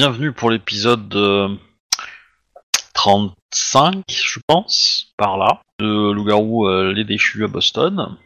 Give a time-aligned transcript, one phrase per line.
[0.00, 1.48] Bienvenue pour l'épisode euh,
[2.94, 8.16] 35, je pense, par là, de Loup-garou euh, les déchus à Boston.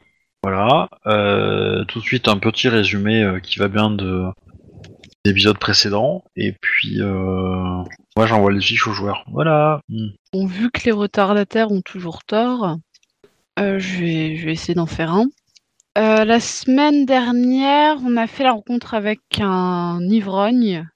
[0.43, 0.91] Voilà.
[1.07, 4.27] Euh, tout de suite un petit résumé euh, qui va bien de
[5.25, 6.25] l'épisode précédent.
[6.37, 7.83] Et puis, euh,
[8.17, 9.25] moi j'envoie les fiches aux joueurs.
[9.33, 9.81] Voilà.
[9.89, 10.09] Mm.
[10.34, 12.77] Bon, vu que les retardataires ont toujours tort,
[13.59, 15.25] euh, je, vais, essayer d'en faire un.
[15.97, 20.92] Euh, la semaine dernière, on a fait la rencontre avec un ivrogne euh,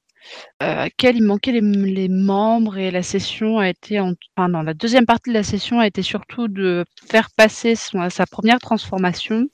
[0.60, 5.30] à quel il manquait les, membres et la session a été, en, la deuxième partie
[5.30, 9.46] de la session a été surtout de faire passer sa première transformation.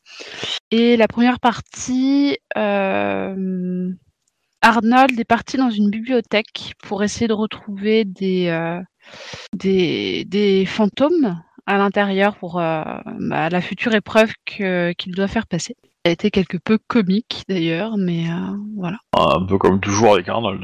[0.71, 3.91] Et la première partie, euh,
[4.61, 8.81] Arnold est parti dans une bibliothèque pour essayer de retrouver des, euh,
[10.67, 12.83] fantômes à l'intérieur pour euh,
[13.21, 15.77] bah, la future épreuve qu'il doit faire passer.
[16.05, 18.99] Elle a été quelque peu comique d'ailleurs, mais euh, voilà.
[19.17, 20.61] Un peu comme toujours avec Arnold.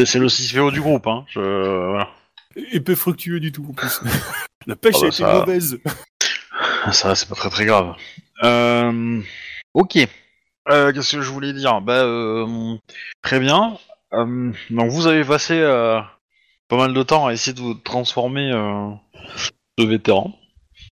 [0.00, 1.24] Et C'est le CISVO du groupe, hein.
[1.28, 1.40] Je...
[1.40, 2.08] voilà.
[2.72, 4.00] Et peu fructueux du tout en plus.
[4.66, 5.80] La pêche Ah bah a été ça- mauvaise.
[6.92, 7.94] Ça, c'est pas très très grave.
[8.44, 9.20] Euh,
[9.74, 9.98] ok.
[10.70, 11.80] Euh, Qu'est-ce que je voulais dire?
[11.80, 12.76] Bah, euh,
[13.22, 13.76] très bien.
[14.12, 16.00] Euh, donc, vous avez passé euh,
[16.68, 18.90] pas mal de temps à essayer de vous transformer euh,
[19.78, 20.38] de vétéran.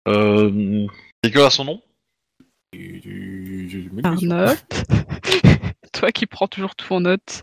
[0.08, 0.86] Euh,
[1.22, 1.82] c'est que là son nom?
[4.02, 4.58] Arnold,
[5.92, 7.42] toi qui prends toujours tout en note.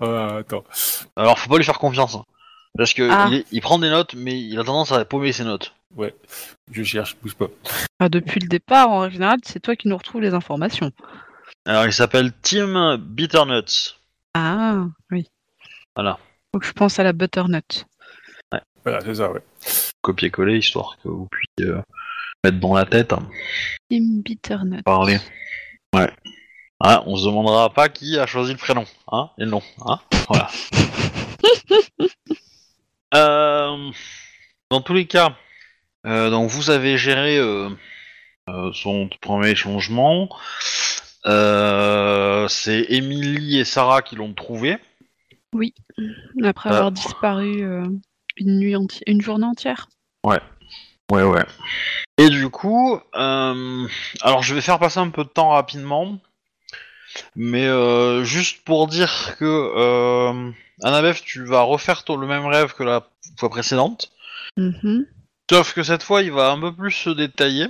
[0.00, 0.64] Ah, attends.
[1.16, 2.14] Alors, faut pas lui faire confiance.
[2.14, 2.24] hein.
[2.76, 3.26] Parce que Ah.
[3.30, 5.74] il, est- il prend des notes, mais il a tendance à paumer ses notes.
[5.94, 6.14] Ouais,
[6.70, 7.48] je cherche, bouge pas.
[8.00, 10.90] Enfin, depuis le départ, en général, c'est toi qui nous retrouves les informations.
[11.66, 13.96] Alors, il s'appelle Tim Bitternuts.
[14.34, 15.28] Ah, oui.
[15.94, 16.18] Voilà.
[16.54, 17.84] Faut que je pense à la butternut.
[18.84, 19.42] Voilà, c'est ça, ouais.
[20.00, 21.82] Copier-coller, histoire que vous puissiez euh,
[22.44, 23.12] mettre dans la tête.
[23.12, 23.28] hein.
[23.90, 24.82] Tim Bitternut.
[24.84, 25.18] parler.
[25.94, 26.10] Ouais.
[26.80, 30.00] Ah, on se demandera pas qui a choisi le prénom, hein, et le nom, hein.
[30.28, 30.48] Voilà.
[33.14, 33.90] Euh,
[34.70, 35.36] dans tous les cas,
[36.06, 37.68] euh, donc vous avez géré euh,
[38.72, 40.30] son premier changement.
[41.26, 44.78] C'est Emily et Sarah qui l'ont trouvé.
[46.42, 46.76] Après Ah.
[46.76, 47.62] avoir disparu
[48.38, 49.90] une nuit entière, une journée entière.
[50.24, 50.40] Ouais,
[51.20, 51.44] ouais.
[52.18, 53.88] Et du coup, euh,
[54.22, 56.18] alors je vais faire passer un peu de temps rapidement,
[57.36, 60.50] mais euh, juste pour dire que euh,
[60.82, 63.06] Annabeth, tu vas refaire ton- le même rêve que la
[63.38, 64.10] fois précédente,
[64.56, 65.06] Mhm.
[65.50, 67.66] sauf que cette fois, il va un peu plus se détailler.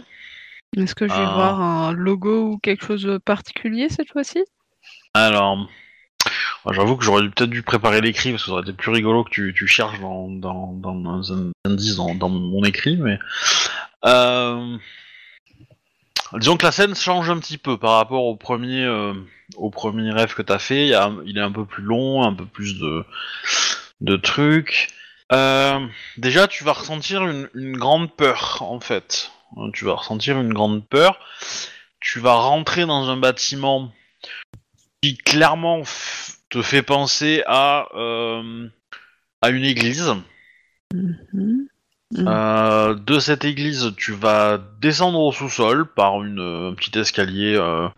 [0.76, 1.34] Est-ce que je vais Ah.
[1.34, 4.42] voir un logo ou quelque chose de particulier cette fois-ci?
[5.14, 5.68] Alors,
[6.70, 9.30] j'avoue que j'aurais peut-être dû préparer l'écrit parce que ça aurait été plus rigolo que
[9.30, 13.18] tu, tu cherches dans, dans, dans un indice dans, dans mon écrit, mais
[14.04, 14.76] euh,
[16.38, 19.14] disons que la scène change un petit peu par rapport au premier, euh,
[19.56, 20.88] au premier rêve que t'as fait.
[20.88, 23.04] Il, est un peu plus long, un peu plus de,
[24.00, 24.88] de trucs.
[25.32, 25.86] Euh,
[26.18, 29.30] déjà, tu vas ressentir une, grande peur en fait.
[29.74, 31.18] Tu vas ressentir une grande peur.
[32.00, 33.92] Tu vas rentrer dans un bâtiment
[35.02, 35.82] qui clairement
[36.48, 38.68] te fait penser à, euh,
[39.42, 40.14] à une église.
[40.94, 41.16] Mhm.
[41.32, 41.68] Mhm.
[42.28, 47.56] Euh, de cette église, tu vas descendre au sous-sol par une, euh, un petit escalier
[47.56, 47.88] euh,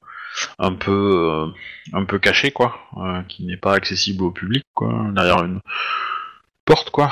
[0.59, 1.53] un peu
[1.93, 2.77] un peu caché quoi,
[3.29, 5.61] qui n'est pas accessible au public quoi, derrière une
[6.65, 7.09] porte quoi.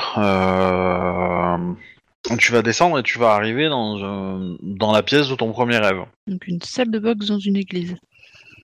[2.39, 6.05] Tu vas descendre et tu vas arriver dans dans la pièce de ton premier rêve.
[6.29, 7.97] Donc une salle de boxe dans une église.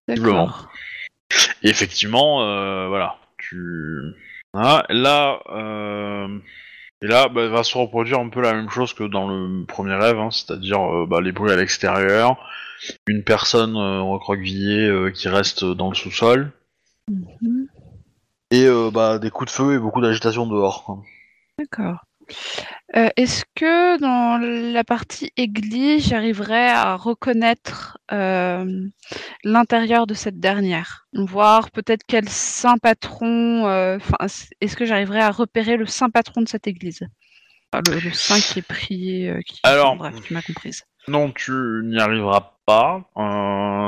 [0.06, 0.68] D'accord.
[1.62, 4.14] Et effectivement, euh, voilà, tu
[4.54, 6.38] Ah, là, euh,
[7.02, 9.94] et là, bah, va se reproduire un peu la même chose que dans le premier
[9.94, 12.36] rêve, hein, c'est-à-dire euh, bah, les bruits à l'extérieur,
[13.06, 16.52] une personne euh, recroquevillée qui reste dans le sous-sol,
[17.10, 17.66] Mhm.
[18.50, 21.02] et bah, des coups de feu et beaucoup d'agitation dehors.
[21.58, 22.04] D'accord.
[22.96, 24.38] Euh, Est-ce que dans
[24.72, 28.64] la partie église, j'arriverai à reconnaître euh,
[29.44, 31.06] l'intérieur de cette dernière?
[31.12, 33.98] Voir peut-être quel saint patron, euh,
[34.60, 37.06] est-ce que j'arriverai à repérer le saint patron de cette église?
[37.72, 39.60] Enfin, le, le saint qui est prié, euh, qui...
[39.62, 40.84] Alors- bref, tu m'as comprise.
[41.06, 41.52] Non, tu
[41.84, 43.02] n'y arriveras pas.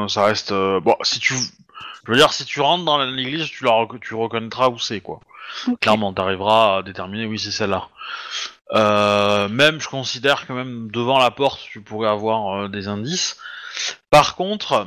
[0.08, 0.96] ça reste bon.
[1.02, 4.68] Si tu, je veux dire, si tu rentres dans l'église, tu la, rec- tu reconnaîtras
[4.70, 5.20] où c'est quoi.
[5.68, 5.80] Ok.
[5.80, 7.88] Clairement, t'arriveras à déterminer, oui, c'est celle-là.
[8.72, 13.38] Euh, même, je considère que même devant la porte, tu pourrais avoir euh, des indices.
[14.10, 14.86] Par contre,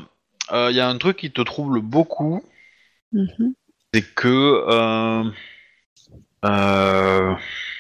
[0.51, 2.43] il y a un truc qui te trouble beaucoup,
[3.11, 3.53] Mhm.
[3.93, 4.27] c'est que
[4.67, 5.23] euh,
[6.45, 7.33] euh,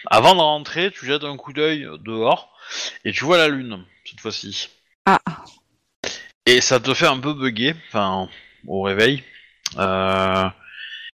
[0.09, 2.55] avant de rentrer, tu jettes un coup d'œil dehors
[3.03, 4.69] et tu vois la lune cette fois-ci.
[5.05, 5.19] Ah,
[6.45, 8.29] Et ça te fait un peu bugger, enfin,
[8.67, 9.23] au réveil.
[9.77, 10.45] Euh,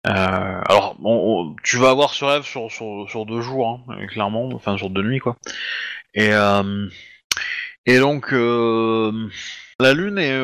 [0.05, 4.05] Euh, alors, on- on- tu vas avoir ce rêve sur, sur, sur deux jours, hein,
[4.07, 5.35] clairement, enfin sur deux nuits, quoi.
[6.13, 6.87] Et, euh,
[7.85, 9.29] et donc, euh,
[9.79, 10.39] la lune est,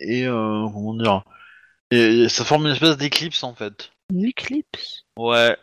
[0.00, 1.22] est comment dire,
[1.90, 3.92] et, ça forme une espèce d'éclipse en fait.
[4.12, 5.04] Une éclipse?
[5.16, 5.56] Ouais,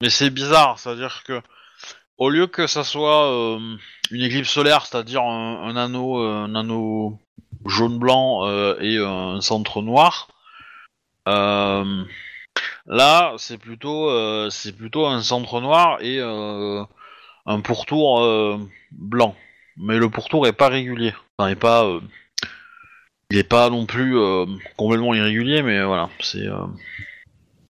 [0.00, 1.40] mais c'est bizarre, c'est-à-dire que
[2.16, 3.28] au lieu que ça soit
[4.10, 7.20] une éclipse solaire, c'est-à-dire un, un anneau, un anneau
[7.64, 10.28] jaune-blanc et un centre noir,
[11.28, 12.04] euh,
[12.88, 16.82] là c'est plutôt, euh, c'est plutôt un centre noir et euh,
[17.46, 18.58] un pourtour euh,
[18.92, 19.36] blanc.
[19.76, 21.86] Mais le pourtour est pas régulier, enfin, est pas,
[23.30, 24.16] il est pas non plus
[24.76, 26.46] complètement irrégulier, mais voilà, c'est.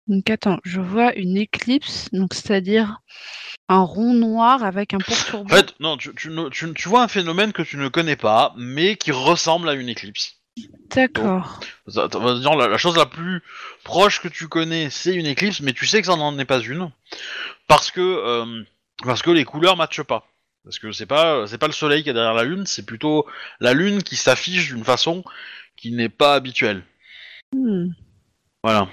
[0.07, 3.01] Donc attends, je vois une éclipse, donc c'est-à-dire
[3.69, 5.57] un rond noir avec un pourtour En blanc.
[5.57, 9.11] fait, non, tu, tu- tu vois un phénomène que tu ne connais pas, mais qui
[9.11, 10.36] ressemble à une éclipse.
[10.95, 11.61] D'accord.
[11.89, 13.43] Ça- On va dire la, la chose la plus
[13.85, 16.61] proche que tu connais, c'est une éclipse, mais tu sais que ça n'en est pas
[16.61, 16.91] une,
[17.69, 18.63] parce que euh,
[19.05, 20.27] parce que les couleurs matchent pas.
[20.65, 23.27] Parce que c'est pas c'est pas le soleil qui est derrière la lune, c'est plutôt
[23.61, 25.23] la lune qui s'affiche d'une façon
[25.77, 26.83] qui n'est pas habituelle.
[27.53, 27.89] Hmm.
[28.63, 28.89] Voilà.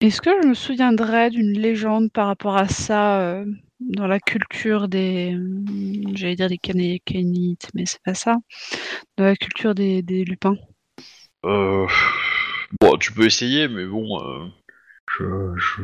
[0.00, 3.44] Est-ce que je me souviendrais d'une légende par rapport à ça euh,
[3.80, 5.36] dans la culture des,
[6.14, 8.36] j'allais dire des Canéites, mais c'est pas ça,
[9.16, 10.56] dans la culture des, des lupins?
[11.44, 11.86] Euh,
[12.80, 14.46] bon, tu peux essayer, mais bon, euh,
[15.18, 15.24] je,
[15.56, 15.82] je...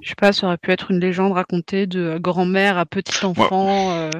[0.00, 3.90] Je sais pas, ça aurait pu être une légende racontée de grand-mère à petit enfant.
[3.92, 4.10] euh,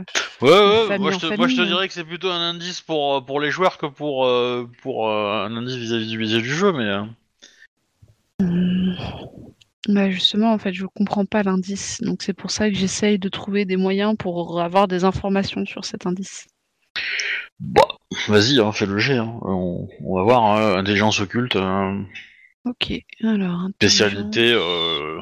[0.42, 1.72] Ouais, ouais, moi je, te, moi je te famille.
[1.72, 5.46] dirais que c'est plutôt un indice pour, pour les joueurs que pour, euh, pour euh,
[5.46, 6.92] un indice vis-à-vis du, vis-à-vis du jeu, mais...
[8.40, 8.96] hum.
[9.88, 13.28] Bah justement, en fait, je comprends pas l'indice, donc c'est pour ça que j'essaye de
[13.28, 16.48] trouver des moyens pour avoir des informations sur cet indice.
[17.60, 17.82] Bah,
[18.28, 19.38] vas-y, hein, fais le jet, hein.
[19.42, 22.00] on, on va voir, hein, intelligence occulte, euh,
[22.64, 22.92] Ok,
[23.22, 23.68] alors.
[23.76, 24.52] spécialité...
[24.52, 25.20] euh,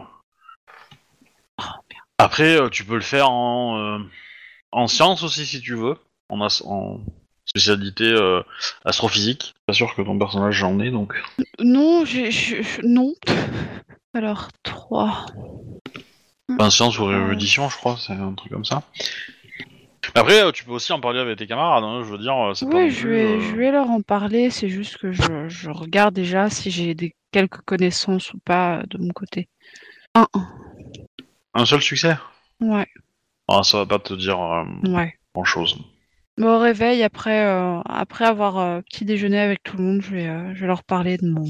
[1.58, 1.62] Oh,
[2.18, 3.98] Après, euh, tu peux le faire en, euh,
[4.72, 5.96] en sciences aussi si tu veux,
[6.28, 7.00] en, as- en
[7.44, 8.42] spécialité euh,
[8.84, 9.54] astrophysique.
[9.66, 11.14] Pas sûr que ton personnage en ait, donc...
[11.60, 12.30] Non, j'ai,
[12.82, 13.14] non.
[14.14, 15.26] Alors, 3.
[16.50, 18.82] Enfin, science ou érudition, je crois, c'est un truc comme ça.
[20.14, 22.52] Après, euh, tu peux aussi en parler avec tes camarades, hein, je veux dire, euh,
[22.62, 24.50] Oui, non je vais, euh, je vais leur en parler.
[24.50, 28.98] C'est juste que je, je regarde déjà si j'ai des, quelques connaissances ou pas de
[28.98, 29.48] mon côté.
[30.14, 30.26] Un,
[31.54, 31.66] un.
[31.66, 32.16] Seul succès?
[32.60, 32.86] Ouais,
[33.48, 35.14] Ah, ça va pas te dire euh, ouais.
[35.34, 35.78] grand chose.
[36.38, 40.10] Bon, au réveil, après, euh, après avoir euh, petit déjeuner avec tout le monde, je
[40.10, 41.44] vais, euh, je vais leur parler de mon,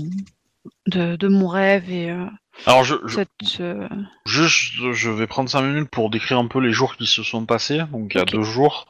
[0.86, 2.26] de, de mon rêve et euh,
[2.66, 3.60] Alors, je, je, cette.
[3.60, 3.88] euh,
[4.26, 7.44] juste, je vais prendre 5 minutes pour décrire un peu les jours qui se sont
[7.46, 7.80] passés.
[7.92, 8.30] Donc, il y a Ok.
[8.32, 8.86] deux jours.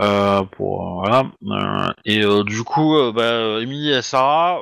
[0.00, 4.58] Euh, pour euh, voilà Euh, et du coup bah, Émilie et Sarah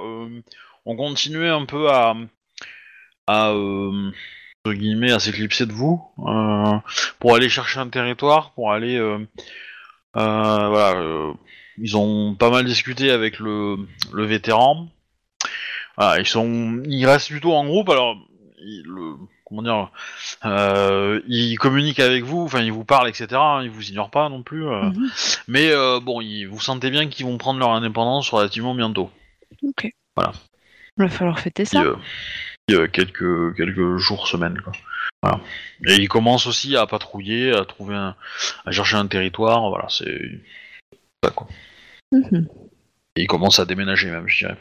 [0.84, 2.14] ont continué un peu à
[3.26, 3.54] à
[4.66, 6.04] guillemets à s'éclipser de vous
[7.18, 9.00] pour aller chercher un territoire pour aller
[10.12, 11.32] voilà
[11.78, 13.78] ils ont pas mal discuté avec le
[14.12, 14.86] le vétéran
[15.96, 18.16] voilà, ils sont ils restent plutôt en groupe alors
[18.84, 19.90] le comment dire
[20.44, 24.28] euh, ils communiquent avec vous enfin ils vous parlent etc hein, ils vous ignorent pas
[24.28, 25.10] non plus euh, mhm.
[25.48, 29.10] mais euh, bon, ils, vous sentez bien qu'ils vont prendre leur indépendance relativement bientôt.
[29.62, 29.92] Ok.
[30.16, 30.32] Voilà.
[30.98, 31.82] Il va falloir fêter ça.
[31.82, 34.60] euh, quelques, quelques jours, semaines.
[34.62, 34.72] Quoi.
[35.22, 35.40] Voilà.
[35.86, 38.16] Et ils commencent aussi à patrouiller, à trouver un,
[38.64, 39.68] à chercher un territoire.
[39.68, 40.40] Voilà, c'est
[41.24, 41.48] ça quoi.
[42.12, 42.46] Mhm.
[43.16, 44.58] Et ils commencent à déménager même, je dirais.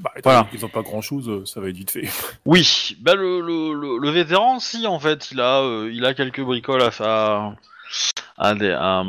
[0.00, 0.38] Bah, Voilà.
[0.40, 2.08] donné qu'ils ont pas grand chose, ça va être vite fait.
[2.46, 6.14] Oui, bah le, le, le, le vétéran, si en fait, il a, euh, il a
[6.14, 7.54] quelques bricoles à, à,
[8.38, 9.04] à, dé- à,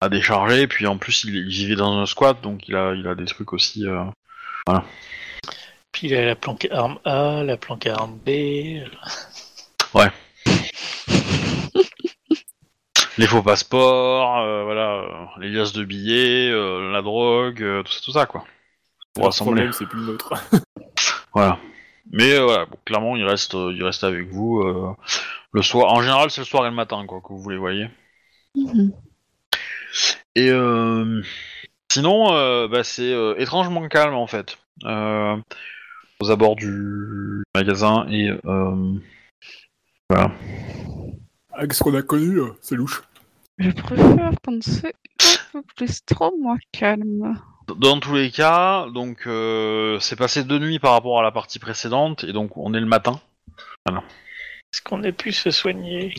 [0.00, 0.66] à décharger.
[0.66, 3.26] Puis en plus, il, il vivait dans un squat, donc il a, il a des
[3.26, 3.86] trucs aussi.
[3.86, 4.04] euh,
[5.92, 8.28] Puis il a la planque arme A, la planque arme B.
[13.18, 15.08] les faux passeports, euh, voilà, euh,
[15.40, 18.44] les liasses de billets, euh, la drogue, euh, tout ça, tout ça quoi.
[19.18, 19.62] Pour rassembler.
[19.62, 20.34] problème, c'est plus le nôtre.
[21.34, 21.58] Voilà.
[22.10, 24.94] Mais euh, voilà, bon, clairement, il reste, euh, il reste avec vous euh,
[25.52, 25.92] le soir.
[25.92, 27.88] En général, c'est le soir et le matin quoi que vous les voyez.
[28.54, 28.92] Mhm.
[30.34, 31.22] Et euh,
[31.92, 34.56] sinon, euh, bah, c'est euh, étrangement calme en fait.
[34.84, 35.36] Euh,
[36.20, 38.94] aux abords du magasin et euh,
[40.08, 40.32] voilà.
[41.52, 43.02] Avec ce qu'on a connu, c'est louche.
[43.58, 44.94] Je préfère quand c'est
[45.54, 47.36] un peu plus trop moins calme.
[47.76, 51.58] Dans tous les cas, donc euh, c'est passé deux nuits par rapport à la partie
[51.58, 53.20] précédente et donc on est le matin.
[53.86, 56.14] Est-ce qu'on a pu se soigner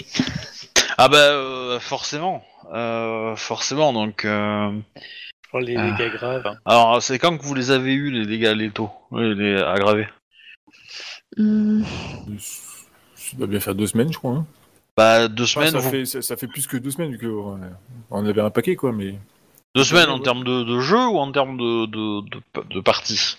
[0.97, 3.93] Ah bah euh, forcément, euh, forcément.
[3.93, 4.71] Donc euh,
[5.49, 5.91] pour les Ah.
[5.91, 6.57] dégâts graves hein.
[6.65, 10.07] alors c'est quand que vous les avez eu les dégâts létaux, Oui, les aggravés.
[11.37, 11.83] Hmm,
[13.15, 14.33] Ça doit bien faire deux semaines, je crois.
[14.33, 14.45] hein.
[14.97, 17.19] Bah, deux Enfin, semaines, ça, vous- fait, ça, ça fait plus que deux semaines, vu
[17.19, 17.59] qu'on
[18.11, 19.15] on avait un paquet, quoi, mais...
[19.75, 23.37] deux semaines en termes de, de jeu ou en termes de, de, de, de partie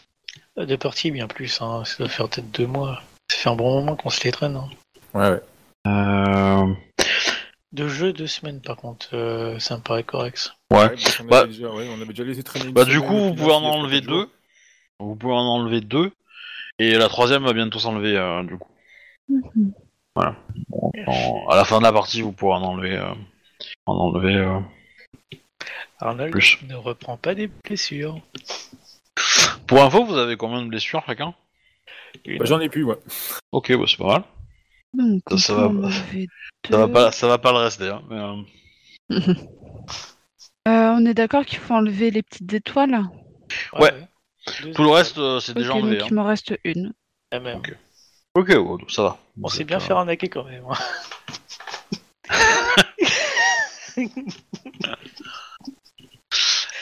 [0.56, 1.60] De parties, bien plus.
[1.60, 1.84] Hein.
[1.84, 3.02] Ça doit faire peut-être deux mois.
[3.30, 4.56] Ça fait un bon moment qu'on se les traîne.
[4.56, 4.68] hein.
[5.14, 5.40] Ouais, ouais.
[5.86, 6.72] euh...
[7.72, 9.08] De jeu, deux semaines par contre.
[9.14, 10.52] euh, ça me paraît correct.
[10.72, 10.78] Ouais.
[10.78, 13.14] Ouais, parce qu'on Bah- déjà, ouais, on avait déjà laissé traîner une Bah, du coup,
[13.16, 14.28] vous pouvez en enlever deux.
[14.98, 16.10] Vous pouvez en enlever deux.
[16.78, 18.68] Et la troisième va bientôt s'enlever, euh, du coup.
[19.28, 19.72] mhm.
[20.16, 20.34] Bon,
[21.06, 22.96] en- à la fin de la partie, vous pourrez en enlever.
[22.96, 23.12] euh,
[23.86, 24.60] en enlever.
[26.00, 26.58] Arnold Plus.
[26.68, 28.20] ne reprend pas des blessures.
[29.66, 31.34] Pour info, vous avez combien de blessures chacun?
[32.26, 32.98] Bah, J'en ai plus, ouais.
[33.52, 34.24] Ok, bah c'est pas mal.
[34.94, 35.90] Donc, Ça, on ça va pas.
[36.70, 36.92] Ça va deux.
[36.92, 37.88] pas, ça va pas le rester.
[37.88, 38.16] Hein, mais,
[39.16, 39.34] euh,
[40.68, 43.00] Euh, on est d'accord qu'il faut enlever les petites étoiles?
[43.78, 43.92] Ouais.
[44.62, 45.96] Deux Tout le reste, euh, c'est déjà Ok, enlevé.
[45.98, 46.08] donc hein.
[46.10, 46.92] il m'en reste une.
[47.32, 47.58] La même.
[47.58, 47.74] Ok.
[48.34, 49.18] Ok, ouais, donc ça va.
[49.42, 50.64] On s'est bien fait arnaquer quand même.
[50.68, 50.76] hein.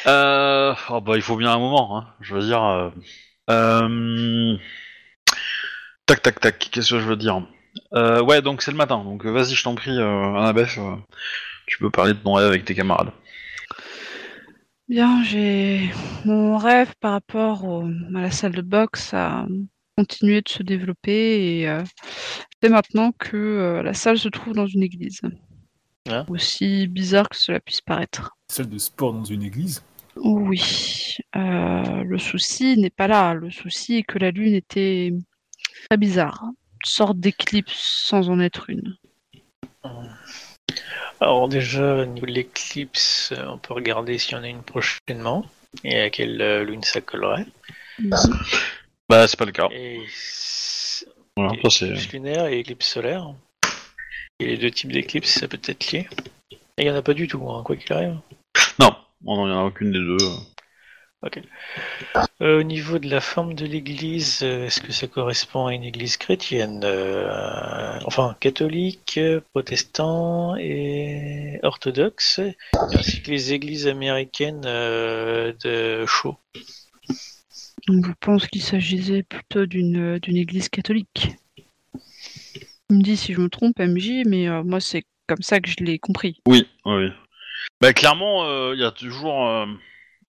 [0.06, 2.14] Euh, oh bah, il faut bien un moment, hein.
[2.20, 2.62] je veux dire.
[2.62, 2.90] euh,
[3.50, 4.56] euh,
[6.06, 7.46] Tac, tac, tac, qu'est-ce que je veux dire?
[7.94, 10.96] Euh, Ouais, donc c'est le matin, donc vas-y, je t'en prie, euh, Annabeth, euh,
[11.66, 13.12] tu peux parler de ton rêve avec tes camarades.
[14.88, 15.90] Bien, j'ai
[16.24, 19.46] mon rêve par rapport au- à la salle de boxe a
[19.96, 21.82] continué de se développer et euh,
[22.62, 25.20] c'est maintenant que euh, la salle se trouve dans une église.
[26.08, 28.30] Hein Aussi bizarre que cela puisse paraître.
[28.50, 29.82] Salle de sport dans une église?
[30.22, 33.34] Oui, euh, le souci n'est pas là.
[33.34, 35.12] Le souci est que la lune était
[35.88, 36.42] très bizarre.
[36.44, 37.74] Une sorte d'éclipse
[38.06, 38.96] sans en être une.
[41.20, 45.44] Alors déjà, au niveau de l'éclipse, on peut regarder s'il y en a une prochainement
[45.84, 47.46] et à quelle euh, lune ça collerait.
[49.08, 49.68] Bah, c'est pas le cas.
[49.72, 51.04] Et s-
[51.36, 51.86] Voilà, et ça c'est.
[51.86, 53.34] éclipse lunaire et éclipse solaire.
[54.38, 56.06] Et les deux types d'éclipses, ça peut être lié.
[56.52, 58.16] Et il n'y en a pas du tout, hein, quoi qu'il arrive.
[58.78, 60.16] Non, non, il n'y en a aucune des deux.
[62.40, 65.82] Euh, au niveau de la forme de l'église, euh, est-ce que ça correspond à une
[65.82, 69.18] église chrétienne euh, Enfin, catholique,
[69.52, 72.40] protestant et orthodoxe,
[72.72, 76.36] ainsi que les églises américaines euh, de Shaw?
[77.88, 81.30] Donc, je pense qu'il s'agissait plutôt d'une d'une église catholique.
[82.90, 85.68] Il me dit si je me trompe, MJ, mais euh, moi c'est comme ça que
[85.68, 86.40] je l'ai compris.
[86.46, 87.08] Oui, oui.
[87.80, 89.66] Bah, clairement, euh, il y a toujours euh,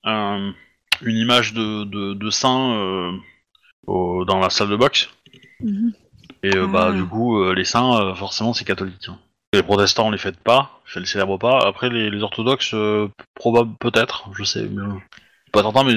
[0.03, 0.53] un-
[1.01, 3.11] une image de, de, de saint euh,
[3.87, 5.09] au- dans la salle de boxe.
[5.61, 5.93] Mhm.
[6.43, 6.91] Et bah Ah.
[6.93, 9.09] du coup, les saints, forcément, c'est catholique.
[9.09, 9.19] hein.
[9.51, 11.59] Les protestants, on les fête pas, ils les célèbrent pas.
[11.67, 14.83] Après, les, les orthodoxes, euh, probable peut-être, je sais, mais
[15.51, 15.95] pas certain, mais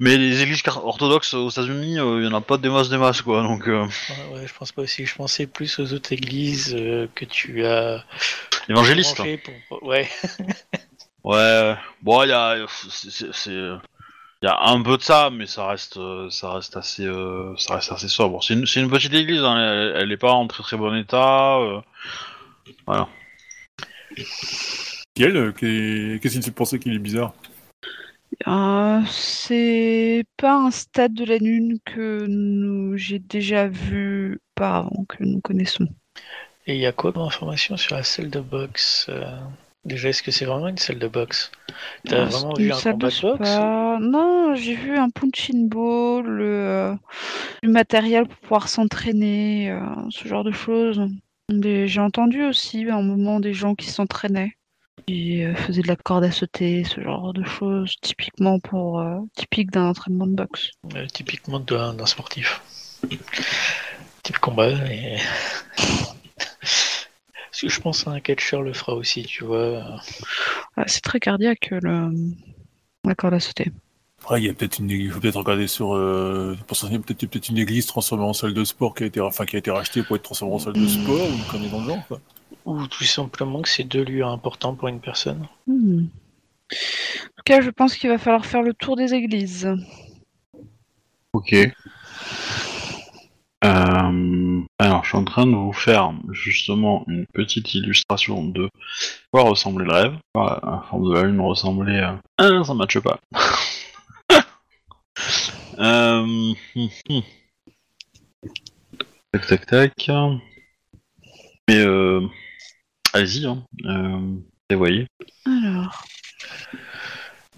[0.00, 2.98] mais les églises orthodoxes aux États-Unis, euh, il y en a pas des masses, des
[2.98, 3.42] masses, quoi.
[3.42, 5.06] Donc, euh, Ouais, ouais, je pense pas aussi.
[5.06, 8.04] Je pensais plus aux autres églises euh, que tu as
[9.38, 9.82] pour.
[9.82, 10.08] Ouais.
[11.24, 13.80] Ouais, bon, il y a, c'est, il
[14.44, 17.74] y a un peu de ça, mais ça reste, euh, ça reste assez, euh, ça
[17.76, 18.44] reste assez sobre.
[18.44, 20.94] C'est une, c'est une petite église, hein, elle, elle est pas en très très bon
[20.94, 21.56] état.
[21.58, 21.80] euh,
[25.14, 27.32] Quel euh, qu'est- Qu'est-ce qu'il te fait penser qu'il est bizarre?
[28.46, 35.24] Euh, c'est pas un stade de la lune que nous j'ai déjà vu auparavant, que
[35.24, 35.86] nous connaissons.
[36.66, 39.24] Et il y a quoi comme information sur la salle de boxe euh,
[39.86, 41.52] Déjà, est-ce que c'est vraiment une salle de boxe?
[42.04, 43.48] T'as Ah, vraiment vu un salle combat de boxe.
[44.00, 46.94] Non, j'ai vu un punching ball, euh,
[47.62, 49.80] du matériel pour pouvoir s'entraîner, euh,
[50.10, 51.00] ce genre de choses.
[51.48, 54.55] J'ai entendu aussi à un moment des gens qui s'entraînaient,
[55.06, 59.18] qui euh, faisaient de la corde à sauter, ce genre de choses, typiquement pour euh,
[59.34, 60.70] typique d'un entraînement de boxe.
[60.94, 62.62] Euh, Typiquement d'un d'un sportif.
[64.22, 64.70] Type combat.
[64.90, 65.18] Et...
[66.60, 69.82] Parce que je pense qu'un catcheur le fera aussi, tu vois.
[70.76, 72.10] Ah, c'est très cardiaque le
[73.04, 73.72] la corde à sauter.
[74.22, 77.22] Après, il y a peut-être une, il faut peut-être regarder sur, euh, pour s'enseigner, peut-être
[77.22, 79.46] il y a peut-être une église transformée en salle de sport qui a été, enfin,
[79.46, 81.80] qui a été rachetée pour être transformée en salle de sport ou une connerie dans
[81.80, 82.20] le genre, quoi.
[82.66, 85.46] Ou tout simplement que c'est deux lieux importants pour une personne.
[85.68, 86.06] Hmm.
[86.72, 89.72] En tout cas, je pense qu'il va falloir faire le tour des églises.
[91.32, 91.54] Ok.
[93.64, 98.68] Euh, alors, je suis en train de vous faire justement une petite illustration de
[99.32, 100.16] quoi ressemblait le rêve.
[100.34, 102.20] Quoi, la forme de la lune ressemblait à...
[102.38, 103.20] Ah, ça matche pas.
[105.78, 106.52] euh...
[109.32, 110.10] Tac, tac, tac.
[111.68, 112.28] Mais euh...
[113.16, 113.64] Allez-y, hein.
[113.86, 114.34] Euh...
[115.46, 116.04] Alors,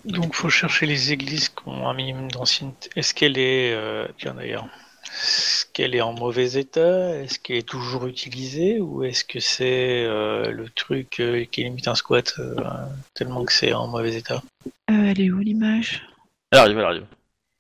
[0.05, 2.91] Donc faut chercher les églises qui ont un minimum d'ancienneté.
[2.95, 3.73] Est-ce qu'elle est...
[3.73, 4.69] euh, Tiens d'ailleurs.
[5.05, 7.17] Est-ce qu'elle est en mauvais état?
[7.17, 8.81] Est-ce qu'elle est toujours utilisée?
[8.81, 12.55] Ou est-ce que c'est euh, le truc euh, qui limite un squat euh,
[13.15, 14.41] tellement que c'est en mauvais état?
[14.91, 16.07] Euh, elle est où l'image?
[16.53, 17.07] Elle arrive, elle arrive.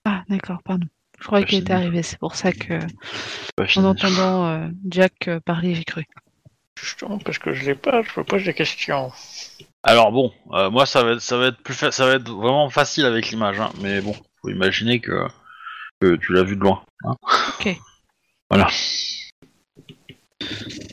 [0.04, 0.86] Ah, d'accord, pardon.
[1.18, 2.78] Je croyais qu'elle était arrivée, c'est pour ça que,
[3.76, 6.04] en entendant euh, Jack parler, j'ai cru.
[6.80, 9.10] Justement, parce que je l'ai pas, je me pose des questions.
[9.82, 12.30] Alors bon, euh, moi ça va être, ça va être plus, fa- ça va être
[12.30, 15.26] vraiment facile avec l'image, hein, mais bon, faut imaginer que,
[16.00, 16.82] que tu l'as vu de loin.
[17.04, 17.14] hein.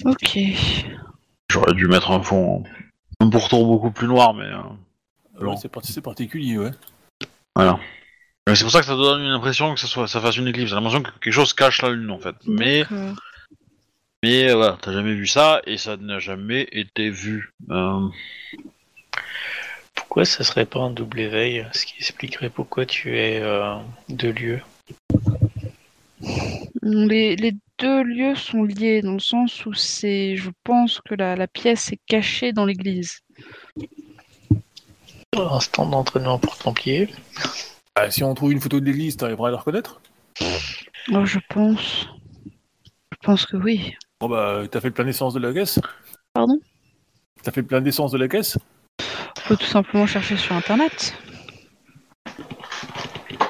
[0.05, 0.37] Ok.
[1.51, 2.63] J'aurais dû mettre un fond,
[3.19, 4.61] un pourtour beaucoup plus noir, mais euh,
[5.39, 5.57] Bon.
[5.57, 6.71] c'est parti, c'est particulier, ouais.
[7.55, 7.79] voilà.
[8.47, 10.47] Mais C'est pour ça que ça donne une impression que ça soit, ça fasse une
[10.47, 10.69] éclipse.
[10.69, 12.35] J'ai l'impression que quelque chose cache la lune en fait.
[12.45, 13.15] Mais, D'accord.
[14.25, 17.53] Mais euh, voilà, t'as jamais vu ça et ça n'a jamais été vu.
[17.69, 18.07] Euh,
[19.93, 21.63] Pourquoi ça serait pas un double éveil?
[21.73, 23.75] Ce qui expliquerait pourquoi tu es euh,
[24.09, 24.61] deux lieux?
[26.81, 31.35] Les, les deux lieux sont liés dans le sens où c'est, je pense que la,
[31.35, 33.19] la pièce est cachée dans l'église.
[35.37, 37.09] Un stand d'entraînement pour Templier.
[37.93, 40.01] Ah, si on trouve une photo de l'église, t'arriveras à la reconnaître?
[41.11, 42.07] Oh, je pense.
[43.11, 43.95] Je pense que oui.
[44.21, 45.79] Bon bah, t'as fait le plein d'essence de la caisse
[46.33, 46.57] Pardon?
[47.43, 48.57] T'as fait le plein d'essence de la caisse?
[48.99, 51.13] On peut tout simplement chercher sur internet.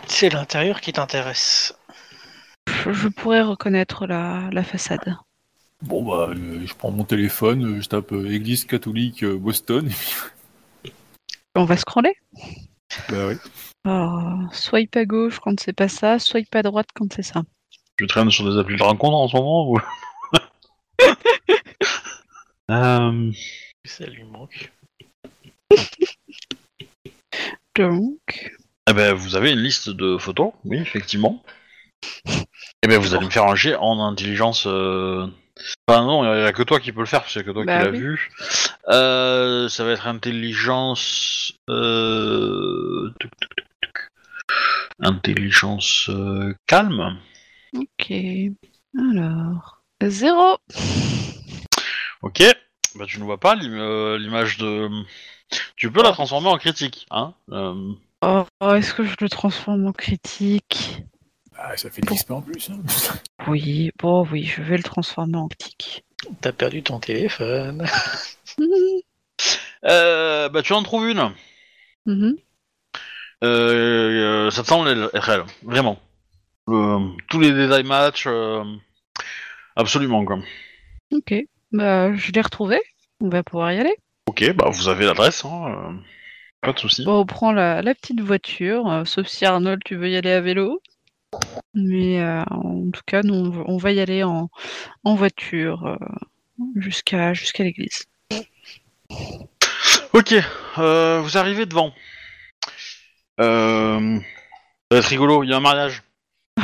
[0.08, 1.78] C'est l'intérieur qui t'intéresse.
[2.68, 5.16] Je, je pourrais reconnaître la, la façade.
[5.84, 9.86] Bon bah, euh, je prends mon téléphone, euh, je tape euh, Église catholique euh, Boston,
[9.86, 10.92] et puis...
[11.54, 12.14] On va scroller?
[13.10, 13.36] Bah oui.
[13.84, 17.44] Alors, swipe à gauche quand c'est pas ça, swipe à droite quand c'est ça.
[17.98, 19.80] tu traînes sur des applis de rencontre en ce moment ou?
[22.72, 23.32] Euh,
[23.86, 24.72] Ça lui manque.
[27.76, 28.52] Donc,
[28.90, 31.44] Eh ben, vous avez une liste de photos, oui, effectivement.
[32.82, 34.66] Eh ben, vous allez me faire un jet en intelligence.
[34.68, 35.28] Euh...
[35.88, 37.52] Enfin, non, il n'y a que toi qui peux le faire, parce n'y a que
[37.52, 38.00] toi Bah qui l'as oui.
[38.00, 38.32] vu.
[38.90, 41.54] Euh, ça va être intelligence.
[41.70, 43.12] Euh...
[43.20, 43.94] tuc, tuc, tuc, tuc.
[45.00, 47.20] Intelligence euh, calme.
[47.76, 48.14] ok.
[48.98, 50.58] Alors, zéro.
[52.22, 52.44] Ok.
[52.96, 54.90] Bah, tu ne vois pas l'im- euh, l'image de.
[55.76, 57.34] Tu peux la transformer en critique, hein.
[57.52, 61.04] Euh, Oh, est-ce que je le transforme en critique?
[61.56, 62.70] Ah, ça fait 10 points en plus.
[62.72, 62.80] Hein.
[63.48, 66.04] Oui, bon, oui, je vais le transformer en critique.
[66.42, 67.86] T'as perdu ton téléphone.
[69.86, 71.32] euh, bah, tu en trouves une.
[72.08, 72.36] Mhm.
[73.44, 76.00] Euh, euh, ça te semble être elle, vraiment.
[76.66, 78.64] Tous les détails match, euh,
[79.76, 80.40] absolument quoi.
[81.14, 81.34] Ok,
[81.72, 82.80] bah, je l'ai retrouvé.
[83.22, 83.96] On va pouvoir y aller.
[84.28, 85.94] Ok, bah vous avez l'adresse, hein, euh,
[86.62, 87.06] pas de souci.
[87.06, 90.32] Bon, on prend la, la petite voiture, euh, sauf si Arnold, tu veux y aller
[90.32, 90.82] à vélo.
[91.74, 94.50] Mais euh, en tout cas, nous, on va- on va y aller en,
[95.04, 95.96] en voiture euh,
[96.76, 98.06] jusqu'à jusqu'à l'église.
[100.14, 100.34] Ok,
[100.78, 101.94] vous arrivez devant.
[103.38, 104.00] Ça
[104.92, 106.04] va être rigolo, il y a un mariage.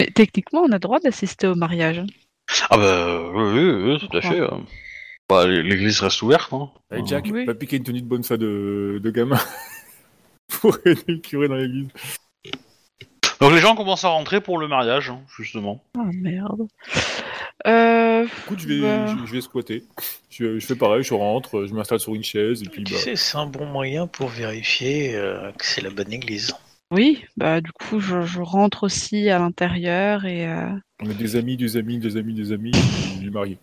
[0.00, 1.98] Mais techniquement, on a droit d'assister au mariage.
[1.98, 2.06] hein.
[2.70, 4.40] Ah bah oui, oui, oui, tout à fait.
[4.40, 4.48] euh.
[5.28, 6.52] Bah, l'église reste ouverte.
[6.52, 6.70] Hein.
[6.90, 7.44] Allez, Jack, Oui.
[7.44, 9.38] va piquer une tenue de bonne fa de, de gamin
[10.60, 11.88] pour aider le curé dans l'église.
[13.40, 15.82] Donc les gens commencent à rentrer pour le mariage, hein, justement.
[15.96, 16.66] Ah merde.
[17.66, 19.84] Euh, Écoute, je vais, bah, je, je vais squatter.
[20.30, 22.98] Je, je fais pareil, je rentre, je m'installe sur une chaise et puis Tu bah,
[22.98, 26.52] sais, c'est un bon moyen pour vérifier euh, que c'est la bonne église.
[26.92, 30.66] Oui, bah du coup, je, je rentre aussi à l'intérieur et euh,
[31.00, 32.72] on a des amis, des amis, des amis, des amis,
[33.16, 33.58] et du marié.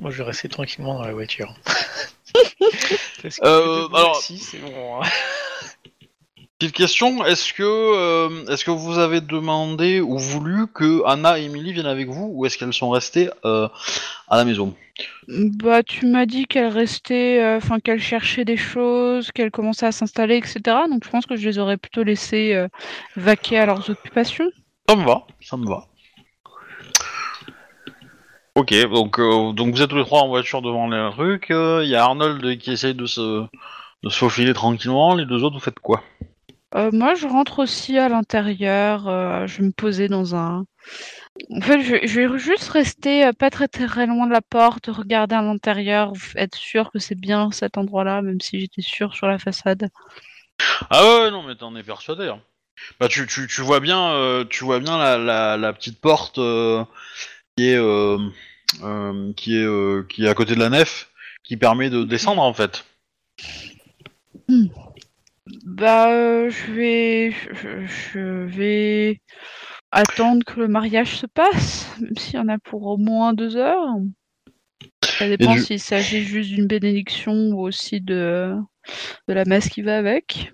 [0.00, 1.54] Moi, je vais rester tranquillement dans la voiture.
[3.22, 5.00] Parce que Euh, alors- c'est bon.
[5.00, 5.06] hein.
[6.62, 11.46] Petite question, est-ce que, euh, est-ce que vous avez demandé ou voulu que Anna et
[11.46, 13.66] Emily viennent avec vous ou est-ce qu'elles sont restées euh,
[14.28, 14.72] à la maison?
[15.26, 19.90] Bah tu m'as dit qu'elle restait, euh, enfin qu'elle cherchait des choses, qu'elle commençait à
[19.90, 20.60] s'installer, etc.
[20.88, 22.56] Donc je pense que je les aurais plutôt laissées
[23.16, 24.48] vaquer à leurs occupations.
[24.88, 25.88] Ça me va, ça me va.
[28.54, 29.18] Ok, donc,
[29.56, 31.46] donc vous êtes tous les trois en voiture devant les trucs.
[31.50, 33.20] Il y a Arnold qui essaye de se,
[34.04, 35.16] de se faufiler tranquillement.
[35.16, 36.04] Les deux autres, vous faites quoi?
[36.74, 39.08] Euh, moi, je rentre aussi à l'intérieur.
[39.08, 40.64] euh, je vais me poser dans un.
[41.50, 44.86] En fait, je, je vais juste rester euh, pas très très loin de la porte,
[44.86, 49.26] regarder à l'intérieur, être sûr que c'est bien cet endroit-là, même si j'étais sûr sur
[49.26, 49.88] la façade.
[50.90, 52.28] Ah ouais, non, mais t'en es persuadé.
[52.28, 52.40] hein.
[52.98, 56.38] Bah tu, tu, tu vois bien, euh, tu vois bien la, la, la petite porte
[56.38, 56.84] euh,
[57.56, 58.18] qui est euh,
[58.82, 61.10] euh, qui est euh, qui est à côté de la nef,
[61.44, 62.84] qui permet de descendre en fait.
[65.46, 69.20] Bah, euh, je vais, je, je vais
[69.90, 73.56] attendre que le mariage se passe, même s'il y en a pour au moins deux
[73.56, 73.96] heures.
[75.00, 78.54] Ça dépend du- s'il s'agit juste d'une bénédiction ou aussi de,
[79.28, 80.52] de la messe qui va avec.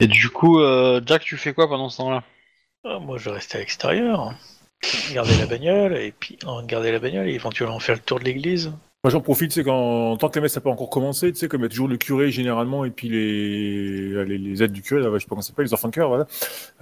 [0.00, 2.22] Et du coup, euh, Jack, tu fais quoi pendant ce temps-là?
[2.84, 4.34] Ah, moi, je reste à l'extérieur.
[5.12, 8.24] Garder la bagnole, et puis en garder la bagnole et éventuellement faire le tour de
[8.24, 8.72] l'église.
[9.06, 11.46] Moi, j'en profite, c'est quand tant que la messe n'a pas encore commencé, tu sais,
[11.46, 14.82] comme il y a toujours le curé généralement et puis les les, les aides du
[14.82, 16.26] curé, là, je sais pas comment ça s'appelle, les enfants de cœur, voilà.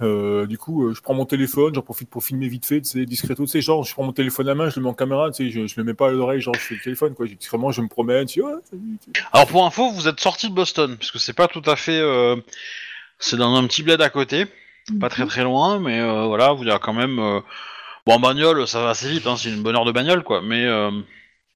[0.01, 2.89] Euh, du coup, euh, je prends mon téléphone, j'en profite pour filmer vite fait, tu
[2.89, 4.89] sais, discreto, tu sais, genre, je prends mon téléphone à la main, je le mets
[4.89, 6.81] en caméra, tu sais, je, je le mets pas à l'oreille, genre, je fais le
[6.81, 7.27] téléphone, quoi.
[7.27, 9.23] Discrètement, je me promène, ouais, salut, tu sais.
[9.31, 11.99] Alors pour info, vous êtes sorti de Boston, parce que c'est pas tout à fait...
[11.99, 12.37] euh,
[13.19, 14.45] c'est dans un petit bled à côté,
[14.99, 17.19] pas très très loin, mais euh, voilà, vous y a quand même...
[17.19, 17.39] euh,
[18.07, 20.41] Bon, en bagnole, ça va assez vite, hein, c'est une bonne heure de bagnole, quoi,
[20.41, 20.65] mais...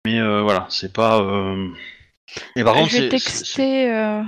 [0.06, 1.20] Mais euh, voilà, c'est pas...
[2.56, 4.24] Et par Bah, contre, je vais c'est- c'est texter.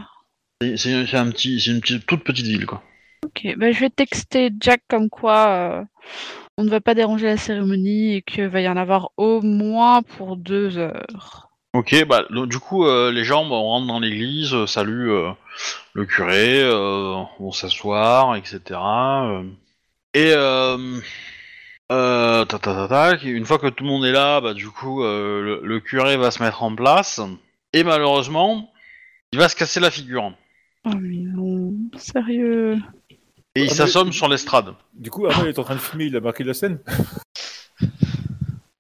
[0.78, 2.84] c'est- un petit, c'est une petite, toute petite ville, quoi.
[3.26, 5.84] Ok, bah, je vais texter Jack comme quoi euh,
[6.58, 10.02] on ne va pas déranger la cérémonie et qu'il va y en avoir au moins
[10.02, 11.50] pour deux heures.
[11.74, 15.32] Ok, bah donc, du coup, euh, les gens bon, rentrent dans l'église, saluent euh,
[15.94, 18.80] le curé, vont s'asseoir, etc.
[20.14, 20.34] et
[21.92, 24.40] euh, euh, ta, ta, ta, tac, et une fois que tout le monde est là,
[24.42, 27.20] bah du coup, euh, le, le curé va se mettre en place,
[27.74, 28.72] et malheureusement,
[29.32, 30.34] il va se casser la figure.
[30.86, 32.78] Oh mais non, sérieux.
[33.56, 34.74] Et il Ah, mais- s'assomme sur l'estrade.
[34.94, 36.80] Du coup, Arnaud, il est en train de filmer, il a marqué la scène.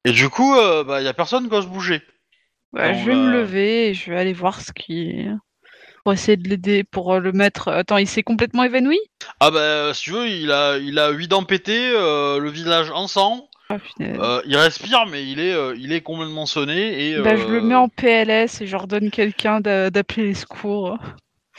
[0.06, 2.02] Et du coup, euh, bah, y a personne qui ose bouger.
[2.74, 5.28] Bah, je vais me lever et je vais aller voir ce qui.
[6.03, 7.67] Pour essayer de l'aider, pour euh, le mettre.
[7.69, 8.99] Attends, il s'est complètement évanoui?
[9.39, 12.89] Ah bah, si tu veux, il a, il a 8 dents pétées, euh, le visage
[12.91, 13.77] en sang, Ah.
[14.01, 17.19] Euh, il respire, mais il est, euh, il est complètement sonné et.
[17.21, 20.97] Bah, je le euh, mets en PLS et j'ordonne quelqu'un d'a- d'appeler les secours.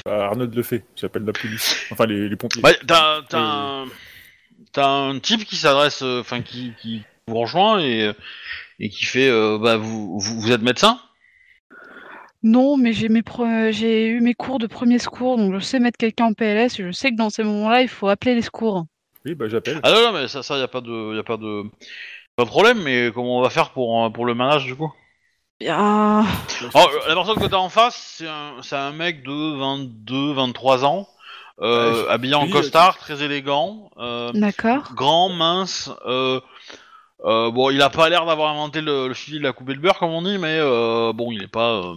[0.05, 1.87] Bah, Arnaud le fait, j'appelle la police.
[1.91, 2.61] Enfin, les, les pompiers.
[2.63, 3.85] Bah, t'as, t'as, Euh.
[3.85, 3.87] un...
[4.73, 8.11] t'as un type qui s'adresse, euh, enfin qui, qui vous rejoint et,
[8.81, 10.99] et qui fait, euh, bah vous, vous, vous êtes médecin?
[12.45, 15.81] Non, mais j'ai mes pre- j'ai eu mes cours de premier secours, donc je sais
[15.81, 18.43] mettre quelqu'un en PLS et je sais que dans ces moments-là, il faut appeler les
[18.43, 18.85] secours.
[19.25, 19.81] Oui, bah, j'appelle.
[19.83, 21.63] Ah non, non, mais ça, ça, y a pas de, y a pas de,
[22.37, 22.83] pas de problème.
[22.83, 24.93] Mais comment on va faire pour, euh, pour le manage du coup?
[25.61, 26.27] Bien.
[26.75, 30.33] Alors, euh, la personne que t'as en face, c'est un, c'est un mec de 22,
[30.35, 31.09] 23 ans,
[31.61, 33.91] euh, Ouais, je- habillé en oui, costard, très élégant.
[33.99, 34.85] Euh, D'accord.
[34.91, 35.91] grand, mince.
[36.07, 36.41] Euh,
[37.25, 39.75] euh, bon, il a pas l'air d'avoir inventé le, le fil de la coupe et
[39.75, 41.73] le beurre, comme on dit, mais euh, bon, il est pas.
[41.83, 41.95] euh,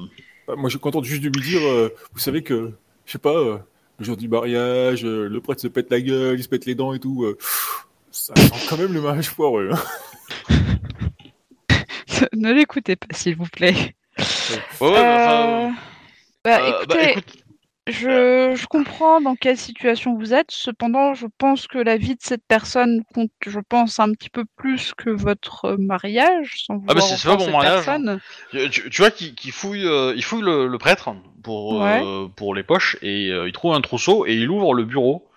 [0.47, 2.71] Bah, moi, je suis content juste de lui dire, euh, vous savez que,
[3.05, 3.58] je sais pas, euh,
[3.99, 6.75] le jour du mariage, euh, le prêtre se pète la gueule, il se pète les
[6.75, 7.23] dents et tout.
[7.23, 7.38] euh,
[8.12, 9.69] ça sent quand même le mariage foireux.
[9.73, 10.58] hein.
[12.34, 13.95] ne l'écoutez pas, s'il vous plaît.
[14.17, 15.75] Ouais, ouais, Euh, enfin,
[16.43, 17.44] Bah, euh, écoutez, bah, écoute,
[17.88, 20.50] je, je comprends dans quelle situation vous êtes.
[20.50, 24.43] Cependant, je pense que la vie de cette personne compte, je pense, un petit peu
[24.56, 28.19] plus que votre mariage, sans Ah, bah, c'est- pas mon mariage, personne.
[28.71, 32.98] tu, vois qu'il fouille, euh, il fouille le, le prêtre pour euh, pour les poches
[33.04, 35.28] et euh, il trouve un trousseau et il ouvre le bureau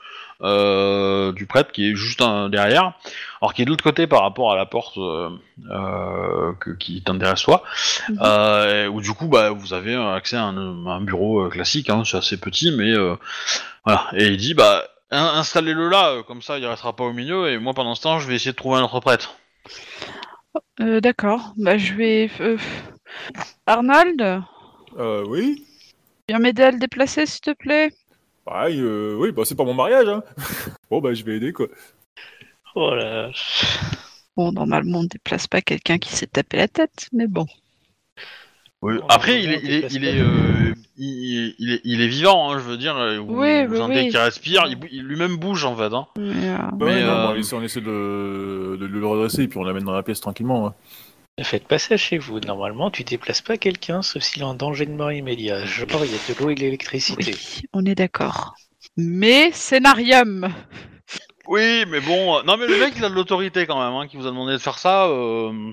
[0.42, 2.92] euh, du prêtre qui est juste un- derrière,
[3.40, 5.30] alors qui est de l'autre côté par rapport à la porte euh,
[5.70, 7.62] euh, que- qui t'intéresse toi.
[8.08, 8.18] Mhm.
[8.22, 12.16] Euh, où du coup bah vous avez accès à un, un bureau classique, hein, c'est
[12.18, 13.16] assez petit, mais euh,
[13.84, 14.06] voilà.
[14.14, 17.58] Et il dit bah in- installez-le là, comme ça il restera pas au milieu et
[17.58, 19.34] moi pendant ce temps je vais essayer de trouver un autre prêtre.
[20.80, 21.52] Euh, D'accord.
[21.56, 22.30] Bah, je vais.
[22.40, 22.56] euh,
[23.66, 24.42] Arnold,
[24.98, 25.64] Euh, oui?
[26.28, 27.90] viens m'aider à le déplacer, s'il te plaît?
[28.48, 30.22] Pareil, euh, oui, bah, c'est pas mon mariage, hein.
[30.90, 31.66] bon, bah, je vais aider, quoi.
[32.74, 33.30] Oh là là.
[34.36, 37.46] Bon, normalement, on ne déplace pas quelqu'un qui s'est tapé la tête, mais bon.
[38.80, 38.94] Oui.
[39.02, 41.80] On Après va il est voir il est tes il est, euh, il, il est
[41.84, 42.96] il est vivant, hein, je veux dire.
[42.96, 45.92] euh, Vous, Oui, vous oui, respire, il, lui-même bouge en fait.
[45.92, 46.06] Hein.
[46.16, 49.48] Mais, Bah, Mais, ouais, non, bon, on essaie, on essaie de, de le redresser et
[49.48, 50.68] puis on l'amène dans la pièce tranquillement.
[50.68, 50.74] hein.
[51.38, 52.40] Ne faites pas ça chez vous.
[52.40, 55.64] Normalement, tu déplaces pas quelqu'un sauf s'il est en danger de mort immédiat.
[55.64, 57.32] Je parle, il y a de l'eau et de l'électricité.
[57.32, 58.54] oui, on est d'accord.
[58.96, 60.52] Mais scénarium.
[61.46, 64.06] Oui, mais bon, euh, non mais le mec il a de l'autorité quand même, hein,
[64.08, 65.06] qui vous a demandé de faire ça.
[65.06, 65.72] euh,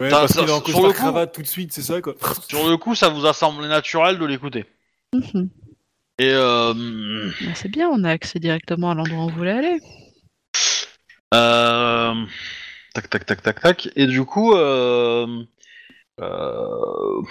[0.00, 1.72] Ouais, Ça- parce ça- qu'il est en sur costard le coup- cravate tout de suite,
[1.72, 2.14] c'est ça, quoi.
[2.48, 4.64] Sur le coup, ça vous a semblé naturel de l'écouter.
[5.12, 5.50] Mhm.
[6.18, 6.74] Et euh,
[7.42, 9.78] Bah, c'est bien, on a accès directement à l'endroit où on voulait aller.
[11.34, 12.14] euh,
[12.94, 13.88] tac tac tac tac tac.
[13.96, 15.26] Et du coup, euh,
[16.20, 17.22] euh,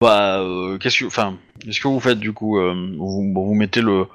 [0.00, 3.80] bah, euh, qu'est-ce que, enfin, qu'est-ce que vous faites du coup euh, vous, vous mettez
[3.82, 4.06] le.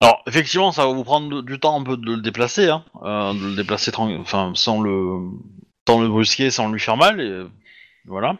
[0.00, 3.32] Alors effectivement, ça va vous prendre du temps un peu de le déplacer, hein, euh,
[3.34, 5.18] de le déplacer, enfin, sans le,
[5.86, 7.42] sans le brusquer, sans lui faire mal, et
[8.06, 8.36] voilà.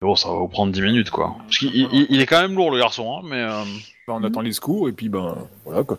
[0.00, 1.36] Bon, ça va vous prendre 10 minutes, quoi.
[1.44, 3.42] Parce qu'il il- il est quand même lourd, le garçon, hein, mais.
[3.42, 3.62] euh,
[4.08, 5.98] Bah, on attend les secours et puis ben voilà quoi.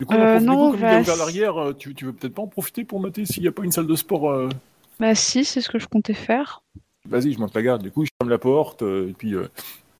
[0.00, 2.34] Du coup, on Euh, non, comme il ouvert s- l'arrière, euh, tu, tu veux peut-être
[2.34, 4.30] pas en profiter pour mater s'il n'y a pas une salle de sport.
[4.30, 4.48] euh,
[5.00, 6.62] Bah si, c'est ce que je comptais faire.
[7.08, 7.82] Vas-y, je monte la garde.
[7.82, 9.48] Du coup, je ferme la porte euh, et puis euh,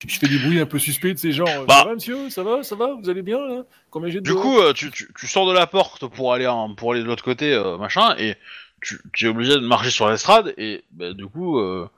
[0.07, 1.47] je fais des bruits un peu suspects de ces gens.
[1.49, 1.79] euh, Bah.
[1.81, 4.35] Ça va, monsieur Ça va Ça va Vous allez bien là Combien j'ai de Du
[4.35, 7.07] coup, euh, tu, tu, tu sors de la porte pour aller en- pour aller de
[7.07, 8.37] l'autre côté, euh, machin, et
[8.81, 11.89] tu, tu es obligé de marcher sur l'estrade, et bah, du coup, euh,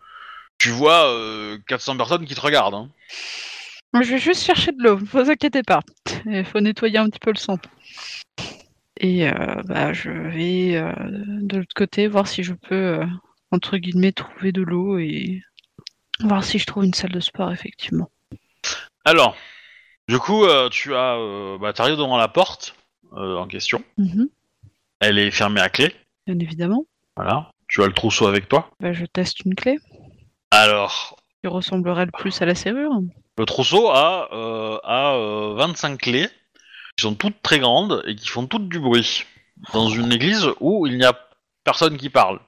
[0.56, 2.74] tu vois euh, 400 personnes qui te regardent.
[2.74, 2.88] Hein.
[3.92, 5.80] Je vais juste chercher de l'eau, ne vous inquiétez pas.
[6.24, 7.58] Il faut nettoyer un petit peu le sang.
[8.98, 13.06] Et euh, bah, je vais euh, de l'autre côté voir si je peux, euh,
[13.50, 15.42] entre guillemets, trouver de l'eau et
[16.20, 18.10] voir si je trouve une salle de sport, effectivement.
[19.06, 19.34] Alors,
[20.08, 22.74] du coup, tu as, bah, t'arrives devant la porte
[23.12, 23.82] en question.
[23.96, 24.28] Mhm,
[25.00, 25.94] Elle est fermée à clé.
[26.26, 26.84] bien évidemment.
[27.16, 27.50] Voilà.
[27.68, 28.70] Tu as le trousseau avec toi.
[28.80, 29.78] Bah, je teste une clé
[30.50, 32.92] Alors, qui ressemblerait le plus à la serrure.
[33.38, 34.28] le trousseau a,
[34.84, 36.28] a euh, 25 clés
[37.00, 39.24] qui sont toutes très grandes et qui font toutes du bruit
[39.72, 41.18] dans une église où il n'y a
[41.64, 42.40] personne qui parle.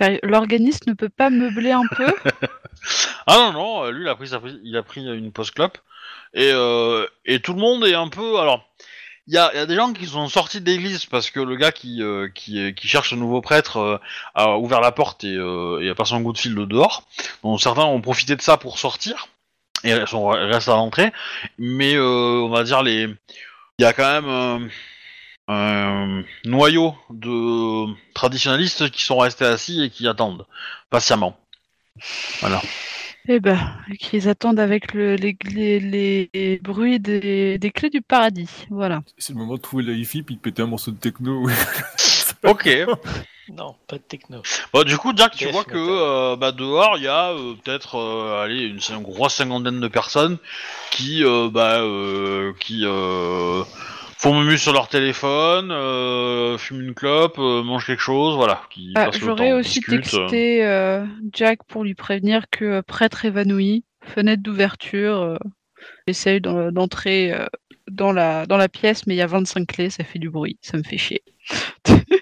[0.00, 2.06] Sérieux, L'organisme ne peut pas meubler un peu
[3.28, 5.78] Ah non, non, lui, il a pris, sa, il a pris une pause clope.
[6.34, 8.40] Et, euh, et tout le monde est un peu...
[8.40, 8.68] Alors,
[9.28, 11.70] il y y a des gens qui sont sortis de l'église parce que le gars
[11.70, 13.98] qui, euh, qui, qui cherche le nouveau prêtre euh,
[14.34, 17.06] a ouvert la porte et, et a passé un coup de fil de dehors.
[17.44, 19.28] Donc certains ont profité de ça pour sortir
[19.84, 21.12] et sont, restent à l'entrée.
[21.56, 23.08] Mais on va dire, les
[23.78, 24.68] il y a quand même euh,
[25.48, 30.46] un noyau de traditionalistes qui sont restés assis et qui attendent
[30.90, 31.38] patiemment.
[32.40, 32.60] Voilà.
[33.28, 33.58] Eh ben,
[34.00, 35.78] qu'ils attendent avec le- les, les-
[36.34, 38.66] les bruits des, des clés du paradis.
[38.70, 39.02] Voilà.
[39.16, 41.48] C'est le moment de trouver la hi-fi puis de péter un morceau de techno.
[42.44, 42.68] Ok.
[43.54, 44.42] Non, pas de techno.
[44.72, 47.96] Bon, du coup, Jack, tu vois que euh, bah, dehors, il y a euh, peut-être
[47.96, 50.38] euh, allez, une, une grosse cinquantaine de personnes
[50.90, 53.62] qui, euh, bah, euh, qui euh,
[54.16, 58.62] font menu sur leur téléphone, euh, fument une clope, euh, mangent quelque chose, voilà.
[58.70, 63.26] Qui Ah, passent le J'aurais aussi texté euh, Jack pour lui prévenir que euh, prêtre
[63.26, 65.36] évanoui, fenêtre d'ouverture, euh,
[66.06, 67.46] essaye d'en- d'entrer euh,
[67.90, 70.58] dans, la, dans la pièce, mais il y a 25 clés, ça fait du bruit,
[70.62, 71.22] ça me fait chier.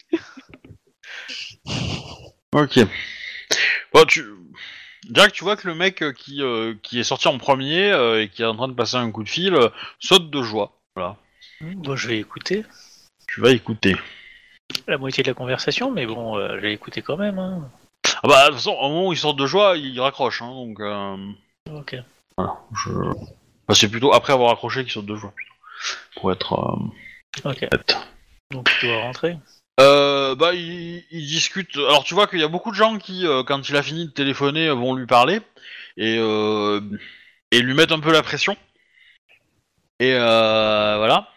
[2.53, 2.79] Ok.
[3.93, 4.25] Bon, tu...
[5.13, 8.23] Jack, tu vois que le mec euh, qui, euh, qui est sorti en premier euh,
[8.23, 10.73] et qui est en train de passer un coup de fil euh, saute de joie.
[10.95, 11.17] Voilà.
[11.61, 12.65] Bon, je vais écouter
[13.29, 13.97] Tu vas écouter.
[14.87, 17.39] la moitié de la conversation, mais bon, euh, je vais écouter quand même.
[17.39, 17.71] Hein.
[18.23, 20.51] Ah bah, de toute façon, au moment où il sort de joie, il raccroche, hein,
[20.51, 20.81] donc...
[20.81, 21.17] Euh...
[21.71, 21.97] Ok.
[22.37, 22.91] Voilà, je...
[22.91, 25.53] Enfin, c'est plutôt après avoir accroché qu'il saute de joie, plutôt.
[26.17, 27.63] Pour être euh, Ok.
[27.63, 27.97] honnête.
[28.51, 29.37] Donc tu dois rentrer.
[29.81, 31.75] Euh, bah, il, il discute...
[31.77, 34.07] Alors, tu vois qu'il y a beaucoup de gens qui, euh, quand il a fini
[34.07, 35.41] de téléphoner, euh, vont lui parler,
[35.97, 36.81] et, euh,
[37.51, 38.57] et lui mettre un peu la pression.
[39.99, 41.29] Et voilà.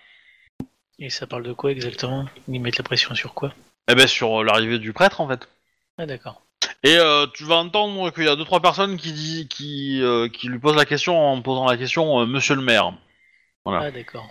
[0.99, 2.25] Et ça parle de quoi exactement?
[2.47, 3.53] Ils mettent la pression sur quoi?
[3.89, 5.49] Eh ben, sur l'arrivée du prêtre, en fait.
[5.97, 6.41] Ah d'accord.
[6.83, 6.97] Et
[7.33, 10.01] tu vas entendre qu'il y a deux trois personnes qui dit, qui,
[10.33, 12.93] qui lui posent la question en posant la question Monsieur le maire.
[13.65, 13.87] Voilà.
[13.87, 14.29] Ah d'accord.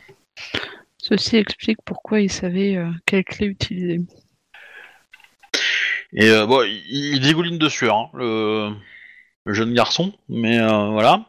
[1.03, 4.01] Ceci explique pourquoi il savait euh, quelle clé utiliser.
[6.13, 8.73] Et euh, bon, il, il dégouline de sueur, hein, le,
[9.45, 11.27] le jeune garçon, mais euh, voilà.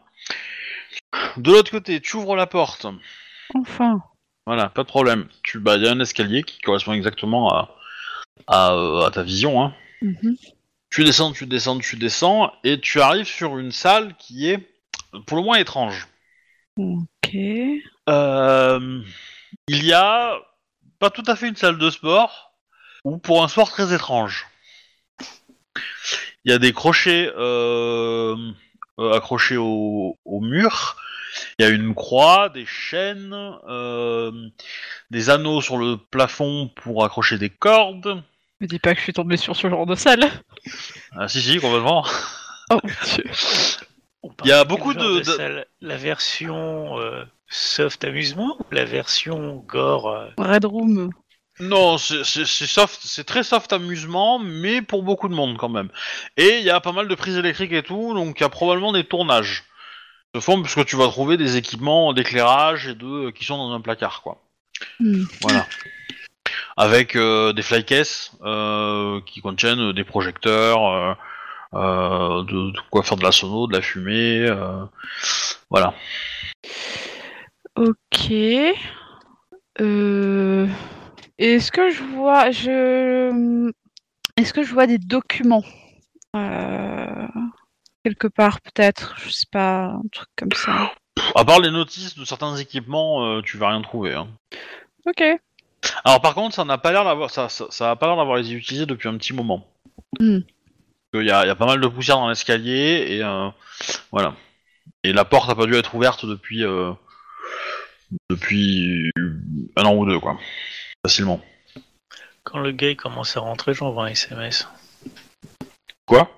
[1.38, 2.86] De l'autre côté, tu ouvres la porte.
[3.54, 4.00] Enfin,
[4.46, 5.26] Voilà, pas de problème.
[5.42, 7.76] Tu, bah, il y a un escalier qui correspond exactement à,
[8.46, 9.60] à, à ta vision.
[9.60, 9.74] Hein.
[10.02, 10.36] mhm.
[10.90, 14.60] Tu descends, tu descends, tu descends, et tu arrives sur une salle qui est,
[15.26, 16.06] pour le moins, étrange.
[16.76, 17.36] ok.
[18.08, 19.02] Euh,
[19.68, 20.36] il y a
[20.98, 22.52] pas tout à fait une salle de sport,
[23.04, 24.46] ou pour un sport très étrange.
[26.44, 28.36] Il y a des crochets euh,
[28.98, 30.96] euh, accrochés au, au mur.
[31.58, 33.34] Il y a une croix, des chaînes,
[33.68, 34.30] euh,
[35.10, 38.22] des anneaux sur le plafond pour accrocher des cordes.
[38.60, 40.30] Me dis pas que je suis tombée sur ce genre de salle.
[41.16, 42.06] Ah si si complètement.
[42.70, 43.24] Oh mon dieu.
[44.44, 45.66] Il y a beaucoup de- de- salle?
[45.80, 47.24] La version euh,
[47.54, 51.10] soft amusement ou la version gore euh, Red Room.
[51.60, 55.88] Non, c'est soft, très soft amusement, mais pour beaucoup de monde quand même.
[56.36, 58.48] Et il y a pas mal de prises électriques et tout, donc il y a
[58.48, 59.62] probablement des tournages
[60.34, 63.80] de fond, puisque tu vas trouver des équipements d'éclairage et de qui sont dans un
[63.80, 64.42] placard, quoi.
[64.98, 65.22] Hmm.
[65.42, 65.64] Voilà.
[66.76, 71.14] Avec euh, des flycases euh, qui contiennent des projecteurs, euh,
[71.74, 74.84] euh, de, de quoi faire de la sono, de la fumée, euh,
[75.70, 75.94] voilà.
[77.76, 78.32] Ok.
[79.80, 80.68] Euh...
[81.36, 83.72] Est-ce que je vois, je,
[84.36, 85.64] est-ce que je vois des documents?
[86.36, 87.26] Euh,
[88.04, 90.92] quelque part peut-être, je sais pas, un truc comme ça.
[91.34, 94.14] À part les notices de certains équipements, euh, tu vas rien trouver.
[94.14, 94.28] Hein.
[95.06, 95.24] Ok.
[96.04, 98.38] Alors par contre, ça n'a pas l'air d'avoir ça, ça, ça a pas l'air d'avoir
[98.38, 99.66] été utilisé depuis un petit moment.
[100.20, 100.38] Hmm.
[101.14, 103.48] Il y, a, il y a pas mal de poussière dans l'escalier et euh,
[104.12, 104.36] voilà.
[105.02, 106.92] Et la porte a pas dû être ouverte depuis euh,
[108.30, 109.10] depuis
[109.76, 110.38] un an ou deux quoi,
[111.04, 111.40] facilement.
[112.42, 114.68] Quand le gars il commence à rentrer, j'envoie un SMS.
[116.06, 116.30] Quoi?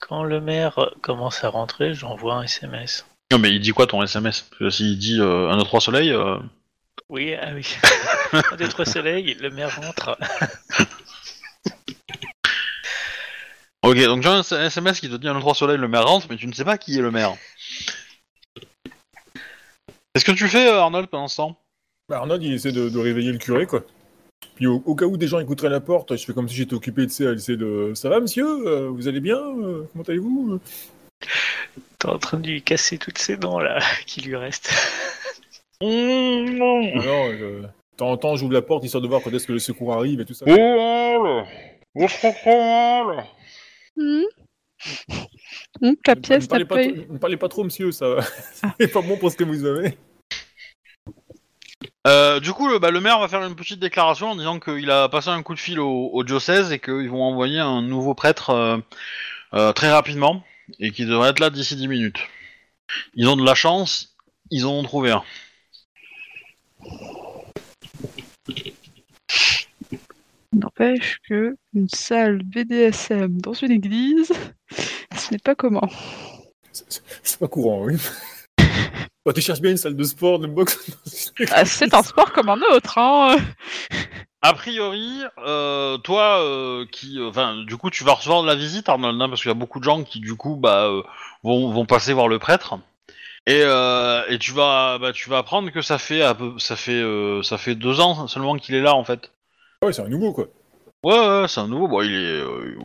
[0.00, 3.06] Quand le maire commence à rentrer, j'envoie un SMS.
[3.32, 5.80] Non mais il dit quoi ton SMS Parce que s'il dit euh, un 2 3
[5.80, 6.38] soleil, euh,
[7.08, 7.66] Oui, ah oui.
[8.32, 10.18] Un, deux, trois soleils, le maire rentre.
[13.82, 16.26] ok donc as un SMS qui te dit un 2 3 soleil, le maire rentre,
[16.30, 17.34] mais tu ne sais pas qui est le maire.
[20.14, 21.56] Qu'est-ce que tu fais euh, Arnold pendant ce temps
[22.08, 23.82] Bah, Arnold, il essaie de, de réveiller le curé, quoi.
[24.54, 26.74] Puis au, au cas où des gens écouteraient la porte, je fais comme si j'étais
[26.74, 27.92] occupé, tu sais, à essayer de...
[27.94, 30.60] Ça va, monsieur Euh, Vous allez bien Euh, Comment allez-vous
[31.98, 34.70] T'es en train de lui casser toutes ses dents là, qui lui restent.
[35.80, 36.82] Ah non,
[37.32, 37.62] je...
[37.62, 39.92] De temps en temps, j'ouvre la porte, histoire de voir quand est-ce que le secours
[39.92, 40.46] arrive et tout ça.
[43.96, 44.22] Hmm?
[45.80, 48.16] Hmm, la Ne- pièce ne, parlez pas ne parlez pas trop, monsieur, ça
[48.80, 49.96] c'est pas bon pour ce que vous avez.
[52.06, 54.90] Euh, du coup, le, bah, le maire va faire une petite déclaration en disant qu'il
[54.90, 58.14] a passé un coup de fil au, au diocèse et qu'ils vont envoyer un nouveau
[58.14, 58.76] prêtre euh,
[59.54, 60.44] euh, très rapidement
[60.78, 62.18] et qui devrait être là d'ici 10 minutes.
[63.14, 64.14] Ils ont de la chance,
[64.50, 65.22] ils en ont trouvé un.
[70.52, 74.32] N'empêche que une salle BDSM dans une église,
[75.16, 75.88] ce n'est pas comment.
[76.72, 77.96] C'est- pas courant, oui.
[79.26, 80.78] Bah, tu cherches bien une salle de sport, de boxe
[81.50, 83.38] Ah, c'est un sport comme un autre, hein.
[84.42, 88.54] A priori, euh, toi, euh, qui, euh, enfin, du coup, tu vas recevoir de la
[88.54, 91.02] visite, Arnold, hein, parce qu'il y a beaucoup de gens qui, du coup, bah, euh,
[91.42, 92.74] vont, vont passer voir le prêtre.
[93.46, 96.92] Et, euh, et tu vas, bah, tu vas apprendre que ça fait, peu, ça fait,
[96.92, 99.32] euh, ça fait deux ans seulement qu'il est là, en fait.
[99.82, 100.48] Ouais, c'est un nouveau, quoi.
[101.04, 101.86] Ouais, ouais, c'est un nouveau.
[101.86, 102.76] Bon, il est, euh,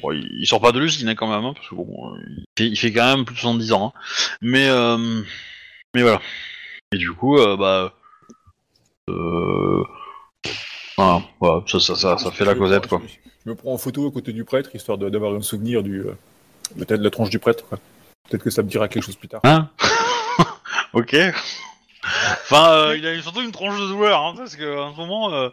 [0.00, 2.44] bon, il sort pas de l'usine hein, quand même, hein, parce que bon, euh, il
[2.56, 3.92] fait, il fait quand même plus de 70 ans.
[3.94, 4.00] hein.
[4.40, 5.22] Mais, euh,
[5.92, 6.20] mais voilà.
[6.92, 7.92] Et du coup, euh, bah,
[9.10, 9.82] euh,
[10.96, 13.02] voilà, voilà, ça, ça, ça, ça fait la causette, quoi.
[13.44, 16.04] Je, me prends en photo à côté du prêtre, histoire d'avoir un souvenir du...
[16.78, 17.78] Peut-être de la tronche du prêtre, quoi.
[18.30, 19.40] Peut-être que ça me dira quelque chose plus tard.
[19.44, 19.68] Hein?
[20.92, 21.16] Ok.
[22.04, 25.48] Enfin, euh, il a surtout une tranche de douleur, hein, parce que ce moment, euh,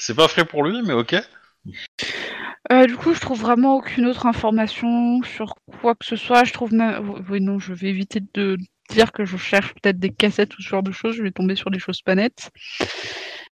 [0.00, 1.14] c'est pas frais pour lui, mais ok.
[2.72, 6.44] Euh, du coup, je trouve vraiment aucune autre information sur quoi que ce soit.
[6.44, 7.22] Je trouve même.
[7.28, 8.56] Oui, non, je vais éviter de
[8.88, 11.16] dire que je cherche peut-être des cassettes ou ce genre de choses.
[11.16, 12.50] Je vais tomber sur des choses pas nettes.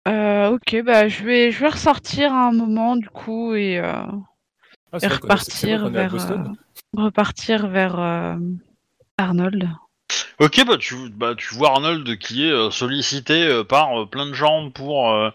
[0.06, 4.04] Euh, ok, bah je vais, je vais ressortir à un moment du coup et, euh,
[4.92, 6.44] Ah, et repartir vers euh,
[6.92, 8.36] repartir vers euh,
[9.18, 9.68] Arnold.
[10.38, 15.10] Ok, bah tu, bah, tu vois Arnold qui est sollicité par plein de gens pour,
[15.10, 15.30] euh,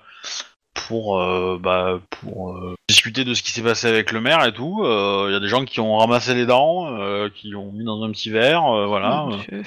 [0.73, 4.53] pour, euh, bah, pour euh, discuter de ce qui s'est passé avec le maire et
[4.53, 4.81] tout.
[4.83, 8.01] Il y a des gens qui ont ramassé les dents, euh, qui l'ont mis dans
[8.03, 9.27] un petit verre, euh, voilà.
[9.51, 9.63] Euh,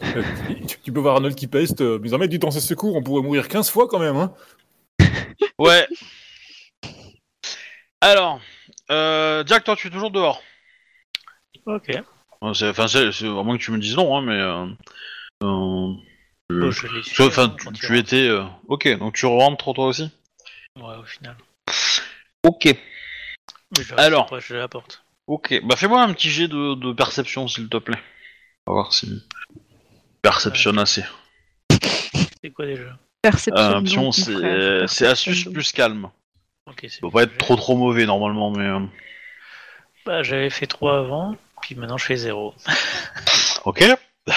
[0.68, 1.80] tu, tu peux voir Arnold qui peste.
[1.80, 4.16] euh, Mais en mettre du temps, ce secours, on pourrait mourir 15 fois quand même,
[4.16, 4.32] hein.
[5.58, 5.86] Ouais.
[8.00, 8.40] Alors,
[8.90, 10.40] euh, Jack, toi, tu es toujours dehors.
[11.66, 11.90] Ok.
[12.42, 15.46] Euh, c'est- Enfin, à moins que tu me dises non, hein, mais.
[16.50, 17.98] Euh, euh, je l'ai tu- su, enfin, tu, quand il tu rentre.
[17.98, 18.26] étais.
[18.28, 20.10] euh, ok, donc tu rentres toi aussi.
[20.76, 21.36] Ouais, au final.
[22.44, 22.64] Ok.
[22.64, 24.26] Mais je Alors.
[24.26, 25.04] proche de la porte.
[25.26, 27.98] Ok, bah fais-moi un petit jet de, de perception s'il te plaît.
[28.66, 29.22] On va voir si.
[30.22, 31.04] Perceptionne assez.
[32.42, 32.96] C'est quoi déjà?
[33.20, 33.62] Perception.
[33.62, 35.52] Euh, donc, option, mon c'est, perception, astuce donc.
[35.54, 36.10] plus calme.
[36.66, 38.64] Ok, c'est Ça doit pas être trop trop mauvais normalement, mais.
[38.64, 38.80] euh,
[40.06, 42.54] Bah, j'avais fait 3 avant, puis maintenant je fais 0.
[43.66, 43.84] Ok.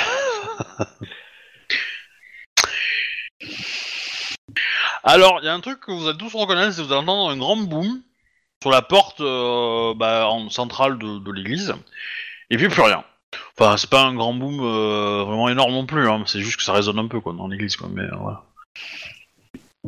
[5.03, 7.01] Alors, il y a un truc que vous allez tous reconnaître, c'est que vous allez
[7.01, 8.01] entendre un grand boom
[8.61, 11.73] sur la porte euh, bah, en centrale de, de l'église,
[12.49, 13.03] et puis plus rien.
[13.57, 16.63] Enfin, c'est pas un grand boom euh, vraiment énorme non plus, hein, c'est juste que
[16.63, 18.43] ça résonne un peu quoi, dans l'église, quoi, mais euh, voilà.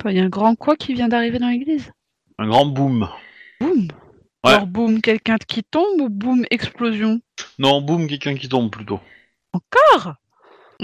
[0.05, 1.91] Il y a un grand quoi qui vient d'arriver dans l'église?
[2.39, 3.07] Un grand boom.
[3.61, 3.87] Boum
[4.43, 4.51] Ouais.
[4.51, 7.21] Alors boum, quelqu'un qui tombe ou boum, explosion?
[7.59, 8.99] Non, boom, quelqu'un qui tombe plutôt.
[9.53, 10.15] Encore?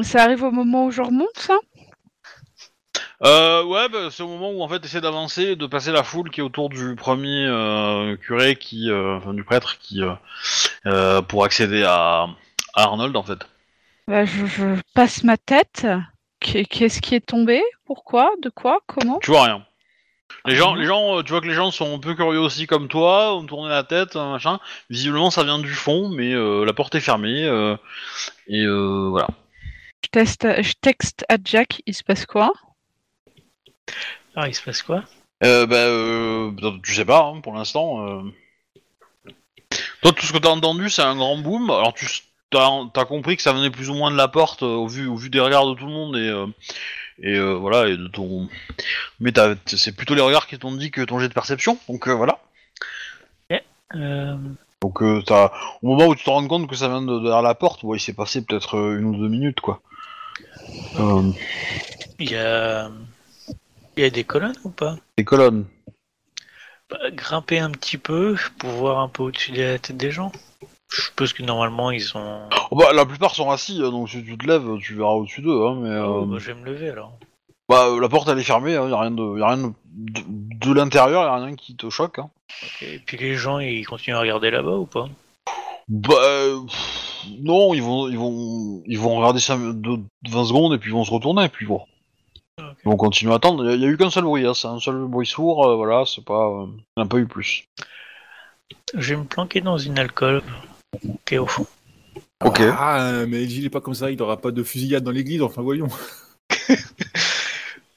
[0.01, 1.57] Ça arrive au moment où je remonte, ça?
[3.21, 6.29] Euh, ouais, bah, c'est au moment où en fait essaie d'avancer, de passer la foule
[6.29, 10.01] qui est autour du premier euh, curé, qui, euh, enfin du prêtre, qui
[10.85, 12.27] euh, pour accéder à,
[12.75, 13.39] à Arnold en fait.
[14.07, 14.63] Bah, je, je
[14.93, 15.85] passe ma tête.
[16.39, 17.61] Qu'est- Qu'est-ce qui est tombé?
[17.85, 18.31] Pourquoi?
[18.41, 18.79] De quoi?
[18.87, 19.19] Comment?
[19.19, 19.65] Tu vois rien.
[20.45, 22.87] Les gens, les gens, tu vois que les gens sont un peu curieux aussi comme
[22.87, 24.59] toi, ont tourné la tête, euh, machin.
[24.89, 27.43] Visiblement, ça vient du fond, mais euh, la porte est fermée.
[27.43, 27.75] euh,
[28.47, 29.27] et euh, voilà.
[30.03, 32.53] Je, teste, je texte à Jack, il se passe quoi?
[34.35, 35.03] Ah, il se passe quoi?
[35.43, 36.51] Euh, bah, euh,
[36.83, 38.05] tu sais pas, hein, pour l'instant.
[38.07, 38.21] euh.
[40.01, 41.69] Toi, tout ce que t'as entendu, c'est un grand boom.
[41.69, 42.05] Alors, tu
[42.51, 45.07] t'as as compris que ça venait plus ou moins de la porte euh, au vu,
[45.07, 46.45] au vu des regards de tout le monde et
[47.21, 48.47] et voilà et de ton.
[49.19, 49.31] Mais
[49.65, 51.77] c'est plutôt les regards qui t'ont dit que ton jet de perception.
[51.87, 52.39] Donc voilà.
[54.81, 55.21] Donc euh,
[55.81, 57.97] au moment où tu te rends compte que ça vient de derrière la porte, ouais,
[57.97, 59.81] il s'est passé peut-être une ou deux minutes quoi.
[60.99, 61.31] Euh,
[62.19, 62.89] Il y a...
[63.99, 64.95] Il y a des colonnes ou pas?
[65.17, 65.65] Les colonnes.
[66.89, 70.31] Bah, Grimper un petit peu pour voir un peu au-dessus de la tête des gens.
[70.89, 72.47] Je suppose que normalement ils sont...
[72.71, 75.41] Oh, bah, la plupart sont assis, hein, donc si tu te lèves, tu verras au-dessus
[75.41, 75.67] d'eux.
[75.67, 77.11] Hein, mais Oh, euh, bah, je vais me lever alors.
[77.67, 79.57] bah, euh, la porte elle est fermée, il y a rien de, y a rien
[79.57, 82.19] de, de, de l'intérieur, y a rien qui te choque.
[82.19, 82.29] Hein.
[82.63, 85.09] Ok, Et puis les gens ils continuent à regarder là-bas ou pas?
[85.89, 90.73] Bah euh, pff, non, ils vont, ils vont, ils vont regarder ça de 20 secondes
[90.73, 91.81] et puis ils vont se retourner et puis bon.
[92.85, 93.69] Vont continuer à attendre.
[93.71, 96.03] Il y, a- eu qu'un seul bruit, hein, c'est un seul bruit sourd, euh, voilà,
[96.05, 97.65] c'est pas, euh, il n'y en a pas eu plus.
[98.95, 100.43] Je vais me planquer dans une alcôve.
[101.07, 101.65] Ok, au fond.
[102.43, 102.61] Ok.
[102.61, 105.61] Ah, mais il est pas comme ça, il aura pas de fusillade dans l'église, enfin
[105.61, 105.87] voyons.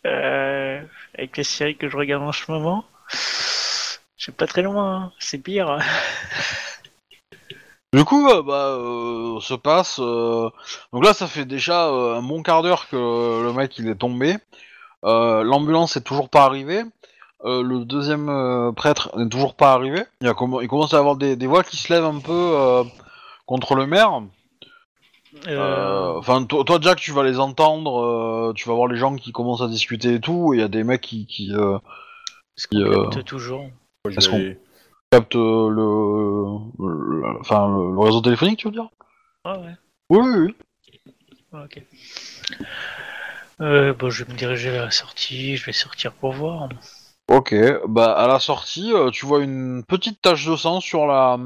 [0.04, 0.82] Euh,
[1.16, 2.84] avec les séries que je regarde en ce moment,
[4.16, 5.12] je suis pas très loin, hein.
[5.20, 5.78] c'est pire.
[7.94, 9.98] Du coup, euh, bah, euh, se passe.
[10.00, 10.48] euh,
[10.92, 12.96] Donc là, ça fait déjà euh, un bon quart d'heure que
[13.42, 14.36] le mec il est tombé.
[15.04, 16.82] Euh, L'ambulance est toujours pas arrivée.
[17.44, 20.02] Euh, le deuxième euh, prêtre n'est toujours pas arrivé.
[20.22, 22.04] Il, y a comm- il commence à y avoir des, des voix qui se lèvent
[22.04, 22.84] un peu euh,
[23.46, 24.22] contre le maire.
[25.48, 28.00] Euh, Euh, Enfin, toi, toi, Jack, tu vas les entendre.
[28.00, 30.54] euh, tu vas voir les gens qui commencent à discuter et tout.
[30.54, 31.76] et Il y a des mecs qui, qui euh,
[32.56, 33.70] Est-ce qu'on euh, capte toujours Moi,
[34.06, 34.58] je Est-ce vais qu'on- aller-
[35.12, 38.88] captent euh, le, le- enfin, le, le réseau téléphonique, tu veux dire?
[39.44, 39.74] Ah ouais,
[40.08, 40.54] Oui, oui, oui.
[41.52, 41.82] ok.
[43.60, 46.68] Euh, bon, je vais me diriger vers la sortie, je vais sortir pour voir.
[47.28, 47.54] Ok,
[47.88, 51.38] bah à la sortie, euh, tu vois une petite tache de sang sur la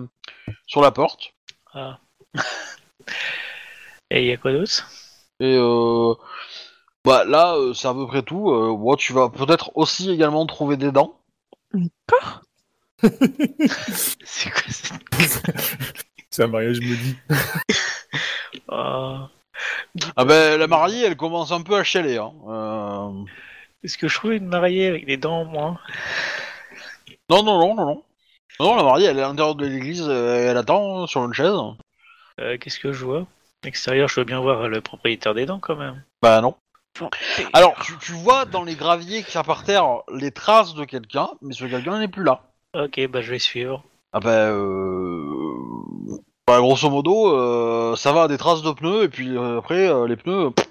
[0.66, 1.34] sur la porte
[1.74, 1.98] Ah.
[4.10, 4.88] Et il y a quoi d'autre?
[5.40, 6.14] Et euh,
[7.04, 8.50] bah là euh, c'est à peu près tout.
[8.50, 11.20] Euh, bon, tu vas peut-être aussi également trouver des dents.
[11.74, 12.42] Encore
[13.02, 14.94] C'est quoi ça
[16.30, 17.16] C'est un mariage maudit.
[18.68, 19.28] Ah.
[20.16, 22.18] Ah ben la mariée elle commence un peu à chialer.
[22.18, 22.32] Hein.
[22.48, 23.24] Euh,
[23.82, 25.78] Est-ce que je trouve une mariée avec des dents en moins
[27.30, 28.02] Non non non non non.
[28.60, 31.54] Non la mariée elle est à l'intérieur de l'église, euh, elle attend sur une chaise.
[32.40, 33.26] Euh, Qu'est-ce que je vois?
[33.64, 36.02] Extérieur, je veux bien voir le propriétaire des dents quand même.
[36.22, 36.56] Bah non.
[37.52, 40.84] Alors tu, tu vois dans les graviers qu'il y a par terre les traces de
[40.84, 42.42] quelqu'un, mais ce quelqu'un n'est plus là.
[42.84, 43.82] Ok, bah je vais suivre.
[44.12, 46.18] Ah bah, euh...
[46.46, 50.06] bah, grosso modo, euh, ça va des traces de pneus et puis euh, après euh,
[50.06, 50.50] les pneus.
[50.50, 50.66] pff,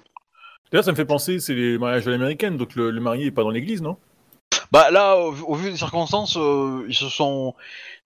[0.70, 3.30] D'ailleurs, ça me fait penser, c'est les mariages à l'américaine, donc le, le marié est
[3.30, 3.96] pas dans l'église, non?
[4.72, 7.54] Bah là, au, vu- au vu des circonstances, euh, ils se sont,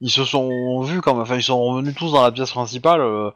[0.01, 3.01] ils se sont vus comme, enfin ils sont revenus tous dans la pièce principale.
[3.01, 3.31] euh,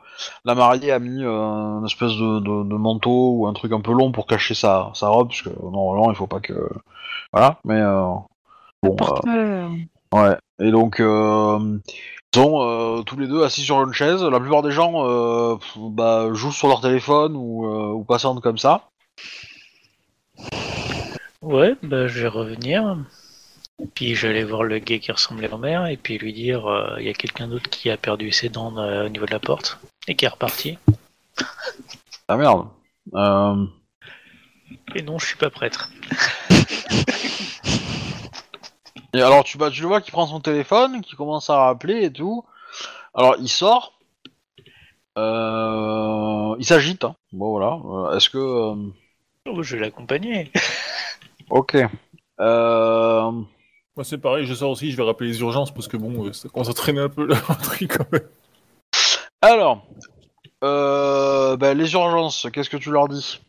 [0.44, 3.80] la mariée a mis euh, une espèce de, de, de manteau ou un truc un
[3.80, 6.54] peu long pour cacher sa, sa robe parce que normalement il faut pas que,
[7.32, 7.58] voilà.
[7.64, 8.04] Mais euh,
[8.82, 9.70] bon, euh, Porte-malheur.
[10.14, 11.80] Ouais, et donc euh,
[12.32, 14.22] ils sont euh, tous les deux assis sur une chaise.
[14.22, 18.40] La plupart des gens euh, pff, bah, jouent sur leur téléphone ou, euh, ou patientent
[18.40, 18.90] comme ça.
[21.42, 22.96] Ouais, bah je vais revenir.
[23.94, 26.32] Puis je vais aller voir le gars qui ressemblait à ma mère et puis lui
[26.32, 29.40] dire il y a quelqu'un d'autre qui a perdu ses dents au niveau de la
[29.40, 30.78] porte et qui est reparti.
[32.28, 32.68] Ah merde.
[34.94, 35.90] Et non, je suis pas prêtre.
[39.14, 42.04] Et alors tu, bah, tu le vois qui prend son téléphone, qui commence à rappeler
[42.04, 42.44] et tout.
[43.14, 43.98] Alors il sort.
[45.16, 47.04] Euh, il s'agite.
[47.04, 47.14] hein.
[47.32, 47.78] Bon voilà.
[47.84, 48.38] Euh, Est-ce que...
[48.38, 48.74] euh,
[49.46, 50.50] Oh, je vais l'accompagner.
[51.50, 51.76] Ok.
[52.40, 53.30] Euh...
[53.96, 56.32] Moi, c'est pareil, je sors aussi, je vais rappeler les urgences parce que bon, euh,
[56.32, 58.26] ça commence à traîner un peu le truc quand même.
[59.42, 59.86] Alors...
[60.64, 61.56] Euh...
[61.58, 63.40] bah, les urgences, qu'est-ce que tu leur dis?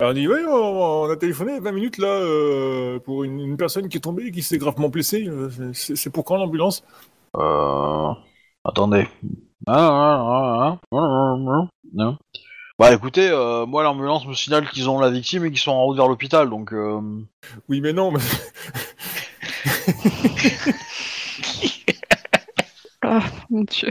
[0.00, 3.58] Alors, on dit, ouais, on, on a téléphoné 20 minutes là euh, pour une, une
[3.58, 5.28] personne qui est tombée et qui s'est gravement blessée.
[5.74, 6.82] c'est c'est pour quand l'ambulance?
[7.36, 8.12] Euh...
[8.64, 9.06] Attendez.
[9.66, 12.18] Ah, ah, ah, ah, ah, ah.
[12.78, 15.84] Bah écoutez, euh, moi l'ambulance me signale qu'ils ont la victime et qu'ils sont en
[15.84, 16.72] route vers l'hôpital, donc...
[16.72, 17.00] Euh...
[17.68, 18.20] Oui, mais non, mais...
[23.02, 23.90] Ah, mon dieu.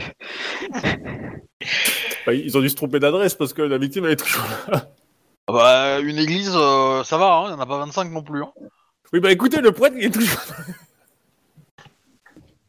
[2.26, 4.90] Bah, ils ont dû se tromper d'adresse parce que la victime elle est toujours là.
[5.52, 8.44] Bah une église, euh, ça va, hein, il y en a pas 25 non plus.
[8.44, 8.52] Hein.
[9.14, 10.40] Oui, bah écoutez, le prêtre, il est toujours.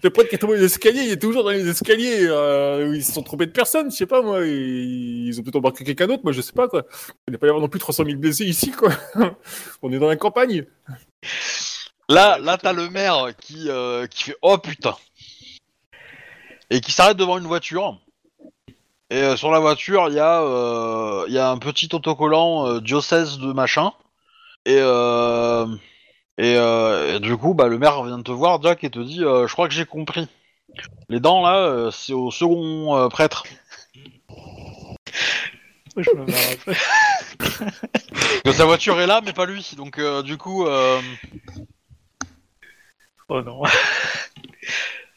[0.02, 2.26] le prêtre qui est tombé des escaliers, il est toujours dans les escaliers.
[2.26, 4.46] euh, ils se sont trompés de personne, je sais pas moi.
[4.46, 6.84] Ils, ils ont peut-être embarqué quelqu'un d'autre, moi je sais pas quoi.
[7.28, 8.90] Il n'y a pas y avoir non plus 300 000 blessés ici, quoi.
[9.82, 10.64] On est dans la campagne.
[12.08, 14.96] Là, là, t'as le maire qui, euh, qui fait oh putain
[16.70, 17.98] et qui s'arrête devant une voiture.
[19.10, 22.66] Et euh, sur la voiture, il y a, euh, il y a un petit autocollant
[22.66, 23.92] euh, diocèse de machin.
[24.66, 24.76] Et,
[26.38, 29.52] et, et du coup, bah, le maire vient te voir, Jack, et te dit, je
[29.52, 30.28] crois que j'ai compris.
[31.08, 33.44] Les dents là, c'est au second prêtre.
[35.96, 36.76] Je me marre.
[38.44, 39.72] Que sa voiture est là, mais pas lui.
[39.76, 40.66] Donc du coup,
[43.30, 43.62] Oh non.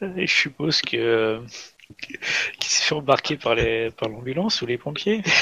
[0.00, 1.42] Je suppose que.
[2.60, 5.22] Qui s'est fait embarquer par les par l'ambulance ou les pompiers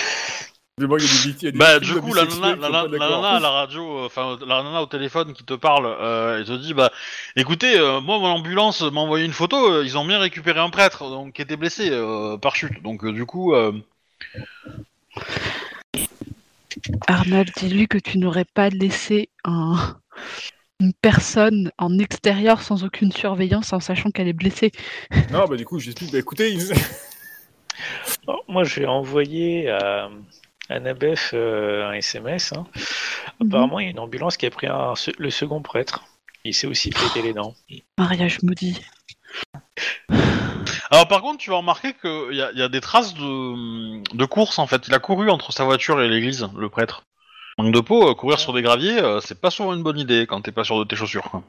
[0.79, 2.57] Mais bon, il y a des il y a des Bah du coup la nana,
[2.57, 3.23] la, la- la d'accord.
[3.23, 6.47] nana à la radio, euh, enfin la nana au téléphone qui te parle, euh, elle
[6.47, 6.91] te dit bah
[7.37, 10.71] écoutez, euh, moi mon ambulance m'a envoyé une photo, euh, ils ont bien récupéré un
[10.71, 13.73] prêtre donc qui était blessé euh, par chute, donc euh, du coup euh,
[17.07, 19.97] Arnold, dis-lui que tu n'aurais pas laissé un-
[20.83, 24.73] une personne en extérieur sans aucune surveillance en sachant qu'elle est blessée.
[25.31, 26.13] Non, bah du coup, j'explique.
[26.13, 26.73] Bah écoutez, ils-
[28.27, 30.11] Bon, Moi, je vais envoyer à,
[30.69, 32.53] à Nabef euh, un SMS.
[32.53, 32.67] hein.
[33.41, 36.05] Apparemment, il y a une ambulance qui a pris un- le second prêtre.
[36.45, 37.55] Il s'est aussi pété les dents.
[37.99, 38.81] Mariage maudit.
[40.91, 44.59] Alors par contre, tu vas remarquer qu'il y, y a des traces de, de course
[44.59, 44.87] en fait.
[44.89, 47.05] Il a couru entre sa voiture et l'église, le prêtre.
[47.59, 50.27] Manque de peau, euh, courir sur des graviers, euh, c'est pas souvent une bonne idée
[50.27, 51.31] quand t'es pas sûr de tes chaussures.
[51.31, 51.43] Quoi.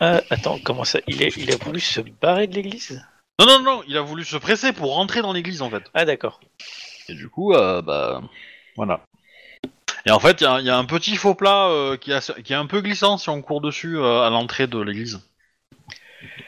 [0.00, 3.02] Ah, attends, comment ça il a, il a voulu se barrer de l'église?
[3.40, 5.84] Non, non, non, il a voulu se presser pour rentrer dans l'église en fait.
[5.94, 6.40] Ah, d'accord.
[7.08, 8.22] Et du coup, euh, bah
[8.76, 9.00] voilà.
[10.04, 12.12] Et en fait, il y, a- il y a un petit faux plat euh, qui,
[12.12, 15.26] est qui est un peu glissant si on court dessus euh, à l'entrée de l'église.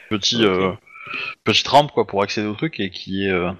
[0.09, 0.71] Petit, euh,
[1.43, 3.31] petite rampe quoi pour accéder au truc et qui est.
[3.31, 3.51] euh,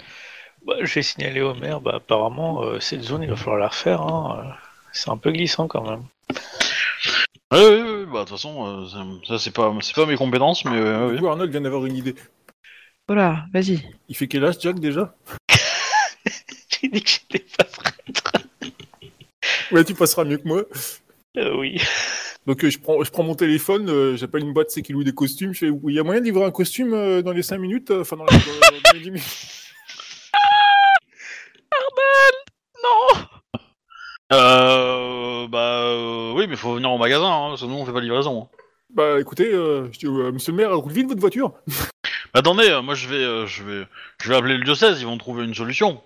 [0.69, 1.81] Bah, je vais signaler au maire.
[1.81, 4.01] Bah, apparemment, euh, cette zone, il va falloir la refaire.
[4.01, 4.53] hein.
[4.93, 6.03] C'est un peu glissant quand même.
[7.51, 10.65] Ouais, ouais, ouais, bah de toute façon, euh, ça- c'est pas, c'est pas mes compétences,
[10.65, 12.13] mais euh, Arnold vient d'avoir une idée.
[13.07, 13.79] Voilà, vas-y.
[14.07, 15.15] Il fait quel âge, Jack, déjà?
[16.81, 18.31] J'ai dit que j'étais pas prêtre.
[19.71, 20.63] Ouais, tu passeras mieux que moi.
[21.37, 21.81] Euh, oui.
[22.45, 25.03] Donc euh, je, prends, je prends mon téléphone, euh, j'appelle une boîte c'est qui loue
[25.03, 25.53] des costumes.
[25.53, 27.91] Je fais, il y a moyen de livrer un costume euh, dans les 5 minutes
[27.91, 28.31] Enfin, dans, les-
[28.83, 29.58] dans les 10 minutes.
[32.83, 33.21] Non
[34.31, 38.05] Euh, bah euh, oui, mais faut venir au magasin, hein, sinon on fait pas de
[38.05, 38.43] livraison.
[38.43, 38.57] hein.
[38.93, 41.53] Bah écoutez, euh, je dis, euh, monsieur le maire, roule vite votre voiture.
[42.33, 43.85] Attendez, euh, moi je vais, euh, je vais,
[44.21, 46.01] je vais appeler le diocèse, ils vont trouver une solution.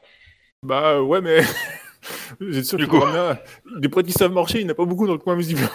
[0.63, 1.41] Bah ouais, mais.
[2.41, 3.05] Vous êtes sûr Du qu'il coup.
[3.05, 5.19] ramener un- Des prêtres qui savent marcher, il n'y en a pas beaucoup dans le
[5.19, 5.69] coin visiblement.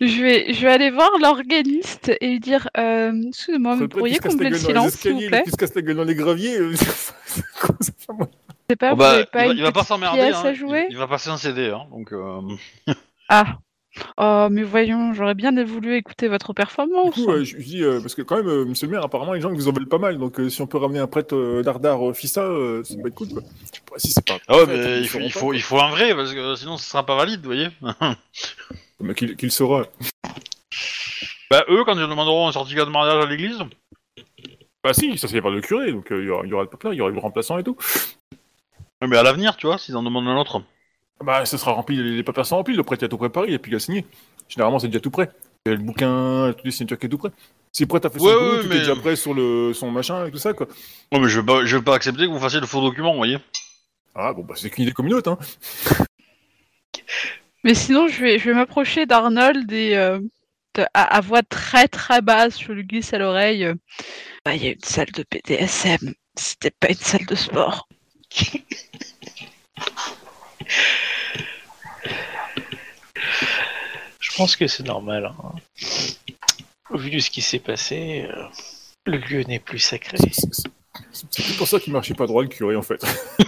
[0.00, 4.50] Je vais, je vais aller voir l'organiste et lui dire euh, Excusez-moi, vous pourriez combler
[4.50, 5.42] le silence, s'il vous plaît?
[5.44, 6.58] qui se casse la gueule dans les graviers.
[6.58, 6.72] euh,
[7.80, 10.86] c'est pas, Oh, bah, pas il, va, il va pas s'emmerder, hein, à il- jouer
[10.90, 12.12] il, va passer un CD, hein, donc.
[12.12, 12.40] Euh...
[13.28, 13.58] Ah
[14.18, 17.14] Oh, mais voyons, j'aurais bien voulu écouter votre Du performance.
[17.14, 19.32] coup, euh, je je dis, euh, parce que quand même, euh, monsieur le maire, apparemment,
[19.32, 20.16] les gens vous en veulent pas mal.
[20.18, 23.14] Donc, euh, si on peut ramener un prêtre euh, euh, Fissa, euh, ça peut être
[23.14, 23.28] cool.
[23.28, 23.42] Quoi.
[23.62, 24.38] Je sais pas si c'est pas.
[24.46, 26.76] Ah ouais, mais il faut, il, pas, faut, il faut un vrai, parce que sinon
[26.76, 27.68] ce sera pas valide, vous voyez.
[29.00, 29.86] Mais qu'il qu'il saura.
[31.50, 33.58] bah eux, quand ils demanderont un certificat de mariage à l'église,
[34.82, 36.62] Bah si, ça c'est par le curé, donc euh, il y, aura, il y aura
[36.62, 37.76] le papier, il y aura le remplaçant et tout.
[39.02, 40.62] ouais, mais à l'avenir, tu vois, s'ils en demandent un autre.
[41.22, 43.48] Bah ça sera rempli, les, les papiers sont remplis, le prêtre il a tout préparé,
[43.48, 44.06] il a plus qu'à signer.
[44.48, 45.30] Généralement c'est déjà tout prêt.
[45.66, 47.30] Il y a le bouquin, toutes les signatures qui est tout prêt.
[47.72, 49.34] Si le prêtre a fait son Ouais, boulot, ouais, tout mais- est déjà prêt sur
[49.34, 50.66] le, son machin et tout ça quoi.
[51.12, 53.10] Non, mais je vais pas, je vais pas accepter que vous fassiez le faux document,
[53.12, 53.36] vous voyez.
[54.14, 55.38] Ah bon bah c'est qu'une idée comme une autre hein.
[57.64, 60.18] Mais sinon, je vais, je vais m'approcher d'Arnold et euh,
[60.78, 63.66] à, à voix très très basse, je lui glisse à l'oreille
[64.44, 67.88] Bah, Il y a une salle de BDSM, c'était pas une salle de sport.
[74.20, 75.26] Je pense que c'est normal.
[75.26, 75.52] hein.
[76.90, 78.44] Au vu de ce qui s'est passé, euh,
[79.06, 80.16] le lieu n'est plus sacré.
[80.18, 83.00] C'est- pour ça qu'il marchait pas droit le curé en fait.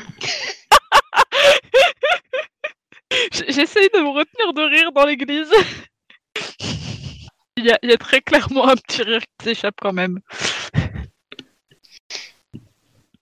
[3.49, 5.51] J'essaye de me retenir de rire dans l'église.
[7.57, 10.21] il, y a, il y a très clairement un petit rire qui s'échappe quand même.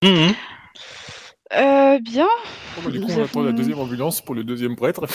[0.03, 0.33] Mhm.
[1.53, 2.29] Euh, bien.
[2.77, 5.05] Bon, bah, du coup on attend la avons- deuxième ambulance pour le deuxième prêtre.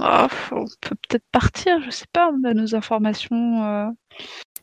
[0.00, 3.86] Ah, on peut peut-être partir, je sais pas, on a nos informations, euh,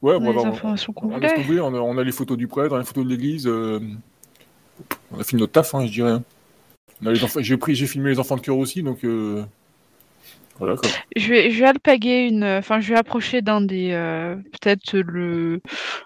[0.02, 2.14] Ouais, on a les bah, on- informations qu'on On a, on, a, on a les
[2.14, 3.46] photos du prêtre, on a les photos de l'église.
[3.46, 3.82] euh,
[5.12, 6.20] On a fait notre taf, hein, je dirais.
[7.02, 9.04] Les j'ai filmé les enfants de cœur aussi, donc.
[9.04, 9.44] euh,
[10.58, 10.76] Voilà.
[11.18, 12.44] Je vais, je vais alpaguer une.
[12.46, 13.92] Enfin, je vais approcher d'un des.
[13.92, 15.62] euh, Peut-être le.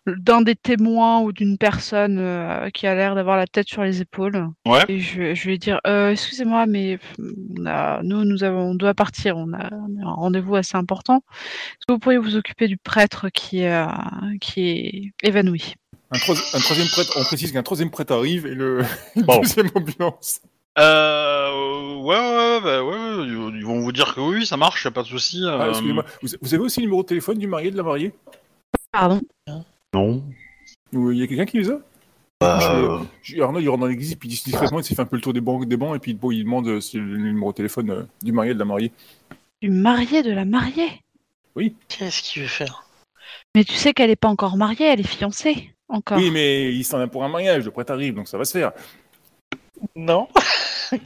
[0.07, 4.01] d'un des témoins ou d'une personne euh, qui a l'air d'avoir la tête sur les
[4.01, 4.47] épaules.
[4.65, 4.83] Ouais.
[4.87, 8.75] Et je, vais- je vais dire euh, Excusez-moi, mais on a, nous, nous avons, on
[8.75, 9.37] doit partir.
[9.37, 11.17] On a, on a un rendez-vous assez important.
[11.17, 13.85] Est-ce que vous pourriez vous occuper du prêtre qui est, euh,
[14.41, 15.75] qui est évanoui?
[16.11, 18.81] Un, troi- un troisième prêtre, on précise qu'un troisième prêtre arrive et le
[19.15, 20.41] deuxième ambulance.
[20.77, 23.25] Euh, ouais, ouais, bah, ouais, ouais,
[23.57, 25.43] ils vont vous dire que oui, ça marche, y a pas de souci.
[25.45, 26.05] Ah, euh, excusez-moi.
[26.21, 28.13] Vous, vous avez aussi le numéro de téléphone du marié de la mariée?
[28.91, 29.21] Pardon?
[29.93, 30.23] Non.
[30.93, 31.79] Ou il y a quelqu'un qui les a?
[32.41, 35.21] Bah, je- Arnaud, il rentre dans l'église, puis discrètement, il s'est fait un peu le
[35.21, 37.57] tour des bancs, des bancs et puis bon, il demande euh, si le numéro de
[37.57, 38.93] téléphone euh, du marié de la mariée.
[39.61, 41.03] Du marié de la mariée?
[41.89, 42.85] Qu'est-ce qu'il veut faire?
[43.53, 45.73] Mais tu sais qu'elle n'est pas encore mariée, elle est fiancée.
[45.89, 46.17] Encore.
[46.17, 48.57] Oui, mais il s'en a pour un mariage, le prêtre arrive, donc ça va se
[48.57, 48.71] faire.
[49.95, 50.27] Non
[50.89, 50.97] Je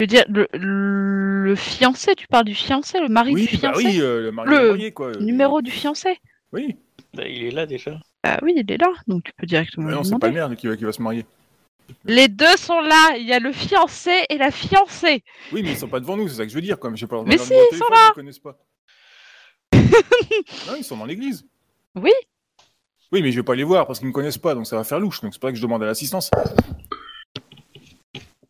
[0.00, 3.86] veux dire, le, le fiancé, tu parles du fiancé, le mari Oui, du bah fiancé
[3.86, 5.12] oui, euh, le marié de Le la mariée, quoi.
[5.12, 6.18] Le numéro du fiancé
[6.52, 6.76] Oui,
[7.14, 7.98] Bah, Il est là déjà.
[8.22, 10.56] Ah oui, il est là, donc tu peux directement mais non, c'est pas le maire
[10.56, 11.26] qui va, qui va se marier.
[12.04, 15.24] Les deux sont là, il y a le fiancé et la fiancée.
[15.52, 16.90] Oui, mais ils sont pas devant nous, c'est ça que je veux dire, quoi.
[16.90, 18.56] Mais, je sais pas, Mais leur si, ils sont téléphone, Ils connaissent pas.
[20.68, 21.44] non, ils sont dans l'église.
[21.96, 22.12] Oui.
[23.12, 24.84] Oui, mais je vais pas les voir parce qu'ils me connaissent pas, donc ça va
[24.84, 25.20] faire louche.
[25.20, 26.30] Donc c'est ça que je demande à l'assistance.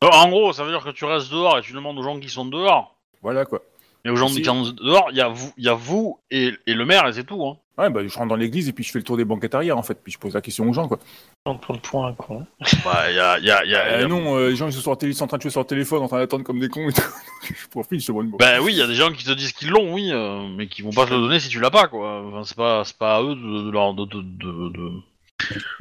[0.04, 2.18] euh, en gros, ça veut dire que tu restes dehors et tu demandes aux gens
[2.20, 2.96] qui sont dehors.
[3.22, 3.62] Voilà, quoi.
[4.04, 6.52] Et aux gens qui sont dehors, il y a vous, il y a vous et,
[6.66, 7.44] et le maire et c'est tout.
[7.44, 7.56] Hein.
[7.78, 9.78] Ouais, bah je rentre dans l'église et puis je fais le tour des banquettes arrière,
[9.78, 9.98] en fait.
[10.02, 10.98] Puis je pose la question aux gens, quoi.
[11.46, 12.46] On prend le point, con.
[12.84, 14.50] Bah, il y a, y a, il y a- il y Euh, a- non, euh,
[14.50, 15.66] les gens ils sont, sur leur télé- ils sont en train de jouer sur leur
[15.66, 17.00] téléphone, en train d'attendre comme des cons et tout.
[17.44, 18.32] je profite, je te demande.
[18.38, 20.66] Bah oui, il y a des gens qui te disent qu'ils l'ont, oui, euh, mais
[20.66, 22.22] qui vont pas te le donner si tu l'as pas, quoi.
[22.26, 24.90] Enfin, c'est pas, c'est pas à eux de, de leur de, de, de,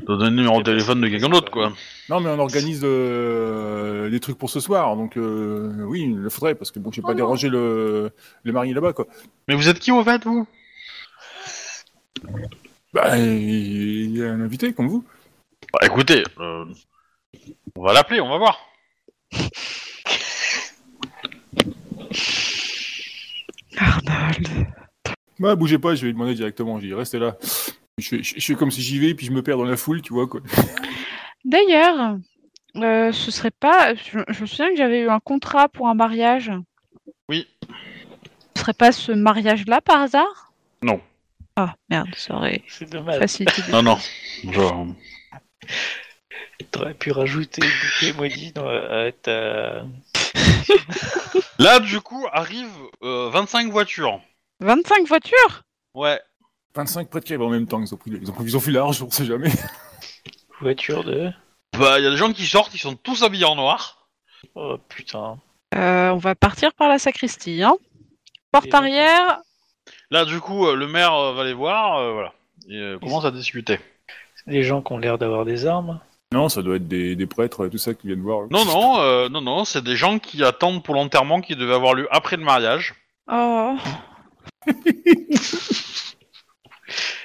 [0.05, 1.73] donner le numéro de téléphone de quelqu'un d'autre, quoi.
[2.09, 6.29] Non, mais on organise euh, des trucs pour ce soir, donc euh, oui, il le
[6.29, 8.11] faudrait, parce que bon, je vais pas Oh déranger le,
[8.43, 9.07] le marié là-bas, quoi.
[9.49, 10.47] Mais vous êtes qui au fait, vous?
[12.93, 15.05] Bah, il y a un invité comme vous.
[15.73, 16.65] Bah écoutez, euh,
[17.75, 18.59] on va l'appeler, on va voir.
[23.77, 24.67] Arnold.
[25.39, 27.37] Bah, bougez pas, je vais lui demander directement, je dis, restez là.
[27.97, 29.77] Je fais, je, je fais comme si j'y vais, puis je me perds dans la
[29.77, 30.41] foule, tu vois, quoi.
[31.45, 32.17] D'ailleurs,
[32.75, 33.95] euh, ce serait pas.
[33.95, 36.51] Je, je me souviens que j'avais eu un contrat pour un mariage.
[37.29, 37.47] Oui.
[38.55, 40.53] Ce serait pas ce mariage-là par hasard?
[40.83, 41.01] Non.
[41.55, 43.19] Ah merde, ça aurait C'est dommage.
[43.19, 43.61] facilité.
[43.71, 43.97] Non, non.
[44.51, 44.87] Genre,
[46.71, 49.83] T'aurais pu rajouter bouquet maudit dans, à ta...
[51.59, 52.69] Là, du coup, arrivent
[53.03, 54.21] euh, 25 voitures.
[54.59, 55.63] 25 voitures?
[55.93, 56.19] Ouais.
[56.75, 58.59] 25 prêtres qui arrivent en même temps, ils ont pris, ils ont, pris- ils ont
[58.61, 59.51] fait large, on sait jamais.
[60.61, 61.31] voiture de...
[61.77, 64.07] Bah, il y a des gens qui sortent, ils sont tous habillés en noir.
[64.55, 65.39] Oh putain.
[65.75, 67.63] Euh, On va partir par la sacristie.
[67.63, 67.75] Hein.
[68.51, 69.39] Porte Et arrière.
[70.11, 72.33] Là, du coup, euh, le maire euh, va les voir, euh, voilà.
[72.69, 73.79] Et euh, commence à discuter.
[74.47, 75.99] Des gens qui ont l'air d'avoir des armes.
[76.33, 78.47] Non, ça doit être des, des prêtres et tout ça qui viennent voir.
[78.49, 81.93] Non, non, euh, non, non, c'est des gens qui attendent pour l'enterrement qui devait avoir
[81.93, 82.93] lieu après le mariage.
[83.31, 83.75] Oh.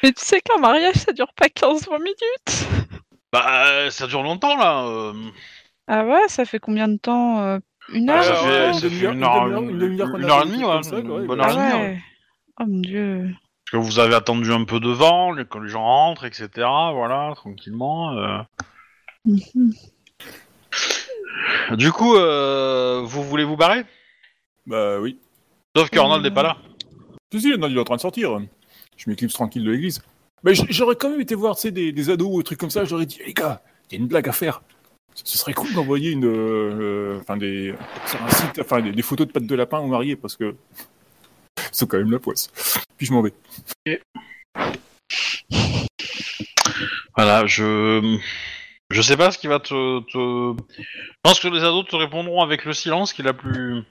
[0.02, 2.66] Mais tu sais qu'un mariage, ça dure pas 15-20 minutes.
[3.32, 4.84] Bah, euh, ça dure longtemps, là.
[4.86, 5.12] euh.
[5.88, 7.58] Ah ouais, ça fait combien de temps euh,
[7.92, 9.78] Une Ah, heure ça ouais, fait, une ça fait demi-heure, une une heure, demi-heure, une
[9.78, 10.72] demi-heure qu'on une a heure et demie, ouais.
[10.72, 11.98] comme ça, Une bonne Ah heure et demie, ouais.
[12.60, 13.30] Oh mon dieu.
[13.70, 16.48] Parce que vous avez attendu un peu devant, les- quand les gens rentrent, etc.
[16.56, 18.16] Voilà, tranquillement.
[18.16, 18.38] euh.
[21.76, 23.84] Du coup, euh, vous voulez vous barrer?
[24.66, 25.18] Bah oui.
[25.76, 26.56] Sauf que Arnold n'est pas là.
[27.32, 28.38] Si, si, non, il est en train de sortir.
[28.96, 30.00] Je m'éclipse tranquille de l'église.
[30.42, 32.58] Mais j- j'aurais quand même été voir, tu sais, des, des ados ou des trucs
[32.60, 34.62] comme ça, j'aurais dit, les gars, il y a une blague à faire.
[35.14, 37.74] Ce ce serait cool d'envoyer une, euh, enfin des,
[38.06, 40.54] sur un site, enfin des, des photos de pattes de lapin aux mariés parce que
[41.76, 42.48] c'est quand même la poisse.
[42.96, 43.34] Puis je m'en vais.
[47.16, 48.18] Voilà, je.
[48.88, 50.62] Je sais pas ce qui va te, te.
[50.78, 53.82] Je pense que les ados te répondront avec le silence, qui est la plus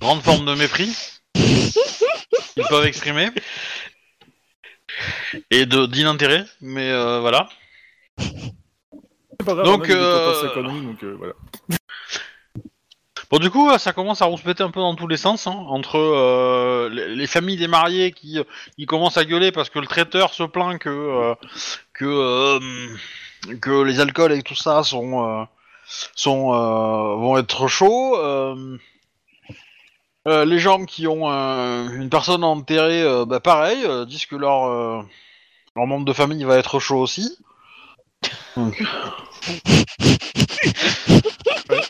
[0.00, 3.30] grande forme de mépris qu'ils peuvent exprimer.
[5.50, 7.48] Et de d'inintérêt, mais euh, voilà.
[8.18, 11.34] C'est pas grave, Donc, on a euh, euh, voilà.
[13.30, 15.96] Bon, du coup, ça commence à rouspéter un peu dans tous les sens, hein, entre
[15.98, 18.38] euh, les, les familles des mariés qui,
[18.76, 21.34] qui commencent à gueuler parce que le traiteur se plaint que euh,
[21.92, 22.60] que euh,
[23.60, 25.44] que les alcools et tout ça sont euh,
[26.16, 28.18] sont euh, vont être chauds.
[28.18, 28.78] euh,
[30.26, 34.36] euh, les gens qui ont euh, une personne enterrée, euh, bah pareil, euh, disent que
[34.36, 35.02] leur euh,
[35.76, 37.36] leur membre de famille va être chaud aussi.
[41.70, 41.84] Donc,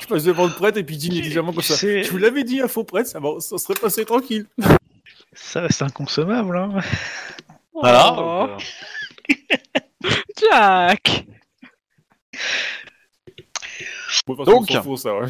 [0.00, 1.74] Je passe devant le prêtre et puis dis négligemment comme ça.
[1.76, 4.46] Je vous l'avais dit, un faux prêtre, ça, ça serait passé tranquille.
[5.32, 6.80] Ça reste inconsommable, hein.
[7.72, 8.14] Voilà.
[8.16, 8.46] Oh,
[10.40, 11.26] Jack
[14.26, 14.82] Bon, façon, Donc.
[14.82, 15.26] fout, ça, ouais.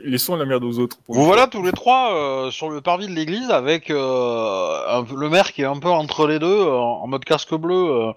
[0.00, 0.98] Laissons la merde aux autres.
[1.02, 5.04] pour Vous voilà tous les trois euh, sur le parvis de l'église avec euh, un
[5.14, 7.74] le maire qui est un peu entre les deux, euh, en mode casque bleu.
[7.74, 8.12] euh.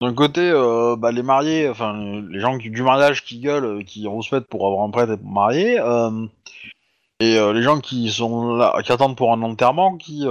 [0.00, 3.82] D'un côté, euh, bah, les mariés, enfin les gens qui- du mariage qui gueulent, euh,
[3.82, 6.26] qui rouspètent pour avoir un prêtre et pour marier, euh,
[7.20, 10.26] et euh, les gens qui sont là, qui attendent pour un enterrement, qui,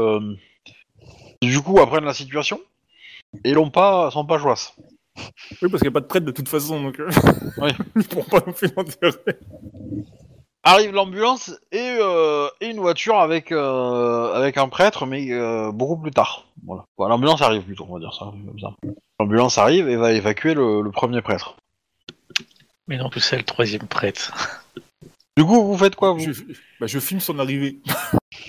[1.41, 2.59] qui, du coup apprennent la situation
[3.43, 4.55] et l'ont pas, sont pas joyeux.
[5.61, 7.01] Oui, parce qu'il n'y a pas de prêtre de toute façon, donc.
[7.57, 7.69] Oui.
[7.95, 9.39] Ils pourront pas non plus l'enterrer.
[10.63, 15.97] Arrive l'ambulance et, euh, et une voiture avec euh, avec un prêtre, mais euh, beaucoup
[15.97, 16.45] plus tard.
[16.63, 16.85] Voilà.
[16.97, 18.25] Bon, l'ambulance arrive plutôt, on va dire ça.
[18.25, 18.71] comme ça.
[19.19, 21.55] L'ambulance arrive et va évacuer le, le premier prêtre.
[22.87, 24.59] Mais non, tout ça, le troisième prêtre.
[25.37, 26.19] Du coup, vous faites quoi vous?
[26.19, 26.43] Je,
[26.81, 27.79] bah, je filme son arrivée.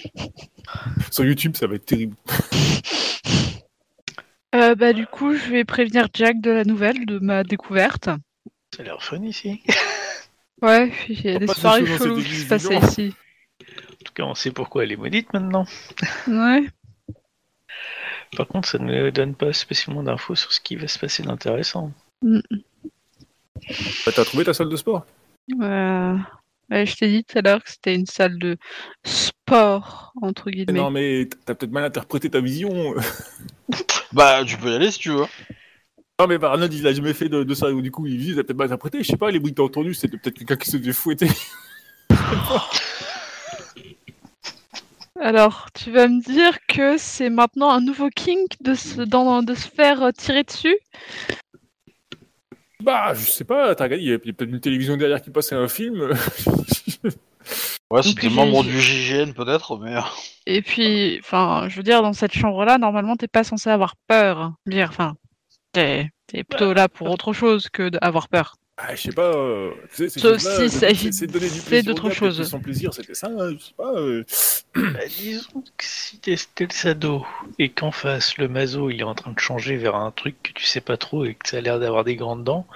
[1.13, 2.17] Sur YouTube, ça va être terrible.
[4.55, 8.11] Euh, Bah du coup, je vais prévenir Jack de la nouvelle, de ma découverte.
[8.75, 9.63] Ça a l'air fun ici.
[10.63, 13.15] Ouais, il y a des soirées cheloues qui se passaient ici.
[13.61, 15.67] En tout cas, on sait pourquoi elle est maudite maintenant.
[16.29, 16.67] Ouais.
[18.37, 21.93] Par contre, ça ne donne pas spécialement d'infos sur ce qui va se passer d'intéressant.
[22.23, 22.41] Bah,
[24.15, 25.05] T'as trouvé ta salle de sport?
[25.61, 26.17] Euh,
[26.71, 28.57] ouais, je t'ai dit tout à l'heure que c'était une salle de
[29.05, 30.73] sport, entre guillemets.
[30.73, 32.95] Non, mais t'as peut-être mal interprété ta vision.
[34.13, 35.25] Bah, tu peux y aller si tu veux.
[36.23, 37.73] Non, mais Arnold, il a jamais fait de, de ça.
[37.73, 39.03] Du coup, il dit, il a peut-être mal interprété.
[39.03, 41.27] Je sais pas, les bruits que t'as entendus, c'était peut-être quelqu'un qui se faisait fouetter.
[45.20, 49.55] Alors, tu vas me dire que c'est maintenant un nouveau kink de se, dans- de
[49.55, 50.77] se faire euh, tirer dessus?
[52.85, 55.57] Bah, je sais pas, t'as regardé, il y a, peut-être une télévision derrière qui passait
[55.57, 56.12] un film.
[57.91, 59.95] Ouais, j'ai- membre du GIGN peut-être, mais.
[59.97, 60.01] euh,
[60.47, 64.53] Et puis, enfin, je veux dire, dans cette chambre-là, normalement, t'es pas censé avoir peur.
[64.66, 65.16] Dire, enfin,
[65.73, 66.11] t'es
[66.49, 68.57] plutôt là pour autre chose que d'avoir peur.
[68.79, 69.35] ah, je sais pas.
[69.35, 69.70] euh,
[70.09, 72.43] Sauf s'agit c'est de donner du plaisir d'autres choses.
[72.49, 73.93] Son plaisir, c'était ça, hein, je sais pas.
[73.95, 74.25] euh,
[74.75, 77.27] Bah, disons que si t'es le sado
[77.59, 80.53] et qu'en face le maso il est en train de changer vers un truc que
[80.53, 82.66] tu sais pas trop et que ça a l'air d'avoir des grandes dents,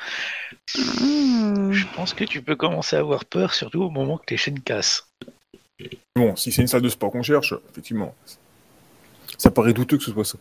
[0.77, 1.71] Hmm.
[1.73, 4.61] je pense que tu peux commencer à avoir peur, surtout au moment que tes chaînes
[4.61, 5.09] cassent.
[6.17, 8.15] Bon, si c'est une salle de sport qu'on cherche, effectivement.
[9.39, 10.39] Ça paraît douteux que ce soit ça.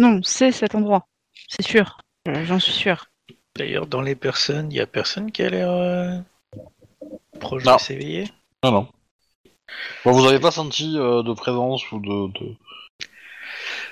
[0.00, 1.06] Non, c'est cet endroit.
[1.48, 1.98] C'est sûr.
[2.28, 3.06] Euh, J'en suis sûr.
[3.56, 6.16] D'ailleurs, dans les personnes, il y a personne qui a l'air euh,
[7.40, 7.76] proche Non.
[7.76, 8.24] de s'éveiller.
[8.64, 8.88] Non, non.
[10.04, 12.32] Bon, vous avez pas senti euh, de présence ou de.
[12.38, 12.54] de-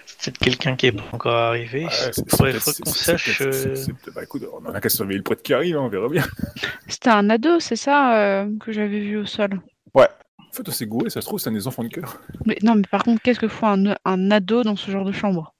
[0.06, 1.84] C'est peut-être quelqu'un qui est pas encore arrivé.
[1.86, 3.38] Ouais, Il c'est- faudrait qu'on c'est- sache.
[3.38, 5.88] c'est euh, c'est- Bah écoute, on a qu'à surveiller le prêtre qui arrive, hein, on
[5.88, 6.24] verra bien.
[6.88, 9.60] C'était un ado, c'est ça, euh, que j'avais vu au sol.
[9.94, 12.18] En fait, c'est gouré, ça se trouve, c'est un des enfants de cœur.
[12.46, 15.12] Mais non, mais par contre, qu'est-ce que fout un, un ado dans ce genre de
[15.12, 15.52] chambre?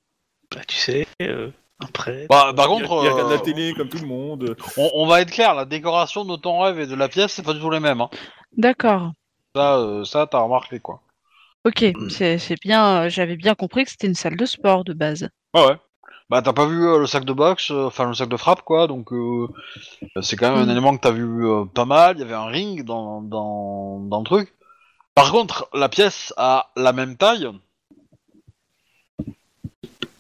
[0.55, 1.51] Bah, tu sais, euh,
[1.93, 2.27] prêtre.
[2.29, 4.57] Bah, par Il, contre, il regarde la euh, télé comme tout le monde.
[4.77, 7.43] on, on va être clair, la décoration de ton rêve et de la pièce, c'est
[7.43, 8.01] pas du tout les mêmes.
[8.01, 8.11] Hein.
[8.57, 9.13] D'accord.
[9.55, 11.01] Ça, euh, ça t'as remarqué quoi.
[11.65, 13.05] Ok, c'est bien.
[13.05, 15.29] euh, J'avais bien compris que c'était une salle de sport de base.
[15.55, 15.77] Ouais, ouais.
[16.31, 18.63] Bah, t'as pas vu euh, le sac de boxe, euh, enfin le sac de frappe
[18.63, 19.47] quoi, donc euh,
[20.23, 20.71] c'est quand même un Mm.
[20.71, 22.17] élément que t'as vu euh, pas mal.
[22.17, 24.53] Il y avait un ring dans, dans, dans le truc.
[25.15, 27.49] Par contre, la pièce a la même taille,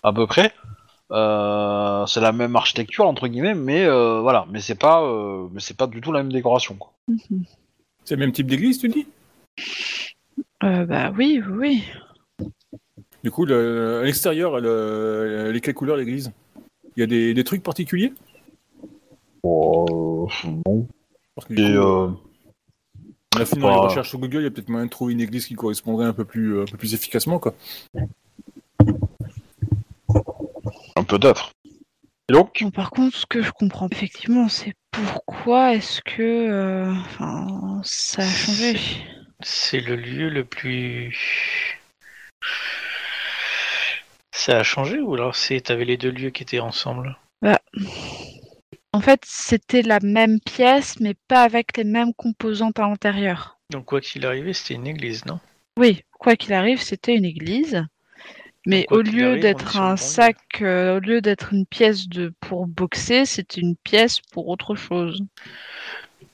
[0.02, 0.52] à peu près.
[1.12, 5.60] Euh, c'est la même architecture entre guillemets, mais euh, voilà, mais c'est pas, euh, mais
[5.60, 6.74] c'est pas du tout la même décoration.
[6.74, 6.92] Quoi.
[7.08, 7.44] Mhm.
[8.04, 9.06] C'est le même type d'église, tu dis?
[10.64, 11.82] Euh, bah oui, oui,
[12.40, 12.48] oui.
[13.22, 16.32] Du coup, le- à l'extérieur, le- les quelles couleurs l'église?
[16.96, 18.12] Il y a des, des trucs particuliers?
[19.42, 20.28] Oh,
[20.64, 20.88] bon.
[21.34, 22.10] Parce que Et, coup, euh,
[23.36, 24.90] on a fini dans les pas- recherches sur Google, il y a peut-être moyen de
[24.90, 27.54] trouver une église qui correspondrait un peu plus, un peu plus efficacement, quoi.
[31.04, 31.52] Peut-être.
[32.28, 36.92] Et donc, Bon, par contre, ce que je comprends effectivement, c'est pourquoi est-ce que, euh,
[36.92, 38.78] enfin, ça a changé?
[39.40, 41.78] C'est le lieu le plus.
[44.32, 47.16] Ça a changé ou alors c'est t'avais les deux lieux qui étaient ensemble?
[48.92, 53.58] En fait, c'était la même pièce, mais pas avec les mêmes composantes à l'intérieur.
[53.70, 55.38] Donc quoi qu'il arrivait, c'était une église, non?
[55.78, 57.84] Oui, quoi qu'il arrive, c'était une église.
[58.66, 63.24] Mais au lieu d'être un sac, euh, au lieu d'être une pièce de pour boxer,
[63.24, 65.22] c'était une pièce pour autre chose.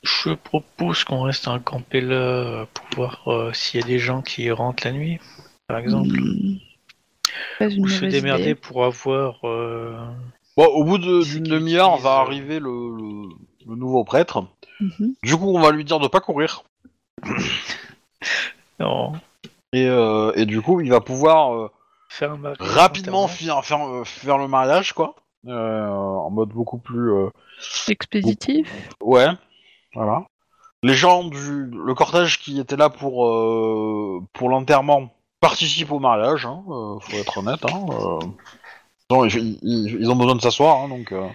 [0.01, 4.21] Je propose qu'on reste à camper là pour voir euh, s'il y a des gens
[4.21, 5.19] qui rentrent la nuit,
[5.67, 6.17] par exemple.
[7.59, 8.55] Pas une Ou se démerder idée.
[8.55, 9.39] pour avoir.
[9.47, 9.95] euh,
[10.57, 13.29] bon, au bout C'est d'une demi-heure, utilise, va euh, arriver le, le,
[13.69, 14.45] le nouveau prêtre.
[14.81, 15.13] Mhm.
[15.23, 16.63] Du coup, on va lui dire de pas courir.
[18.79, 19.13] Non.
[19.73, 21.71] Et, euh, et du coup, il va pouvoir euh,
[22.15, 25.15] Faire un mariage rapidement finir, faire, euh, faire le mariage, quoi.
[25.47, 27.11] Euh, en mode beaucoup plus...
[27.11, 27.29] euh,
[27.87, 28.71] Expéditif.
[29.01, 29.27] Ouais,
[29.95, 30.23] voilà.
[30.83, 31.65] Les gens du...
[31.65, 35.09] Le cortège qui était là pour, euh, pour l'enterrement
[35.39, 37.65] participent au mariage, hein, euh, faut être honnête.
[37.65, 38.19] Hein, euh.
[39.09, 41.11] Non, ils, ils- ils ont besoin de s'asseoir, hein, donc...
[41.11, 41.27] euh,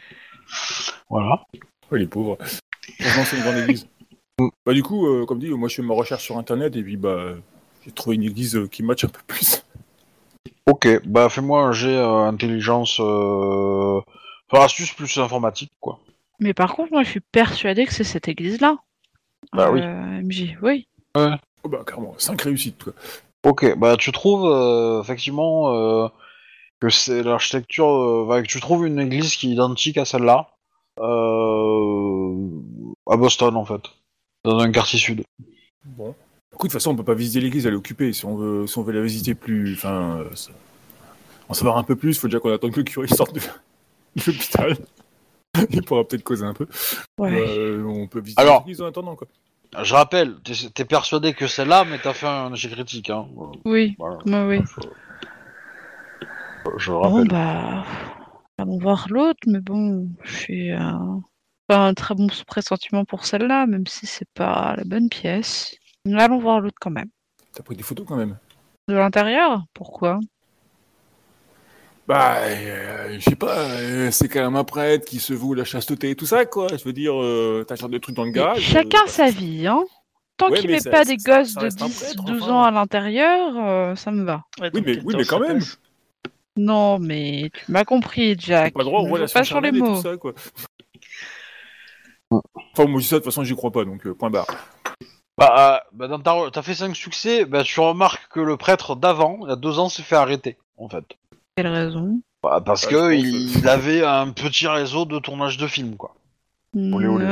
[1.11, 1.45] Voilà.
[1.91, 2.39] Ouais, les pauvres.
[3.01, 3.89] C'est une grande église.
[4.64, 6.97] Bah, du coup, euh, comme dit, moi je fais ma recherche sur internet et puis
[6.97, 7.35] bah,
[7.85, 9.64] j'ai trouvé une église qui match un peu plus.
[10.69, 13.01] Ok, bah fais-moi un jet euh, intelligence...
[13.01, 14.01] Euh...
[14.51, 15.99] Enfin, astuce plus informatique, quoi.
[16.41, 18.77] Mais par contre, moi, je suis persuadée que c'est cette église-là.
[19.53, 19.81] Bah oui.
[19.83, 20.87] Euh, MJ, oui.
[21.14, 21.31] Oh,
[21.69, 22.93] bah, carrément, 5 réussites, quoi.
[23.45, 26.09] Ok, bah tu trouves euh, effectivement euh,
[26.81, 27.89] que c'est l'architecture.
[27.89, 30.49] euh, bah, que tu trouves une église qui est identique à celle-là
[30.99, 32.49] euh,
[33.09, 33.83] à Boston en fait,
[34.45, 35.23] dans un quartier sud.
[35.85, 36.14] Bon.
[36.59, 38.12] Écoute, de toute façon, on peut pas visiter l'église, elle est occupée.
[38.12, 39.74] Si on veut, si on veut la visiter plus.
[39.74, 40.50] Enfin, euh, ça-
[41.48, 43.38] en savoir un peu plus, faut déjà qu'on attende que le curé sorte de,
[44.16, 44.76] de l'hôpital.
[45.70, 46.66] Il pourra peut-être causer un peu.
[47.16, 47.32] Ouais.
[47.48, 49.28] Euh, on peut visiter Alors- l'église en attendant, quoi.
[49.82, 53.11] Je rappelle, t'es t'es persuadé que c'est là, mais t'as fait un échec critique.
[53.11, 53.26] Hein.
[53.64, 54.18] Oui, Voilà.
[54.26, 54.64] oui, oui.
[56.64, 57.28] Je, je Bon, rappelle.
[57.28, 57.84] bah.
[58.59, 61.22] Allons voir l'autre, mais bon, j'ai un...
[61.68, 65.76] pas un très bon pressentiment pour celle-là, même si c'est pas la bonne pièce.
[66.14, 67.09] Mais allons voir l'autre quand même.
[67.52, 68.36] T'as pris des photos quand même.
[68.88, 70.18] De l'intérieur Pourquoi?
[72.06, 75.64] Bah, euh, je sais pas, euh, c'est quand même un prêtre qui se voue la
[75.64, 76.68] chasteté et tout ça, quoi.
[76.74, 78.61] Je veux dire, euh, t'as genre de trucs dans le garage.
[78.62, 79.84] Chacun euh, sa vie, hein.
[80.38, 82.24] Tant Ouais, qu'il met ça- pas ça- des gosses ça de reste un 10, prêtre,
[82.24, 82.52] 12 enfin.
[82.52, 84.42] ans à l'intérieur, euh, ça me va.
[84.61, 85.61] Ouais, Oui, mais- oui, mais quand même.
[86.56, 88.72] Non, mais tu m'as compris, Jack.
[88.72, 89.96] Pas droit aux pas sur les mots.
[89.96, 90.32] tout ça, quoi.
[92.30, 94.46] Enfin, moi, je dis ça, de toute façon, j'y crois pas, donc euh, point barre.
[95.39, 98.57] Bah, euh, bah, dans ta re- t'as fait 5 succès, bah, tu remarques que le
[98.57, 101.05] prêtre d'avant, il y a deux ans, s'est fait arrêter en fait.
[101.57, 102.20] Quelle raison?
[102.43, 105.66] Bah, parce Ouais, que je pense, il, il avait un petit réseau de tournage de
[105.66, 106.14] films quoi.
[106.74, 107.26] Olé, olé.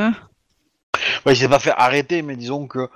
[1.26, 2.88] Ouais, il s'est pas fait arrêter, mais disons que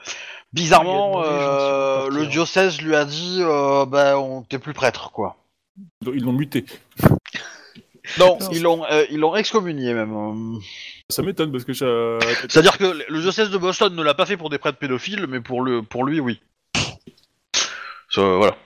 [0.53, 4.43] bizarrement, Il a demandé gentiment de euh, le diocèse lui a dit, euh, bah, on
[4.43, 5.37] t'es plus prêtre, quoi.
[6.07, 6.65] Ils l'ont muté.
[8.19, 10.59] Non, ils l'ont, euh, ils l'ont excommunié même.
[11.09, 11.87] Ça m'étonne parce que ça.
[12.49, 15.41] C'est-à-dire que le diocèse de Boston ne l'a pas fait pour des prêtres pédophiles, mais
[15.41, 16.41] pour le, pour lui, oui.
[18.11, 18.57] Ça, voilà.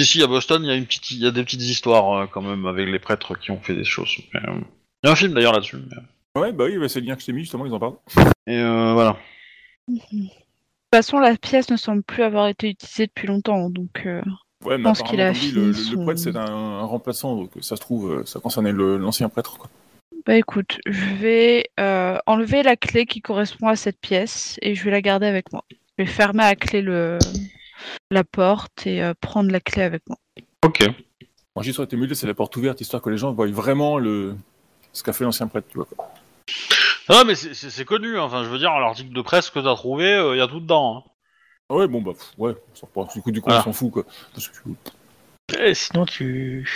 [0.00, 2.26] Ici à Boston, il y a une petite, il y a des petites histoires euh,
[2.26, 4.16] quand même avec les prêtres qui ont fait des choses.
[4.32, 4.60] Mais, euh,
[5.02, 5.76] Il y a un film d'ailleurs là-dessus.
[5.76, 7.80] mais- Ouais, bah oui, bah, c'est le lien que je t'ai mis, justement, ils en
[7.80, 7.96] parlent.
[8.46, 9.16] Et euh, voilà.
[9.88, 10.30] De toute
[10.94, 14.22] façon, la pièce ne semble plus avoir été utilisée depuis longtemps, donc euh,
[14.64, 17.76] Ouais, mais pense qu'il a dit, le, le- prêtre, c'est un, un remplaçant, donc ça
[17.76, 19.68] se trouve, euh, ça concernait l'ancien prêtre, quoi.
[20.26, 24.84] bah écoute, je vais euh, enlever la clé qui correspond à cette pièce et je
[24.84, 25.64] vais la garder avec moi.
[25.70, 27.18] Je vais fermer à clé le
[28.10, 30.18] la porte et euh, prendre la clé avec moi.
[30.64, 30.84] Ok.
[31.54, 33.98] Moi, j'y serais été mieux, c'est la porte ouverte, histoire que les gens voient vraiment
[33.98, 34.34] le...
[34.92, 35.86] ce qu'a fait l'ancien prêtre, tu vois.
[35.96, 36.12] Quoi.
[37.08, 38.18] Non, mais c'est- connu.
[38.18, 38.22] hein.
[38.22, 40.60] Enfin, je veux dire, l'article de presse que t'as trouvé, euh, il y a tout
[40.60, 41.04] dedans.
[41.06, 41.10] hein.
[41.70, 43.04] Ouais, bon, bah, pff, ouais, on s'en reprend.
[43.14, 44.04] du coup, du coup on s'en fout, quoi.
[44.34, 44.68] Parce que-
[45.58, 46.68] Eh, sinon, tu.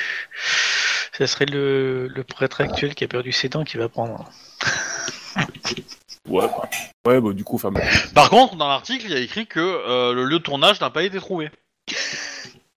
[1.12, 4.28] Ça serait le, le prêtre actuel qui a perdu ses dents qui va prendre.
[6.28, 6.68] Ouais, bah,
[7.06, 7.72] ouais, bah, du coup, enfin,
[8.14, 10.90] Par contre, dans l'article, il y a écrit que euh, le lieu de tournage n'a
[10.90, 11.50] pas été trouvé.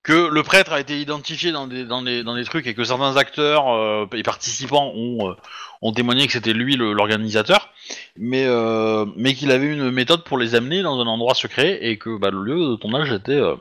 [0.03, 2.83] Que le prêtre a été identifié dans des, dans des, dans des trucs et que
[2.83, 5.33] certains acteurs euh, et participants ont, euh,
[5.81, 7.71] ont témoigné que c'était lui le- l'organisateur,
[8.17, 11.97] mais, euh, mais qu'il avait une méthode pour les amener dans un endroit secret et
[11.97, 13.55] que bah, le lieu de tournage était, euh,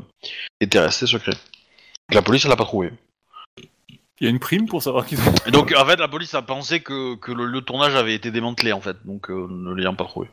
[0.60, 1.32] était resté secret.
[2.12, 2.90] La police ne l'a pas trouvé.
[4.20, 5.34] il y a une prime pour savoir qu'ils ont.
[5.46, 8.14] Et donc en fait la police a pensé que, que le lieu de tournage avait
[8.14, 10.28] été démantelé en fait, donc euh, ne l'ayant pas trouvé.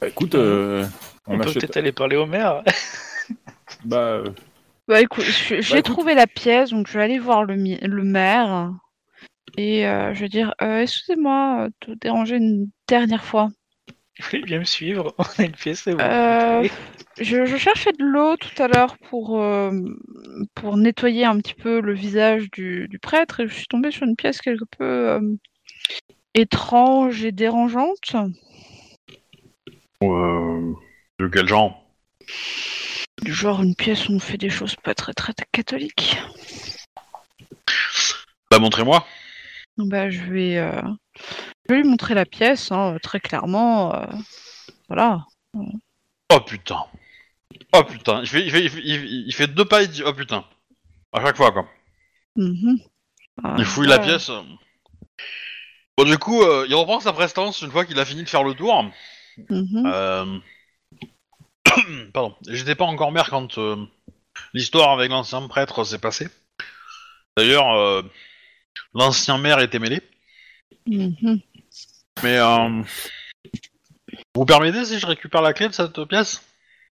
[0.00, 0.86] Bah, écoute, euh,
[1.26, 1.54] On, on, peut achète.
[1.60, 2.62] peut-être aller parler au maire.
[3.84, 4.24] Bah, euh,
[4.88, 5.92] Bah écoute, je- j'ai Bah, écoute.
[5.94, 8.72] trouvé la pièce, donc je vais aller voir le, le maire
[9.56, 13.50] et euh, je vais dire euh, excusez-moi de te déranger une dernière fois.
[14.18, 15.14] Il voulait bien me suivre.
[15.18, 15.86] On a une pièce.
[15.88, 16.68] Euh,
[17.18, 19.72] je, je cherchais de l'eau tout à l'heure pour, euh,
[20.54, 24.06] pour nettoyer un petit peu le visage du, du prêtre et je suis tombée sur
[24.06, 25.20] une pièce quelque peu euh,
[26.34, 28.14] étrange et dérangeante.
[30.02, 30.72] Euh,
[31.18, 31.82] de quel genre?
[33.22, 36.18] Du genre une pièce où on fait des choses pas très très catholiques.
[38.50, 39.06] Bah montrez-moi.
[39.86, 40.80] Bah, je vais, euh,
[41.68, 43.94] je vais lui montrer la pièce, hein, très clairement.
[43.94, 44.06] euh,
[44.88, 45.24] voilà.
[46.32, 46.84] Oh putain.
[47.74, 48.20] Oh putain.
[48.22, 50.44] Il fait, il fait, il fait, il- il fait deux pas, il dit oh putain.
[51.12, 51.68] À chaque fois quoi.
[52.36, 52.78] Mhm.
[53.42, 54.02] Ah, Il fouille la ouais.
[54.06, 54.30] pièce.
[55.96, 58.42] Bon, du coup, euh, il reprend sa prestance une fois qu'il a fini de faire
[58.44, 58.84] le tour.
[59.50, 59.86] Mhm.
[59.86, 60.38] Euh...
[62.12, 63.76] Pardon, j'étais pas encore maire quand euh,
[64.54, 66.28] l'histoire avec l'ancien prêtre s'est passée.
[67.36, 68.02] D'ailleurs, euh,
[68.94, 70.00] l'ancien maire était mêlé.
[70.86, 71.40] Mhm.
[72.22, 72.82] Mais euh,
[74.34, 76.42] vous permettez si je récupère la clé de cette pièce?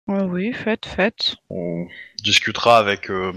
[0.07, 1.35] Ah oui, faites, faites.
[1.49, 1.85] On
[2.23, 3.33] discutera avec euh,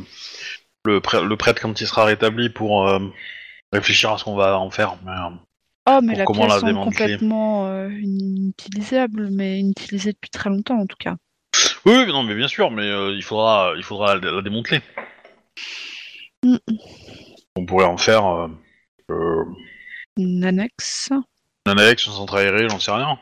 [0.84, 3.00] le, prê- le prêtre quand il sera rétabli pour euh,
[3.72, 4.96] réfléchir à ce qu'on va en faire.
[5.04, 5.36] Mais, euh,
[5.88, 6.98] Oh, mais la comment pièce la démanteler.
[6.98, 11.16] complètement inutilisable, mais inutilisée depuis très longtemps en tout cas.
[11.86, 14.82] Oui, non, mais bien sûr, mais il faudra, il faudra la, la démanteler.
[17.56, 18.48] On pourrait en faire euh,
[19.10, 19.44] euh,
[20.16, 21.10] Une annexe,
[21.66, 23.18] un annexe, un centre aéré, j'en sais rien.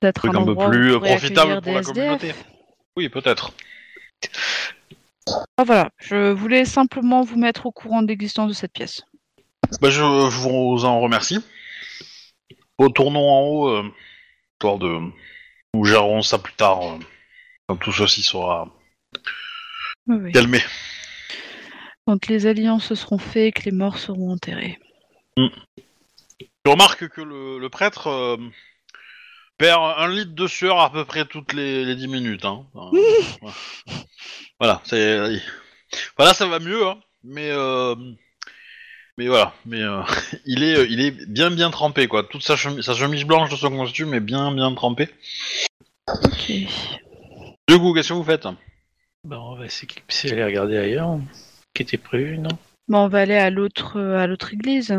[0.00, 2.34] peut-être un, un peu plus, profitable pour la communauté.
[2.96, 3.52] Oui, peut-être.
[5.56, 9.02] Ah voilà, je voulais simplement vous mettre au courant de l'existence de cette pièce.
[9.80, 11.38] Bah, je, je vous en remercie.
[12.78, 13.92] Retournons en haut, euh,
[14.54, 15.00] histoire de.
[15.74, 16.98] Nous gérerons ça plus tard, euh,
[17.66, 18.68] quand tout ceci sera
[20.06, 20.32] oui.
[20.32, 20.60] calmé.
[22.08, 24.78] Quand les alliances se seront faits et que les morts seront enterrés.
[25.36, 25.44] Je
[26.64, 28.38] remarque que le, le prêtre euh,
[29.58, 32.46] perd un litre de sueur à peu près toutes les, les 10 minutes.
[32.46, 32.64] Hein.
[32.76, 33.50] Euh,
[34.58, 35.38] voilà, c'est.
[36.16, 37.50] Voilà, ça va mieux, hein, mais.
[37.50, 37.94] euh,
[39.18, 40.00] Mais voilà, mais euh,
[40.46, 42.22] il est, il est bien bien trempé quoi.
[42.22, 45.10] Toute sa chemise, sa chemise blanche de son costume est bien bien trempée.
[46.06, 46.52] Ok.
[47.68, 48.48] Du coup, qu'est-ce que vous faites?
[49.24, 51.18] Bah, on va s'éclipser, aller regarder ailleurs.
[51.74, 52.50] Qui était prévu, non?
[52.88, 54.98] Bon, on va aller à l'autre à l'autre église.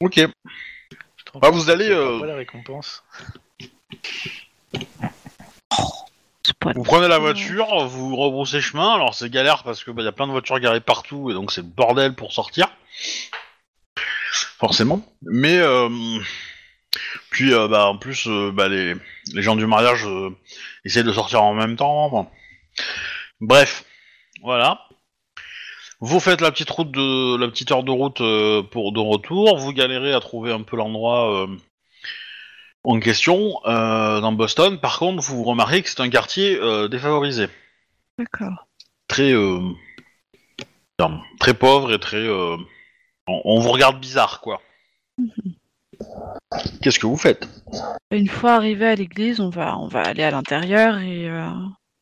[0.00, 0.18] Ok.
[0.18, 3.04] Ah, compte vous allez, euh, pas la récompense.
[6.74, 8.94] Vous prenez la voiture, vous rebroussez chemin.
[8.94, 11.52] Alors c'est galère parce que bah, y a plein de voitures garées partout et donc
[11.52, 12.68] c'est le bordel pour sortir.
[14.58, 15.06] Forcément.
[15.22, 15.88] Mais euh,
[17.30, 18.94] puis euh, bah en plus euh, bah, les,
[19.32, 20.30] les gens du mariage euh,
[20.84, 22.08] essaient de sortir en même temps.
[22.08, 22.26] Bon.
[23.40, 23.84] Bref,
[24.42, 24.87] voilà.
[26.00, 29.58] Vous faites la petite route de la petite heure de route euh, pour de retour.
[29.58, 31.42] Vous galérez à trouver un peu l'endroit.
[31.42, 31.56] euh,
[32.84, 34.78] en question euh, dans Boston.
[34.78, 37.48] Par contre, vous remarquez que c'est un quartier défavorisé,
[38.18, 38.66] D'accord.
[39.08, 39.32] très
[41.00, 42.28] non, très pauvre et très.
[42.28, 42.58] on,
[43.26, 44.60] on vous regarde bizarre, quoi.
[46.80, 47.48] Qu'est-ce que vous faites?
[48.10, 51.50] Une fois arrivé à l'église, on va on va aller à l'intérieur et, euh,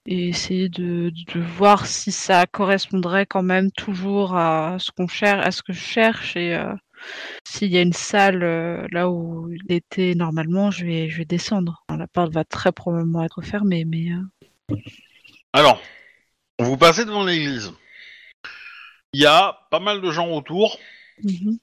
[0.06, 5.44] et essayer de, de voir si ça correspondrait quand même toujours à ce qu'on cherche,
[5.46, 6.72] à ce que je cherche et euh,
[7.44, 11.24] s'il y a une salle euh, là où il était normalement, je vais je vais
[11.24, 11.84] descendre.
[11.90, 14.76] La porte va très probablement être fermée, mais euh,
[15.52, 15.80] Alors,
[16.58, 17.72] vous passez devant l'église.
[19.12, 20.78] Il y a pas mal de gens autour.
[21.22, 21.58] mhm.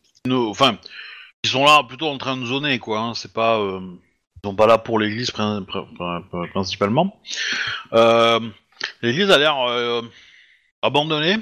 [0.49, 0.79] Enfin,
[1.43, 2.99] ils sont là plutôt en train de zoner, quoi.
[2.99, 3.59] hein, C'est pas.
[4.43, 7.17] Ils sont pas là pour l'église prin- prin- prin- principalement.
[7.93, 8.41] Euh,
[9.01, 10.01] l'église a l'air euh,
[10.81, 11.37] abandonnée,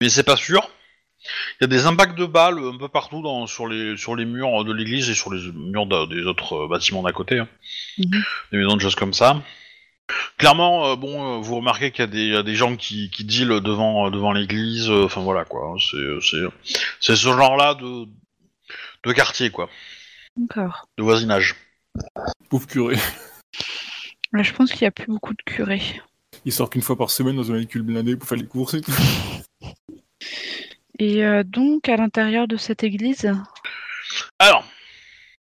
[0.00, 0.68] mais c'est pas sûr.
[1.60, 4.24] Il y a des impacts de balles un peu partout dans, sur, les, sur les
[4.24, 7.38] murs de l'église et sur les murs de- des autres euh, bâtiments d'à côté.
[7.38, 7.48] hein.
[7.98, 8.22] Mhm.
[8.52, 9.40] Des maisons de choses comme ça.
[10.38, 12.74] Clairement, euh, bon, euh, vous remarquez qu'il y, a des- il y a des gens
[12.76, 14.90] qui, qui dealent devant, euh, devant l'église.
[14.90, 15.74] Enfin voilà quoi.
[15.74, 16.44] hein, C'est, c'est,
[17.00, 18.06] c'est ce genre-là de,
[19.04, 19.68] de quartier quoi,
[20.38, 20.88] D'accord.
[20.96, 21.56] de voisinage.
[22.48, 22.96] Pauvre curé.
[24.32, 25.82] Là, je pense qu'il n'y a plus beaucoup de curés.
[26.44, 28.80] Il sort qu'une fois par semaine dans un véhicule blindé pour faire les courses et
[28.80, 28.92] tout.
[30.98, 33.32] Et euh, donc à l'intérieur de cette église,
[34.38, 34.64] Alors,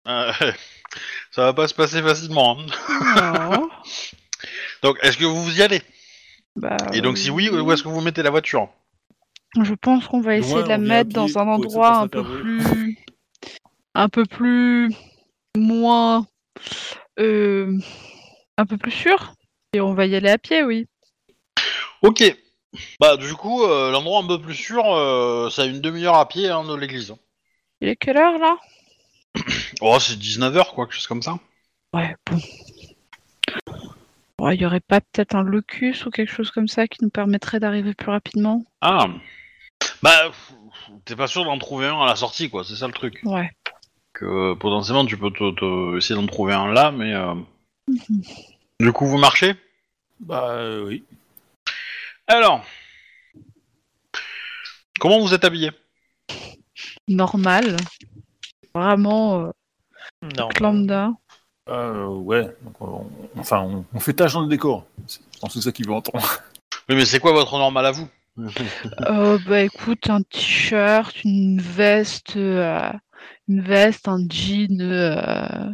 [0.08, 0.32] euh,
[1.30, 2.58] ça va pas se passer facilement.
[2.58, 3.56] hein.
[3.58, 3.70] oh,
[4.82, 5.82] Donc, est-ce que vous y allez?
[6.54, 8.68] Bah, Et donc, si oui, où est-ce que vous mettez la voiture?
[9.62, 11.54] Je pense qu'on va Loin, essayer de la on vient mettre dans pied un pour
[11.54, 12.98] essayer de endroit pas un peu plus,
[13.96, 14.92] un peu plus
[15.56, 16.26] moins,
[17.18, 17.78] euh,
[18.58, 19.34] un peu plus sûr.
[19.72, 20.86] Et on va y aller à pied, oui.
[22.02, 22.22] Ok.
[23.00, 26.28] Bah, du coup, euh, l'endroit un peu plus sûr, euh, c'est à une demi-heure à
[26.28, 27.14] pied hein, de l'église.
[27.80, 28.56] Il est quelle heure là?
[29.80, 31.38] Oh, c'est 19h, quoi, quelque chose comme ça.
[31.92, 32.38] Ouais, bon.
[34.40, 37.10] Ouais, Il y aurait pas peut-être un locus ou quelque chose comme ça qui nous
[37.10, 38.64] permettrait d'arriver plus rapidement?
[38.80, 39.06] Ah.
[40.02, 40.30] Bah,
[41.04, 43.20] t'es pas sûr d'en trouver un à la sortie, quoi, c'est ça le truc.
[43.24, 43.50] Ouais.
[44.18, 47.12] Que potentiellement, tu peux te, te- essayer d'en trouver un là, mais.
[47.12, 47.34] euh,
[48.80, 49.54] Du coup, vous marchez?
[50.20, 51.04] Bah euh, oui.
[52.26, 52.64] Alors.
[54.98, 55.70] Comment vous êtes habillé?
[57.08, 57.76] Normal.
[58.74, 59.50] Vraiment euh,
[60.38, 60.48] Non.
[60.60, 61.10] lambda.
[61.68, 62.44] Euh, ouais.
[62.62, 64.86] Donc, on- enfin, on, on fait tâche dans le décor.
[65.06, 66.26] C'est- Je pense que c'est ça qu'il veut entendre.
[66.88, 68.08] Oui, mais c'est quoi votre normal à vous?
[69.08, 72.90] Euh, bah écoute, un t-shirt, une veste, euh,
[73.48, 75.70] une veste, un jean, euh,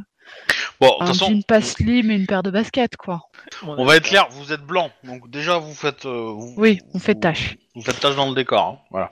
[0.81, 3.23] Bon, un façon, jean pas slim et une paire de baskets, quoi.
[3.63, 6.07] on va être clair, vous êtes blanc, donc déjà vous faites.
[6.07, 7.57] euh, vous- Oui, on fait vous- tâche.
[7.75, 9.11] Vous faites tâche dans le décor, hein, voilà.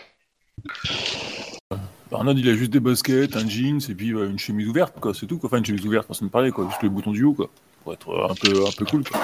[2.12, 5.14] Arnaud, il a juste des baskets, un jeans et puis euh, une chemise ouverte, quoi,
[5.14, 5.38] c'est tout.
[5.38, 5.46] Quoi.
[5.48, 6.66] Enfin, une chemise ouverte, façon de parler, quoi.
[6.68, 7.48] Juste le bouton du haut, quoi.
[7.84, 9.20] Pour être un peu, un peu cool, quoi.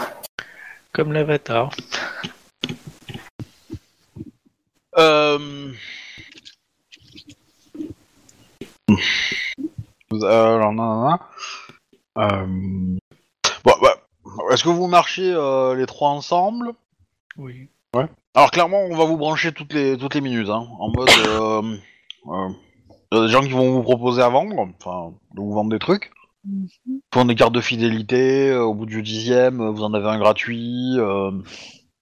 [0.92, 1.70] Comme l'avatar.
[4.98, 5.72] Euh...
[8.90, 11.20] Euh, alors, nanana.
[12.18, 12.46] Euh...
[13.64, 13.96] Bon, bah,
[14.52, 16.72] est-ce que vous marchez euh, les trois ensemble?
[17.36, 17.68] Oui.
[18.34, 21.08] Alors clairement, on va vous brancher toutes les toutes les minutes, hein, en mode.
[21.08, 21.62] euh,
[22.28, 22.48] euh,
[23.10, 25.70] Il y a des gens qui vont vous proposer à vendre, enfin, de vous vendre
[25.70, 26.10] des trucs.
[26.44, 26.68] Mhm.
[27.10, 30.18] Pour des cartes de fidélité, euh, au bout du dixième, euh, vous en avez un
[30.18, 30.96] gratuit.
[30.98, 31.30] euh,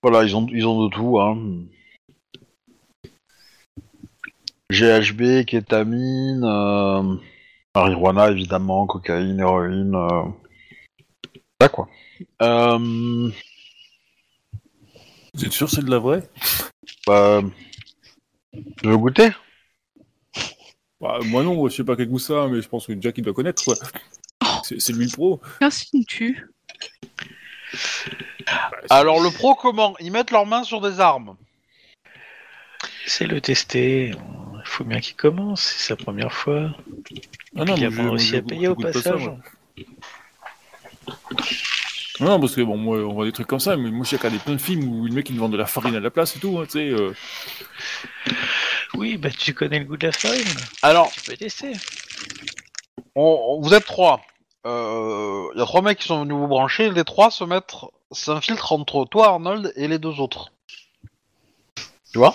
[0.02, 1.20] voilà, ils ont ils ont de tout.
[1.20, 1.38] Hein.
[4.70, 7.16] GHB, kétamine, euh,
[7.74, 9.94] marijuana évidemment, cocaïne, héroïne.
[9.94, 10.22] Euh...
[11.60, 11.88] Ça quoi.
[12.42, 13.30] Euh,
[15.34, 16.28] Vous êtes sûr que c'est de la vraie?
[17.06, 17.42] bah,
[18.52, 19.30] tu veux goûter?
[21.00, 23.24] Bah, Moi non, je sais pas quel goût ça, mais je pense que Jack il
[23.24, 23.74] doit connaître, quoi.
[24.62, 25.40] C'est lui le pro.
[25.60, 26.48] Qu'insinues-tu
[28.88, 29.94] Alors le pro comment?
[30.00, 31.36] Ils mettent leurs mains sur des armes.
[33.06, 34.12] C'est le tester.
[34.64, 35.60] Il faut bien qu'il commence.
[35.62, 36.70] C'est sa première fois.
[37.56, 39.20] Ah il y a pas je à payer au passage.
[39.20, 39.38] moi.
[42.20, 44.38] Non, parce que bon, moi, on voit des trucs comme ça, mais moi, j'ai regardé
[44.38, 46.38] plein de films où le mec il vend de la farine à la place et
[46.40, 46.88] tout, hein, tu sais.
[46.90, 47.12] euh.
[48.94, 50.44] Oui, bah tu connais le goût de la farine.
[50.82, 51.72] Alors, Tu peux tester.
[53.16, 54.20] on- on- vous êtes trois.
[54.64, 56.90] Il y a trois mecs qui sont venus vous brancher.
[56.90, 57.74] Les trois se mettent,
[58.12, 60.52] s'infiltrent entre toi, Arnold, et les deux autres.
[62.12, 62.34] Tu vois?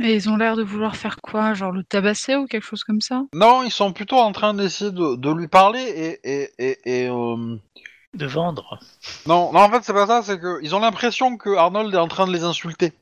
[0.00, 3.00] Et ils ont l'air de vouloir faire quoi Genre le tabasser ou quelque chose comme
[3.00, 3.22] ça?
[3.34, 7.08] Non, ils sont plutôt en train d'essayer de, de lui parler et et et, et,
[7.08, 7.56] euh,
[8.14, 8.78] De vendre.
[9.26, 10.22] non, non, en fait c'est pas ça.
[10.22, 12.92] C'est que ils ont l'impression que Arnold est en train de les insulter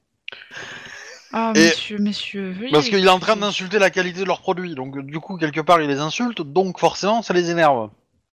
[1.32, 4.40] Ah, Et- messieurs, messieurs, veuillez parce qu'il est en train d'insulter la qualité de leurs
[4.40, 4.74] produits.
[4.74, 7.90] Donc du coup quelque part il les insulte, donc forcément ça les énerve.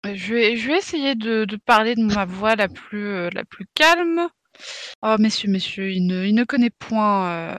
[0.03, 3.43] Je vais, je vais essayer de, de parler de ma voix la plus, euh, la
[3.45, 4.27] plus calme.
[5.01, 7.57] Oh, messieurs, messieurs, il ne, il ne connaît point, euh,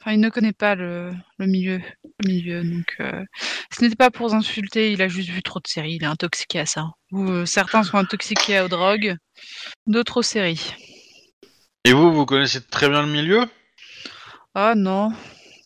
[0.00, 1.80] enfin, il ne connaît pas le, le milieu,
[2.20, 2.62] le milieu.
[2.62, 3.24] Donc, euh,
[3.72, 4.92] ce n'était pas pour insulter.
[4.92, 5.94] Il a juste vu trop de séries.
[5.94, 6.86] Il est intoxiqué à ça.
[7.10, 9.16] Ou euh, certains sont intoxiqués aux drogues,
[9.86, 10.74] d'autres aux séries.
[11.84, 13.44] Et vous, vous connaissez très bien le milieu?
[14.54, 15.12] Ah non,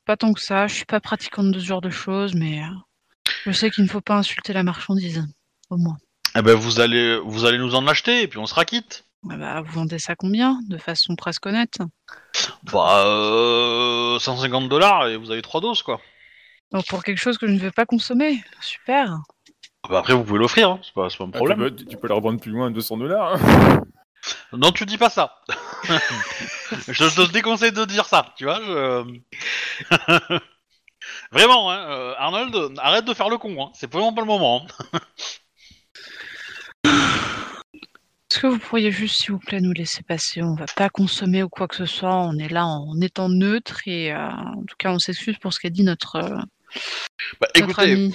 [0.07, 0.67] pas tant que ça.
[0.67, 2.63] Je suis pas pratiquante de ce genre de choses, mais
[3.47, 5.25] je sais qu'il ne faut pas insulter la marchandise,
[5.71, 5.97] au moins.
[6.37, 9.05] Eh ben vous allez vous allez nous en acheter et puis on sera quitte.
[9.29, 11.79] Ah bah, vous vendez ça combien De façon presque honnête?
[12.73, 16.01] Bah euh, 150 dollars et vous avez trois doses quoi.
[16.73, 18.43] Donc pour quelque chose que je ne vais pas consommer.
[18.61, 19.19] Super.
[19.89, 21.59] Bah, après vous pouvez l'offrir, hein, c'est pas, c'est pas un Ah, problème.
[21.77, 23.35] tu, peux, tu peux la revendre plus loin à 200 dollars.
[23.35, 23.83] Hein.
[24.53, 25.41] Non, tu dis pas ça.
[26.89, 28.61] je te déconseille de dire ça, tu vois.
[28.61, 29.19] Je...
[31.33, 33.57] vraiment, hein, euh, Arnold, arrête de faire le con.
[33.65, 33.71] Hein.
[33.75, 34.67] C'est vraiment pas le moment.
[34.93, 34.99] hein.
[38.31, 40.41] Est-ce que vous pourriez juste, s'il vous plaît, nous laisser passer?
[40.43, 42.15] On va pas consommer ou quoi que ce soit.
[42.15, 45.59] On est là en étant neutre et euh, en tout cas, on s'excuse pour ce
[45.59, 46.37] qu'a dit notre, euh,
[47.41, 48.15] Bah, notre écoutez, ami.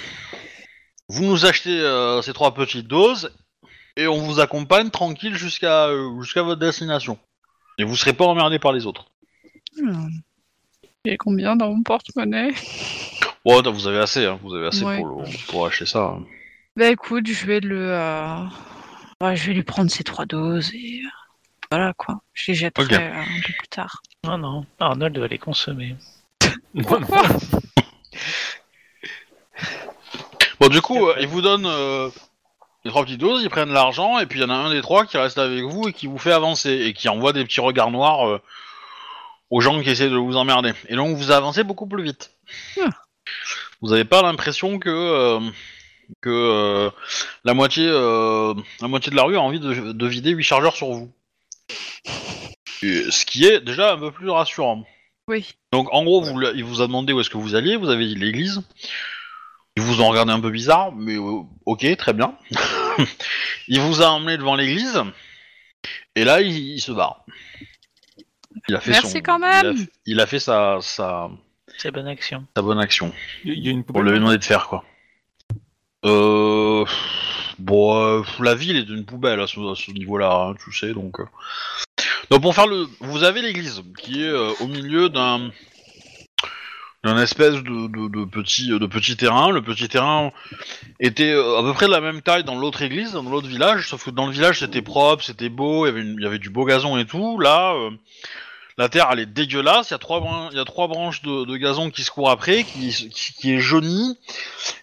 [1.10, 3.30] vous nous achetez euh, ces trois petites doses
[3.98, 7.20] et on vous accompagne tranquille jusqu'à euh, jusqu'à votre destination.
[7.78, 9.08] Et vous serez pas emmerdé par les autres.
[9.78, 10.08] Hmm.
[11.04, 12.54] Il y a combien dans mon porte-monnaie?
[13.48, 14.98] Non, vous avez assez, hein, vous avez assez Ouais.
[14.98, 16.00] pour, le- pour acheter ça.
[16.18, 16.24] hein.
[16.76, 18.44] Bah écoute, je vais le, euh,
[19.22, 21.10] ouais, je vais lui prendre ces trois doses et euh,
[21.72, 22.22] voilà quoi.
[22.34, 24.02] Je les jetterai euh, un peu plus tard.
[24.24, 24.66] Non, non.
[24.80, 25.96] Arnold va les consommer.
[26.88, 27.22] Pourquoi
[30.60, 32.10] Bon, du coup, euh, ils vous donnent euh,
[32.86, 34.82] les trois petites doses, ils prennent l'argent, et puis il y en a un des
[34.82, 37.62] trois qui reste avec vous et qui vous fait avancer, et qui envoie des petits
[37.62, 38.42] regards noirs euh,
[39.50, 40.74] aux gens qui essaient de vous emmerder.
[40.88, 42.32] Et donc vous avancez beaucoup plus vite.
[42.80, 42.90] Ah.
[43.82, 45.40] Vous n'avez pas l'impression que euh,
[46.22, 46.90] que euh,
[47.44, 50.76] la moitié euh, la moitié de la rue a envie de, de vider 8 chargeurs
[50.76, 51.12] sur vous.
[52.84, 54.84] Et ce qui est déjà un peu plus rassurant.
[55.28, 55.56] Oui.
[55.72, 58.06] Donc en gros, vous, il vous a demandé où est-ce que vous alliez, vous avez
[58.06, 58.62] dit l'église.
[59.78, 62.38] Ils vous ont regardé un peu bizarre, mais euh, ok, très bien.
[63.68, 65.02] il vous a emmené devant l'église,
[66.16, 67.26] et là, il, il se barre.
[68.70, 69.86] Il a fait Merci son- quand il a même.
[70.06, 71.30] Il a, fait sa, sa,
[71.78, 72.46] C'est bonne action.
[72.56, 73.12] sa bonne action.
[73.44, 74.86] Il y a une Pour demander de faire, quoi.
[76.06, 76.86] Euh...
[77.58, 81.20] Bon, euh, la ville est une poubelle à ce, niveau-là, hein, tu sais, donc...
[81.20, 81.26] euh.
[82.30, 85.52] Donc pour faire le, vous avez l'église qui est euh, au milieu d'un
[87.04, 89.52] d'un espèce de, petit de petit terrain.
[89.52, 90.32] Le petit terrain
[91.00, 93.88] était euh, à peu près de la même taille dans l'autre église, dans l'autre village,
[93.90, 96.98] sauf que dans le village c'était propre, c'était beau, il y avait du beau gazon
[96.98, 97.40] et tout.
[97.40, 97.92] Là, euh,
[98.78, 99.90] la terre elle est dégueulasse.
[99.90, 102.12] Il y a trois bran- il y a trois branches de, de gazon qui se
[102.12, 104.18] courent après, qui, qui qui est jaunie.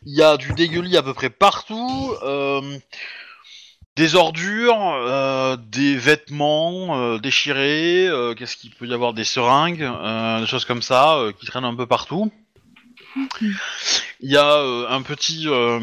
[0.06, 2.14] Il y a du dégueulis à peu près partout.
[2.23, 2.78] euh,
[3.94, 9.82] des ordures, euh, des vêtements euh, déchirés, euh, qu'est-ce qu'il peut y avoir Des seringues,
[9.82, 12.32] euh, des choses comme ça euh, qui traînent un peu partout.
[14.23, 15.78] Il y a euh, un petit, euh,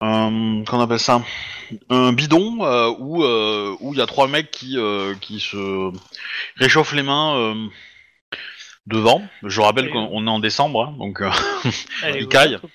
[0.00, 1.22] un- qu'on appelle ça,
[1.88, 5.92] un bidon euh, où euh, où il y a trois mecs qui euh, qui se
[6.56, 7.66] réchauffent les mains euh,
[8.86, 9.22] devant.
[9.42, 9.92] Je rappelle Oui.
[9.92, 11.30] qu'on on est en décembre, hein, donc euh,
[12.02, 12.48] Elle est, Il caille.
[12.56, 12.70] ouverte ou...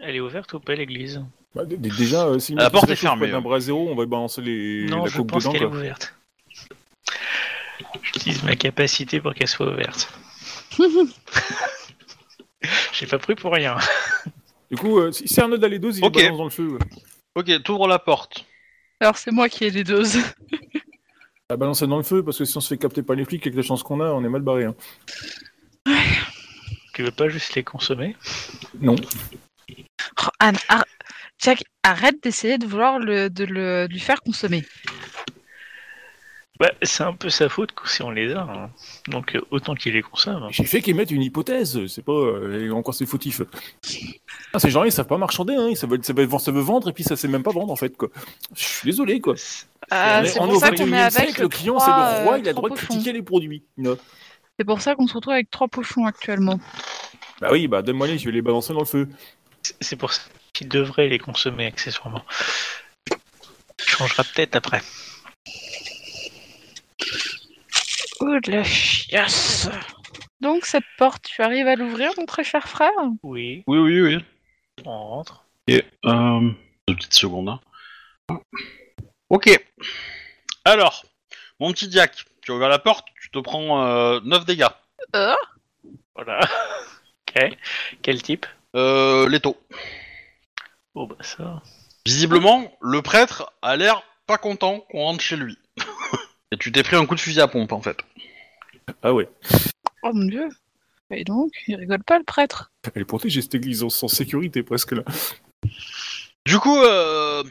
[0.00, 1.20] Elle est ouverte ou pas l'église
[1.54, 3.40] Bah, déjà, euh, si La porte est fermée, hein.
[3.40, 5.52] bras zéro, on va balancer les, Non, la je coupe pense dedans.
[5.52, 6.14] qu'elle est ouverte.
[8.02, 10.12] J'utilise ma capacité pour qu'elle soit ouverte.
[12.92, 13.76] J'ai pas pris pour rien.
[14.70, 16.16] Du coup, euh, si si Arnaud a les doses, il Ok.
[16.16, 16.68] les balance dans le feu.
[16.68, 16.78] ouais.
[17.34, 18.44] ok, t'ouvres la porte.
[19.00, 20.18] Alors c'est moi qui ai les doses.
[21.50, 23.46] La balancer dans le feu, parce que si on se fait capter par les flics,
[23.46, 24.64] avec la chance qu'on a, on est mal barré.
[24.66, 24.74] hein.
[26.92, 28.16] Tu veux pas juste les consommer?
[28.80, 28.96] Non.
[30.20, 30.84] Oh, Anne, ar-
[31.38, 34.64] Jack, arrête d'essayer de vouloir le, de, le, de lui faire consommer.
[36.58, 38.40] Bah, c'est un peu sa faute si on les a.
[38.40, 38.70] hein.
[39.06, 40.48] Donc euh, autant qu'il les consomme.
[40.50, 43.42] J'ai fait qu'ils mettent une hypothèse, c'est pas euh, encore c'est fautif.
[44.52, 45.68] Ah, ces gens ils savent pas marchander, hein.
[45.70, 47.76] ils savent, ça, veut, ça veut vendre et puis ça sait même pas vendre en
[47.76, 48.08] fait quoi.
[48.56, 49.34] Je suis désolé quoi.
[49.90, 52.34] Ah, c'est en pour ça qu'on est 21e avec siècle, le client c'est le roi,
[52.34, 53.62] euh, il a le droit de critiquer les produits.
[54.58, 56.58] C'est pour ça qu'on se retrouve avec trois pochons actuellement.
[57.40, 59.08] Bah oui, bah donne-moi les, je vais les balancer dans le feu.
[59.62, 60.22] C'est- C'est pour ça
[60.52, 62.22] qu'il devrait les consommer accessoirement.
[63.80, 64.82] Changera peut-être après.
[68.20, 69.68] Oh de la chiasse.
[70.40, 72.90] Donc cette porte, tu arrives à l'ouvrir, mon très cher frère?
[73.22, 74.24] Oui, Oui, oui, oui.
[74.84, 75.44] on rentre.
[75.66, 76.50] Et euh,
[76.86, 77.48] deux petites secondes.
[77.48, 78.40] hein.
[79.30, 79.48] Ok.
[80.64, 81.04] Alors,
[81.60, 84.66] mon petit Jack, tu ouvres la porte, tu te prends euh, 9 dégâts.
[86.14, 86.40] Voilà.
[87.28, 87.56] ok.
[88.02, 88.46] Quel type?
[88.76, 89.56] Euh, Leto.
[90.94, 91.62] Oh bah ça.
[92.06, 95.58] Visiblement, le prêtre a l'air pas content qu'on rentre chez lui.
[96.52, 97.98] Et tu t'es pris un coup de fusil à pompe en fait.
[99.02, 99.28] Ah ouais.
[100.02, 100.48] Oh mon dieu.
[101.10, 102.70] Et donc, il rigole pas le prêtre.
[102.94, 105.02] Elle est protégée cette église en- sans sécurité presque là.
[106.46, 107.42] Du coup, euh,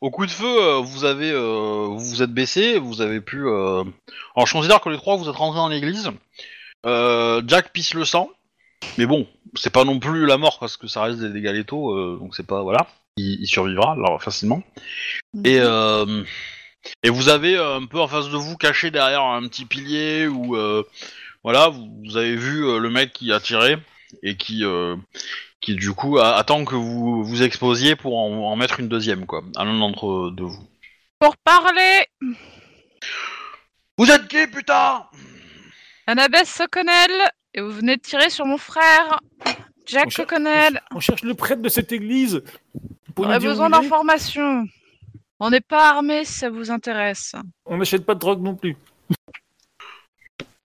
[0.00, 3.46] au coup de feu, euh, vous avez, euh, vous vous êtes baissé, vous avez pu.
[3.46, 3.84] euh,
[4.36, 6.10] Alors, je considère que les trois, vous êtes rentrés dans l'église.
[6.86, 8.30] Euh, Jack pisse le sang,
[8.96, 11.94] mais bon, c'est pas non plus la mort parce que ça reste des dégâts létaux,
[11.96, 12.86] euh, donc c'est pas voilà.
[13.18, 14.62] Il, il survivra alors facilement.
[15.44, 16.24] Et euh,
[17.02, 20.26] et vous avez euh, un peu en face de vous, caché derrière un petit pilier
[20.26, 20.82] où euh,
[21.44, 23.76] voilà, vous, vous avez vu euh, le mec qui a tiré
[24.22, 24.96] et qui euh,
[25.60, 29.26] qui du coup a- attend que vous vous exposiez pour en, en mettre une deuxième
[29.26, 30.66] quoi, à l'un d'entre de vous.
[31.18, 32.06] Pour parler,
[33.98, 35.04] Vous êtes qui putain?
[36.06, 37.10] Annabeth Soconel,
[37.54, 39.20] et vous venez de tirer sur mon frère,
[39.86, 40.80] Jack On Soconel.
[40.94, 42.42] On cherche le prêtre de cette église.
[43.14, 44.66] Pour On où besoin d'informations.
[45.40, 47.34] On n'est pas armé si ça vous intéresse.
[47.64, 48.76] On n'achète pas de drogue non plus.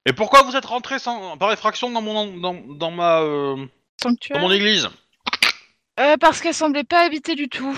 [0.05, 3.65] Et pourquoi vous êtes rentré sans, par effraction dans mon dans, dans ma euh,
[4.03, 4.89] dans mon église
[5.99, 7.75] Euh, parce qu'elle semblait pas habiter du tout.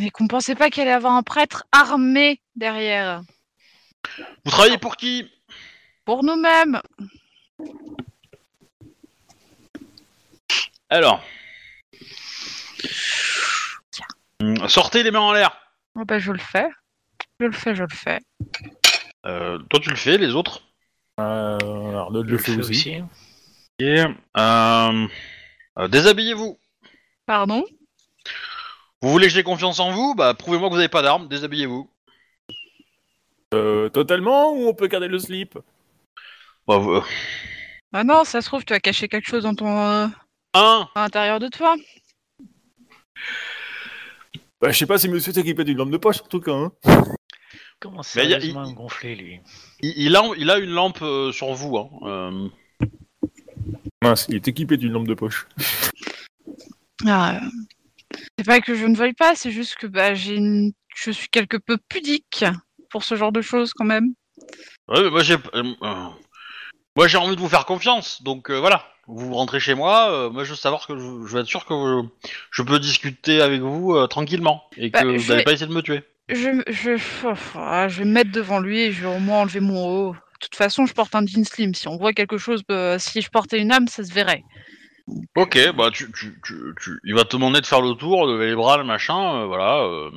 [0.00, 3.22] Et qu'on pensait pas qu'elle allait avoir un prêtre armé derrière.
[4.44, 5.28] Vous travaillez pour qui?
[6.04, 6.80] Pour nous-mêmes.
[10.88, 11.20] Alors.
[14.68, 15.67] Sortez les mains en l'air.
[15.98, 16.68] Oh bah, je le fais.
[17.40, 18.20] Je le fais, je le fais.
[19.26, 20.62] Euh, toi tu le fais, les autres?
[21.20, 23.02] Euh, Arnaud le fait fais aussi.
[23.80, 24.00] Et
[24.36, 25.06] euh,
[25.78, 26.58] euh, déshabillez-vous.
[27.26, 27.64] Pardon?
[29.02, 30.14] Vous voulez que j'ai confiance en vous?
[30.14, 31.28] Bah prouvez-moi que vous n'avez pas d'armes.
[31.28, 31.90] Déshabillez-vous.
[33.54, 35.58] Euh, totalement ou on peut garder le slip?
[36.66, 37.02] Bah, vous-
[37.92, 40.06] Ah non, ça se trouve, tu as caché quelque chose dans ton euh,
[40.54, 40.88] un.
[40.94, 41.74] à l'intérieur de toi.
[44.60, 46.52] Bah, je sais pas si monsieur s'est équipé d'une lampe de poche en tout cas.
[46.52, 46.72] Hein.
[47.80, 49.40] Comment Mais y a- sérieusement à me gonfler lui
[49.80, 51.76] Il, il a, il a une lampe euh, sur vous.
[51.78, 51.88] Hein.
[52.02, 52.48] Euh,
[54.02, 55.46] Mince, il est équipé d'une lampe de poche?
[57.06, 57.40] Ah, euh,
[58.36, 60.72] c'est pas que je ne veuille pas, c'est juste que bah, j'ai une...
[60.96, 62.44] je suis quelque peu pudique
[62.90, 64.12] pour ce genre de choses quand même.
[64.88, 66.08] Ouais, mais moi j'ai, euh, euh,
[66.96, 68.84] moi j'ai envie de vous faire confiance, donc euh, voilà.
[69.10, 71.64] Vous rentrez chez moi, euh, moi je veux savoir que je, je veux être sûr
[71.64, 72.02] que
[72.50, 75.52] je peux discuter avec vous euh, tranquillement et que Bah, vous je n'allez vais- pas
[75.52, 76.02] essayer de me tuer.
[76.28, 79.86] je, je, je vais me mettre devant lui et je vais au moins enlever mon
[79.88, 80.12] haut.
[80.12, 81.74] De toute façon, je porte un jean slim.
[81.74, 84.44] Si on voit quelque chose, euh, si je portais une âme, ça se verrait.
[85.36, 88.34] Ok, bah tu, tu, tu, tu- il va te demander de faire le tour, de
[88.34, 89.78] lever les bras, le machin, euh, voilà.
[89.84, 90.10] euh.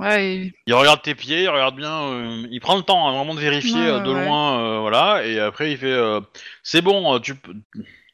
[0.00, 3.12] Ouais, et- Il regarde tes pieds, il regarde bien, euh, il prend le temps hein,
[3.12, 4.24] vraiment de vérifier Ouais, euh, de ouais.
[4.24, 6.20] loin, euh, voilà, et après il fait, euh,
[6.62, 7.52] c'est bon, euh, tu peux,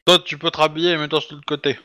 [0.05, 1.79] toi tu peux te rhabiller et mets-toi sur l'autre côté.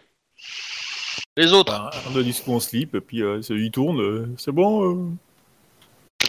[1.37, 1.73] Les autres.
[1.73, 6.27] Bah, un de disco en slip, et puis euh, lui tourne, euh, c'est bon euh.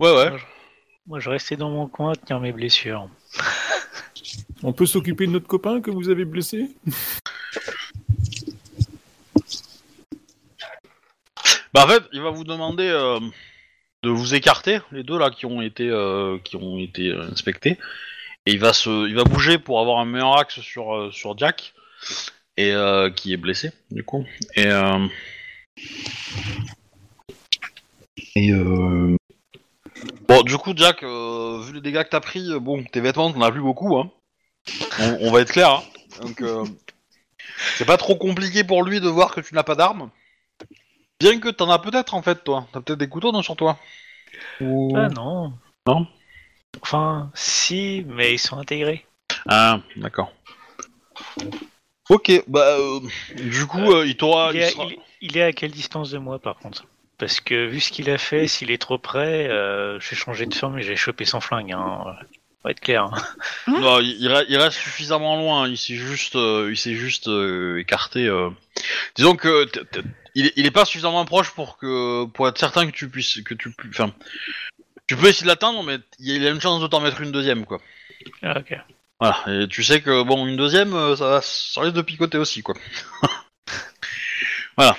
[0.00, 0.36] Ouais ouais.
[1.06, 3.08] Moi, je restais dans mon coin à tenir mes blessures.
[4.62, 6.68] On peut s'occuper de notre copain que vous avez blessé?
[11.78, 13.20] Bah en fait, il va vous demander euh,
[14.02, 17.78] de vous écarter, les deux là qui ont été euh, qui ont été euh, inspectés,
[18.46, 21.38] et il va se, il va bouger pour avoir un meilleur axe sur euh, sur
[21.38, 21.74] Jack
[22.56, 24.26] et euh, qui est blessé du coup.
[24.56, 24.66] Et
[28.34, 28.52] et
[30.28, 33.52] bon du coup Jack, vu les dégâts que t'as pris, bon tes vêtements t'en as
[33.52, 34.10] plus beaucoup hein.
[34.98, 35.82] On, on va être clair hein.
[36.22, 36.42] Donc
[37.76, 40.10] c'est pas trop compliqué pour lui de voir que tu n'as pas d'arme.
[41.20, 42.66] Bien que t'en as peut-être en fait, toi.
[42.72, 43.78] T'as peut-être des couteaux non, sur toi.
[44.60, 45.52] Ou- Ah non.
[45.86, 46.06] Non
[46.82, 49.04] Enfin, si, mais ils sont intégrés.
[49.48, 50.32] Ah, d'accord.
[52.10, 53.00] Ok, bah euh,
[53.36, 54.50] du coup, euh, il t'aura.
[54.52, 56.84] il, il est à, sera- il- il est à quelle distance de moi, par contre?
[57.18, 60.46] Parce que vu ce qu'il a fait, s'il est trop près, euh, je vais changer
[60.46, 61.72] de forme et j'ai chopé son flingue.
[61.72, 61.98] Hein.
[62.04, 63.04] On va être clair.
[63.04, 63.12] hein.
[63.66, 65.68] Non, il, il re- il reste suffisamment loin.
[65.68, 68.26] Il s'est juste, euh, il s'est juste euh, écarté.
[68.26, 68.50] euh.
[69.16, 70.00] Disons que t- t-
[70.38, 73.40] il, est, il est pas suffisamment proche pour que, pour être certain que tu puisses,
[73.42, 74.12] que tu, enfin,
[75.06, 77.64] tu peux essayer de l'atteindre, mais il a une chance de t'en mettre une deuxième,
[77.64, 77.80] quoi.
[78.42, 78.74] Ah, ok.
[79.20, 82.38] Voilà, et tu sais que bon, une deuxième, euh, ça, va- ça risque de picoter
[82.38, 82.74] aussi, quoi.
[84.76, 84.96] voilà.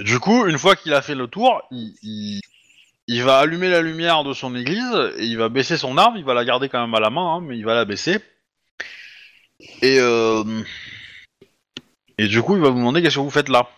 [0.00, 2.40] Du coup, une fois qu'il a fait le tour, il, il,
[3.06, 6.16] il va allumer la lumière de son église et il va baisser son arme.
[6.18, 8.18] Il va la garder quand même à la main, hein, mais il va la baisser.
[9.82, 10.44] Et euh,
[12.18, 13.68] et du coup, il va vous demander qu'est-ce que vous faites là.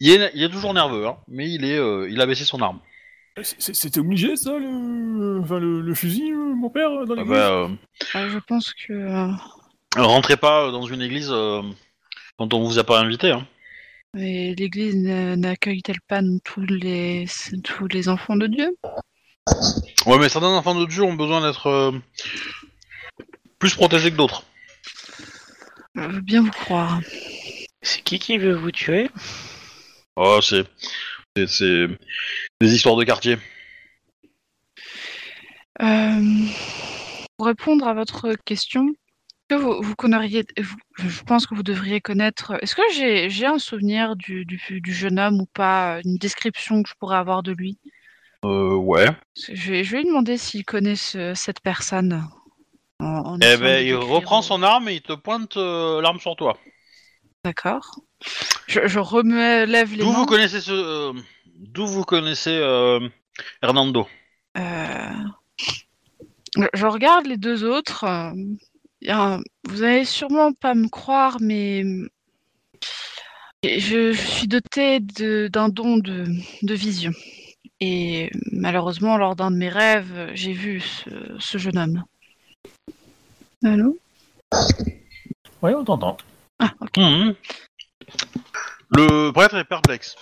[0.00, 2.60] Il est, il est toujours nerveux, hein, mais il est, euh, il a baissé son
[2.60, 2.80] arme.
[3.42, 7.50] C'était obligé ça, le, enfin, le, le fusil, euh, mon père, dans Ah l'église bah,
[7.52, 7.68] euh,
[8.30, 9.30] je pense que.
[9.96, 11.62] rentrez pas dans une église euh,
[12.38, 13.30] quand on vous a pas invité.
[13.32, 13.46] Hein.
[14.16, 17.26] et l'Église n'a- n'accueille-t-elle pas tous les
[17.62, 18.74] tous les enfants de Dieu?
[20.06, 21.92] Ouais, mais certains enfants de Dieu ont besoin d'être euh,
[23.58, 24.44] plus protégés que d'autres.
[25.94, 27.00] Je veux bien vous croire.
[27.82, 29.10] C'est qui qui veut vous tuer?
[30.16, 30.64] Oh, c'est,
[31.46, 31.88] c'est,
[32.60, 33.36] des histoires de quartier.
[35.82, 36.46] Euh,
[37.36, 38.88] pour répondre à votre question,
[39.48, 39.94] que vous, vous
[40.98, 42.56] je pense que vous devriez connaître.
[42.62, 46.82] Est-ce que j'ai j'ai un souvenir du, du, du jeune homme ou pas, une description
[46.82, 47.78] que je pourrais avoir de lui?
[48.44, 49.08] Euh, ouais.
[49.36, 52.26] je vais, je vais lui demander s'il connaît ce- cette personne.
[53.00, 56.20] en- en Eh ben, il reprend euh, son arme et il te pointe euh, l'arme
[56.20, 56.58] sur toi.
[57.44, 58.00] D'accord.
[58.66, 60.18] Je, je relève les D'où mains.
[60.20, 61.12] vous connaissez ce, euh,
[61.54, 63.00] d'où vous connaissez euh,
[63.62, 64.06] Hernando
[64.56, 65.10] Euh,
[66.56, 68.04] je- Je regarde les deux autres.
[68.04, 68.32] euh,
[69.02, 71.84] il y a un- Vous allez sûrement pas me croire, mais
[73.64, 76.24] je, je suis dotée de- d'un don de,
[76.62, 77.12] de vision.
[77.80, 82.04] Et malheureusement, lors d'un de mes rêves, j'ai vu ce, ce jeune homme.
[83.64, 83.98] Allô?
[85.62, 86.16] Ouais, on t'entend.
[86.58, 86.96] Ah, ok.
[86.96, 87.34] Mhm.
[88.96, 90.16] Le prêtre est perplexe.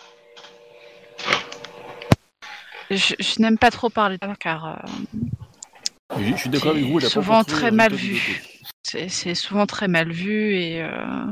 [2.90, 6.84] Je, je n'aime pas trop parler de ça, car euh, Oui, je suis d'accord avec
[6.84, 6.98] vous.
[6.98, 8.42] il a pas Souvent très mal vu.
[8.82, 11.24] c'est c'est souvent très mal vu et euh,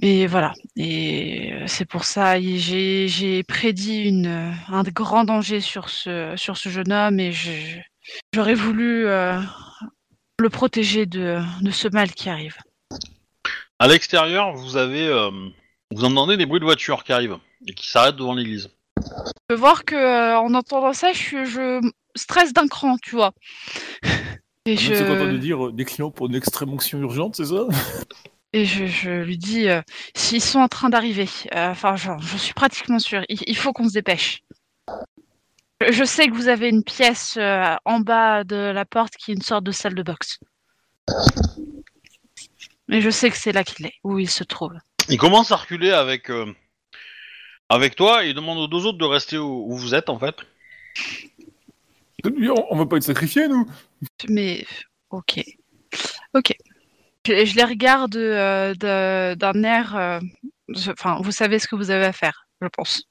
[0.00, 5.88] et voilà et euh, c'est pour ça j'ai j'ai prédit une un grand danger sur
[5.90, 7.50] ce sur ce jeune homme et je
[8.32, 9.38] j'aurais voulu euh,
[10.38, 12.56] le protéger de de ce mal qui arrive.
[13.78, 15.30] À l'extérieur, vous avez, euh,
[15.94, 18.70] vous entendez des bruits de voitures qui arrivent et qui s'arrêtent devant l'église.
[18.98, 21.80] Je peux voir que euh, en entendant ça, je
[22.14, 23.32] stresse d'un cran, tu vois.
[24.64, 27.36] Et Ah, je, C'est content de dire euh, des clients pour une extrême onction urgente,
[27.36, 27.66] c'est ça
[28.52, 29.80] Et je, je lui dis, euh,
[30.14, 33.88] s'ils sont en train d'arriver, enfin, j'en je suis pratiquement sûre, il, il faut qu'on
[33.88, 34.42] se dépêche.
[35.80, 39.30] Je, je sais que vous avez une pièce euh, en bas de la porte qui
[39.30, 40.38] est une sorte de salle de boxe.
[42.88, 44.74] Mais je sais que c'est là qu'il est, où il se trouve.
[45.08, 46.52] Il commence à reculer avec, euh,
[47.68, 50.18] avec toi et il demande aux deux autres de rester où, où vous êtes en
[50.18, 50.36] fait.
[52.24, 53.68] On on va pas être sacrifiés, nous
[54.28, 54.64] Mais,
[55.10, 55.40] ok.
[56.34, 56.54] Ok.
[57.26, 59.96] Je, je les regarde euh, d'un air...
[59.96, 60.20] euh,
[60.68, 63.04] je- Enfin, vous savez ce que vous avez à faire, je pense.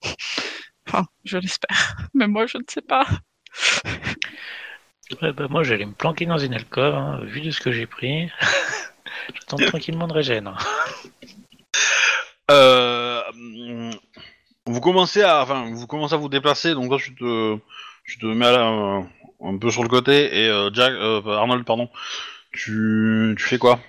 [0.87, 1.97] Enfin, je l'espère.
[2.13, 3.05] Mais moi, je ne sais pas.
[5.21, 7.85] Ouais, bah, moi, j'allais me planquer dans une alcôve, hein, vu de ce que j'ai
[7.85, 8.29] pris.
[9.35, 10.51] J'attends tranquillement de régène.
[12.51, 13.21] Euh,
[14.65, 16.73] vous commencez à, enfin, vous commencez à vous déplacer.
[16.73, 17.57] Donc toi, tu te,
[18.05, 19.03] tu te mets à la-
[19.43, 21.89] un peu sur le côté et euh, Jack, euh, Arnold, pardon,
[22.51, 23.79] tu, tu fais quoi?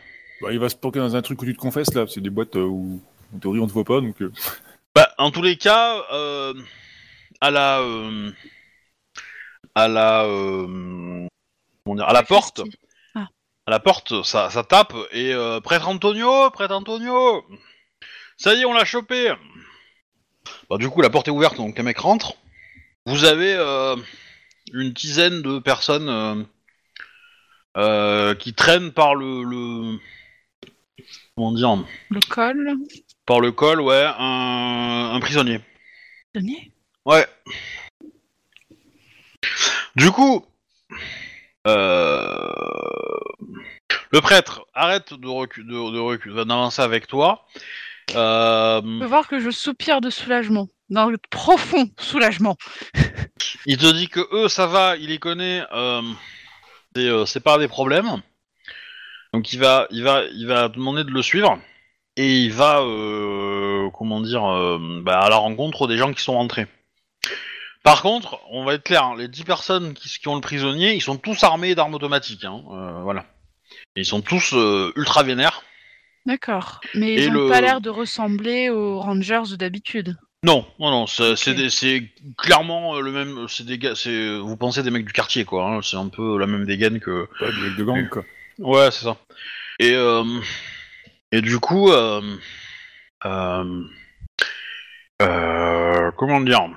[0.40, 2.06] Bah, il va se planquer dans un truc où tu te confesses là.
[2.08, 3.00] C'est des boîtes où
[3.34, 4.20] en théorie on te voit pas donc.
[4.22, 4.32] euh,
[4.94, 6.54] Bah, en tous les cas, euh,
[7.40, 8.30] à la, euh,
[9.74, 11.26] à la, euh,
[11.84, 12.78] comment dire, à la porte, Christy.
[13.66, 17.44] à la porte, ça, ça tape et euh, prêtre Antonio, prêtre Antonio,
[18.42, 19.32] ça y est, on l'a chopé.
[20.68, 22.34] Bah, du coup, la porte est ouverte, donc les mecs rentrent.
[23.06, 23.96] Vous avez euh,
[24.72, 26.42] une dizaine de personnes euh,
[27.76, 29.98] euh, qui traînent par le, le,
[31.36, 31.76] comment dire,
[32.10, 32.76] Le col.
[33.26, 35.60] par le col, ouais, un, un prisonnier.
[36.34, 36.72] Denier
[37.04, 37.26] Ouais.
[39.96, 40.44] Du coup,
[41.66, 41.72] le
[44.20, 47.46] prêtre arrête de recu- de, de recu- d'avancer avec toi.
[48.14, 50.68] Euh, Je peux voir que je soupire de soulagement.
[50.90, 52.56] D'un profond soulagement.
[53.66, 55.62] il te dit que eux, ça va, il les connaît.
[55.72, 56.02] Euh,
[56.94, 58.22] c'est, euh, c'est pas des problèmes.
[59.32, 61.58] Donc il va, il va, il va demander de le suivre
[62.16, 66.34] et il va, euh, comment dire, euh, bah, à la rencontre des gens qui sont
[66.34, 66.66] rentrés.
[67.82, 70.94] Par contre, on va être clair, hein, les 10 personnes qui, qui ont le prisonnier,
[70.94, 72.44] ils sont tous armés d'armes automatiques.
[72.44, 72.62] Hein,
[73.02, 73.24] voilà.
[73.96, 74.52] Ils sont tous
[74.94, 75.62] ultra vénères.
[76.26, 76.80] D'accord.
[76.94, 80.16] Mais Et ils n'ont le- pas l'air de ressembler aux Rangers de d'habitude.
[80.44, 83.46] Non, non, non, c'est clairement euh, le même.
[83.48, 85.66] C'est des gars, c'est vous pensez des mecs du quartier quoi.
[85.68, 87.28] hein, c'est un peu la même dégaine que.
[87.40, 88.24] Ouais, des mecs de gang quoi.
[88.58, 89.16] Ouais, c'est ça.
[89.78, 90.24] Et euh,
[91.30, 92.20] et du coup, euh,
[93.24, 93.84] euh,
[95.22, 96.68] euh, comment dire?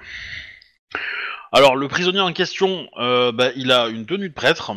[1.51, 4.73] Alors le prisonnier en question, euh, bah, il a une tenue de prêtre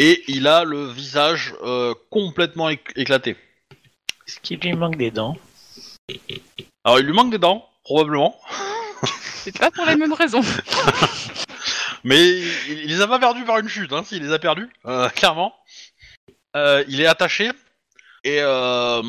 [0.00, 3.36] et il a le visage euh, complètement éc- éclaté.
[4.26, 5.36] Est-ce qu'il lui manque des dents?
[6.84, 8.40] Alors il lui manque des dents, probablement.
[9.34, 10.40] C'est pas pour les mêmes raisons.
[12.04, 14.70] Mais il, il les a pas perdus par une chute, hein, s'il les a perdus,
[14.86, 15.54] euh, clairement.
[16.56, 17.50] Euh, il est attaché
[18.24, 19.02] et euh,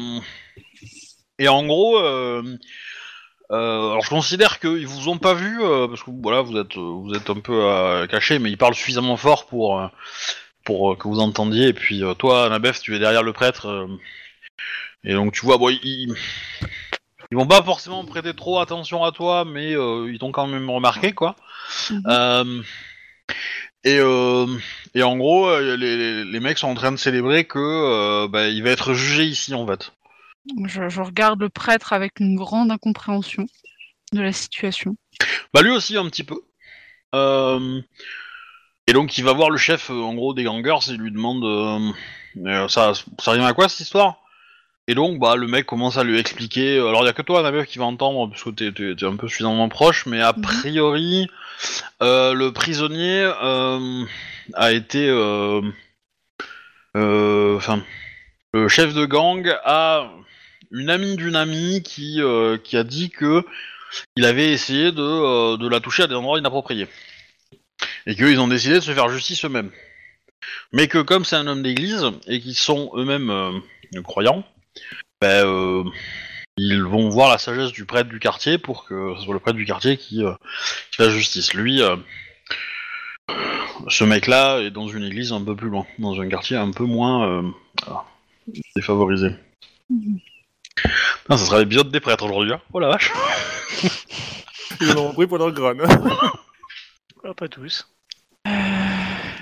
[1.39, 2.43] et en gros, euh,
[3.51, 6.75] euh, alors je considère qu'ils vous ont pas vu euh, parce que voilà, vous êtes
[6.75, 9.87] vous êtes un peu euh, caché, mais il parle suffisamment fort pour euh,
[10.63, 11.67] pour euh, que vous entendiez.
[11.69, 13.87] Et puis euh, toi, Anabef, tu es derrière le prêtre euh,
[15.03, 16.13] et donc tu vois, bon, ils
[17.31, 21.13] ils vont pas forcément prêter trop attention à toi, mais ils t'ont quand même remarqué
[21.13, 21.35] quoi.
[21.89, 22.63] Mhm.
[23.83, 24.45] Et, euh,
[24.93, 28.47] et en gros, les, les- les mecs sont en train de célébrer que euh, bah,
[28.49, 29.91] il va être jugé ici en fait.
[30.67, 33.45] Je, je regarde le prêtre avec une grande incompréhension
[34.13, 34.95] de la situation.
[35.53, 36.41] Bah lui aussi un petit peu.
[37.15, 37.81] Euh,
[38.87, 41.43] et donc il va voir le chef euh, en gros des gangers et lui demande
[41.43, 41.91] euh,
[42.45, 44.17] euh, ça ça revient à quoi cette histoire?
[44.87, 46.77] Et donc bah le mec commence à lui expliquer.
[46.79, 49.05] Alors il y a que toi Nabev qui va entendre parce que t'es t'es- t'es
[49.05, 50.41] un peu suffisamment proche, mais a Mhm.
[50.41, 51.27] priori
[52.01, 54.03] euh, le prisonnier euh,
[54.55, 55.61] a été euh,
[56.97, 57.81] euh, enfin
[58.53, 60.09] le chef de gang a
[60.71, 63.45] une amie d'une amie qui euh, qui a dit que
[64.15, 66.87] il avait essayé de, euh, de la toucher à des endroits inappropriés.
[68.07, 69.71] Et qu'ils ont décidé de se faire justice eux-mêmes.
[70.71, 74.43] Mais que comme c'est un homme d'église, et qu'ils sont eux-mêmes euh, croyants,
[75.21, 75.83] ben, euh,
[76.57, 79.57] ils vont voir la sagesse du prêtre du quartier pour que ce soit le prêtre
[79.57, 80.33] du quartier qui, euh,
[80.91, 81.53] qui fasse justice.
[81.53, 81.95] Lui, euh,
[83.87, 86.83] ce mec-là est dans une église un peu plus loin, dans un quartier un peu
[86.83, 87.49] moins euh,
[87.87, 88.05] ah,
[88.75, 89.31] défavorisé.
[89.89, 90.19] Mhm.
[91.29, 92.61] Ah, ça sera l'épisode des prêtres aujourd'hui, hein.
[92.73, 93.11] Oh la vache
[94.81, 95.81] Ils en ont pris pendant le crâne.
[97.23, 97.87] Ah, Pas tous.
[98.47, 98.51] Euh,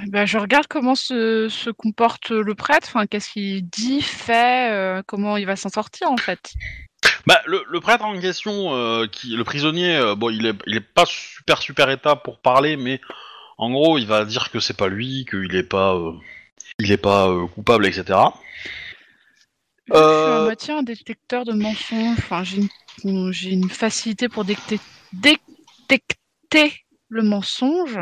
[0.08, 5.02] bah, je regarde comment se, se comporte le prêtre, enfin, qu'est-ce qu'il dit, fait, euh,
[5.06, 6.54] comment il va s'en sortir en fait.
[7.26, 10.76] Bah, le, le prêtre en question, euh, qui, le prisonnier, euh, bon, il est, il
[10.78, 13.00] est pas super super état pour parler, mais
[13.58, 16.14] en gros, il va dire que c'est pas lui, qu'il est pas, euh,
[16.80, 18.20] il est pas euh, coupable, etc.
[19.88, 22.62] Je suis à moitié un détecteur de mensonges, enfin, j'ai
[23.04, 24.80] une, j'ai une facilité pour détecter,
[25.14, 28.00] détecter le mensonge.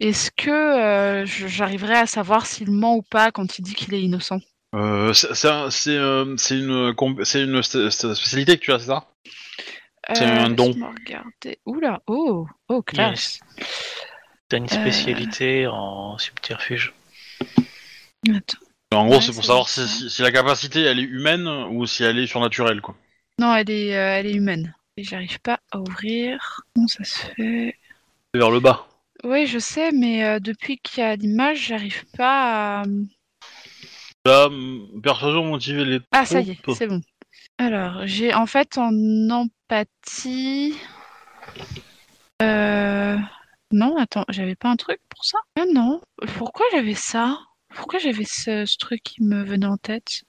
[0.00, 4.02] Est-ce que euh, j'arriverai à savoir s'il ment ou pas quand il dit qu'il est
[4.02, 4.40] innocent?
[4.74, 9.06] Euh, c'est un- euh, une, spécialité que tu as, c'est ça?
[10.14, 10.64] C'est un don.
[10.64, 11.58] Euh, laisse-moi regarder.
[11.66, 13.40] Oula, oh, oh, classe.
[14.48, 14.68] T'as une Euh.
[14.68, 16.94] spécialité en subterfuge.
[18.28, 18.58] Attends.
[18.92, 21.84] En gros, Ouais, c'est pour savoir si, si- si la capacité elle est humaine ou
[21.86, 22.96] si elle est surnaturelle, quoi.
[23.38, 24.74] Non, elle est, euh, elle est humaine.
[24.96, 26.62] Et j'arrive pas à ouvrir.
[26.74, 27.76] Comment ça se fait?
[28.34, 28.86] Vers le bas.
[29.24, 32.84] Oui, je sais, mais euh, depuis qu'il y a l'image, j'arrive pas à.
[34.26, 37.00] Là, hum, persuasion motivée les Ah, ça y est, c'est bon.
[37.56, 38.92] Alors, j'ai en fait en
[39.30, 40.74] empathie.
[42.42, 43.16] Euh...
[43.72, 45.38] Non, attends, j'avais pas un truc pour ça?
[45.58, 46.00] Ah non,
[46.36, 47.38] pourquoi j'avais ça?
[47.74, 50.22] Pourquoi j'avais ce, ce truc qui me venait en tête?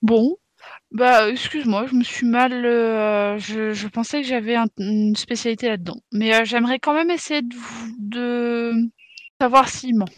[0.00, 0.36] Bon,
[0.92, 2.52] bah excuse-moi, je me suis mal.
[2.64, 6.00] euh, je, je pensais que j'avais un- une spécialité là-dedans.
[6.12, 8.72] Mais euh, j'aimerais quand même essayer de, vous- de
[9.40, 10.08] savoir s'il ment.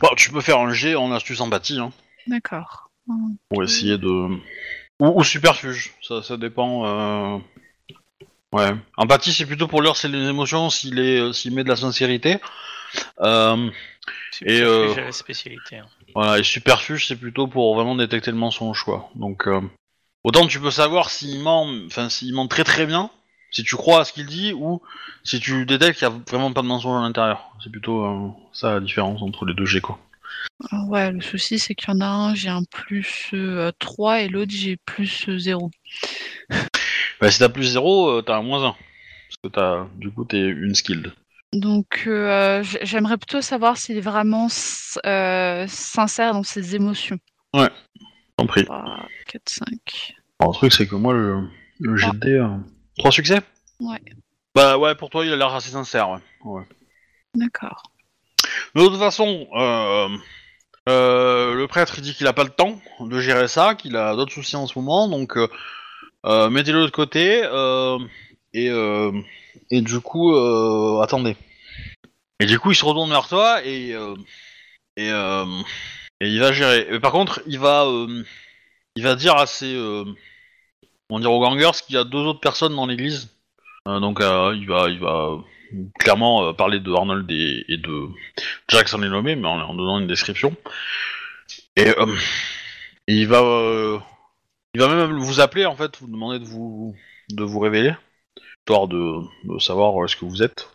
[0.00, 1.92] Bon, tu peux faire un jet en astuce empathie, hein,
[2.26, 2.90] D'accord.
[3.48, 4.08] pour essayer de...
[5.00, 6.86] Ou, ou superfuge, ça, ça dépend...
[6.86, 7.38] euh,
[8.52, 8.70] Ouais.
[8.96, 12.38] Empathie, c'est plutôt pour lire ses émotions, s'il est, euh, s'il met de la sincérité.
[13.20, 13.70] Euh,
[14.30, 15.76] C'est Et, pour ça que euh, j'ai la spécialité.
[15.78, 15.86] hein.
[16.14, 19.10] Voilà, et superfuge, c'est plutôt pour vraiment détecter le mensonge, quoi.
[19.14, 19.60] Donc, euh,
[20.26, 23.10] autant tu peux savoir s'il ment, enfin, s'il ment très très bien,
[23.52, 24.82] si tu crois à ce qu'il dit, ou
[25.24, 27.52] si tu détectes qu'il y a vraiment pas de mensonge à l'intérieur.
[27.62, 29.98] C'est plutôt euh, ça la différence entre les deux jets, quoi.
[30.70, 34.22] Ah Ouais, le souci c'est qu'il y en a un, j'ai un plus euh, 3
[34.22, 35.70] et l'autre j'ai plus euh, 0.
[37.18, 38.62] Bah, si t'as plus 0, t'as un moins 1.
[38.72, 41.14] Parce que t'as, du coup, t'es une skilled.
[41.54, 44.48] Donc euh, j'aimerais plutôt savoir s'il est vraiment
[45.06, 47.18] euh, sincère dans ses émotions.
[48.38, 50.14] 3, 4, 5.
[50.38, 51.48] Alors, le truc, c'est que moi, le,
[51.80, 52.48] le jet de dés, euh,
[52.98, 53.40] Trois succès?
[53.80, 54.00] Ouais.
[54.54, 56.20] Bah ouais, pour toi, il a l'air assez sincère, ouais.
[56.44, 56.62] ouais.
[57.34, 57.82] D'accord.
[58.74, 60.08] De toute façon, euh,
[60.88, 64.14] euh, le prêtre il dit qu'il a pas le temps de gérer ça, qu'il a
[64.14, 67.98] d'autres soucis en ce moment, donc euh, mettez-le de côté euh,
[68.52, 69.12] et, euh,
[69.70, 71.36] et du coup euh, attendez.
[72.40, 74.14] Et du coup il se retourne vers toi et euh,
[74.96, 75.44] et, euh,
[76.20, 77.00] et il va gérer.
[77.00, 78.24] Par contre il va euh,
[78.96, 80.04] il va dire à ses euh,
[81.10, 83.30] on dire aux gangers qu'il y a deux autres personnes dans l'église.
[83.86, 85.38] Euh, donc euh, il va il va
[85.98, 88.08] clairement parler de Arnold et, de
[88.68, 90.54] Jackson est nommé, mais en, donnant une description.
[91.74, 91.92] Et,
[93.08, 94.00] il va,
[94.74, 96.94] il va même vous appeler en fait, vous demander de vous,
[97.30, 97.94] de vous révéler,
[98.60, 100.70] histoire de, de savoir est-ce que vous êtes,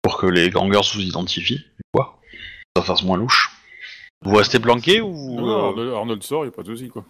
[0.00, 1.66] pour que les gangers vous identifient.
[1.92, 2.18] Quoi
[2.74, 3.51] Ça fasse moins louche.
[4.24, 7.04] Vous restez planqué ou Non, euh, Arnold, Arnold sort, y a pas de souci, quoi.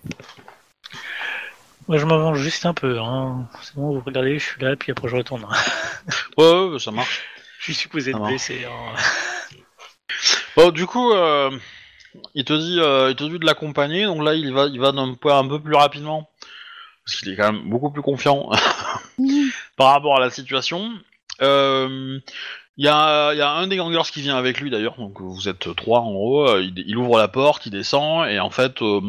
[1.89, 2.99] Moi, je m'avance juste un peu.
[3.01, 3.47] Hein.
[3.63, 5.45] C'est bon, vous regardez, je suis là, puis après je retourne.
[6.39, 7.23] ouais, ouais, ça marche.
[7.59, 8.29] je suis supposé marche.
[8.29, 8.65] blesser.
[8.65, 8.95] hein.
[10.57, 11.51] Bon, du coup, euh,
[12.35, 14.93] il te dit, euh, il te dit de l'accompagner, donc là, il va, il va
[14.93, 16.29] d'un point un peu plus rapidement,
[17.05, 18.51] parce qu'il est quand même beaucoup plus confiant
[19.77, 20.93] par rapport à la situation.
[21.41, 22.19] Euh,
[22.79, 25.21] Il y, a, il y a un des gangers qui vient avec lui d'ailleurs, donc
[25.21, 26.49] vous êtes trois en gros.
[26.49, 29.01] euh, Il, il ouvre la porte, il descend, et en fait, euh,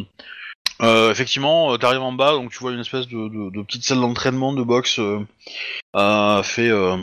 [0.81, 3.83] euh, effectivement, tu arrives en bas, donc tu vois une espèce de, de- de petite
[3.85, 5.19] salle d'entraînement de boxe euh,
[5.95, 6.97] euh, fait, euh,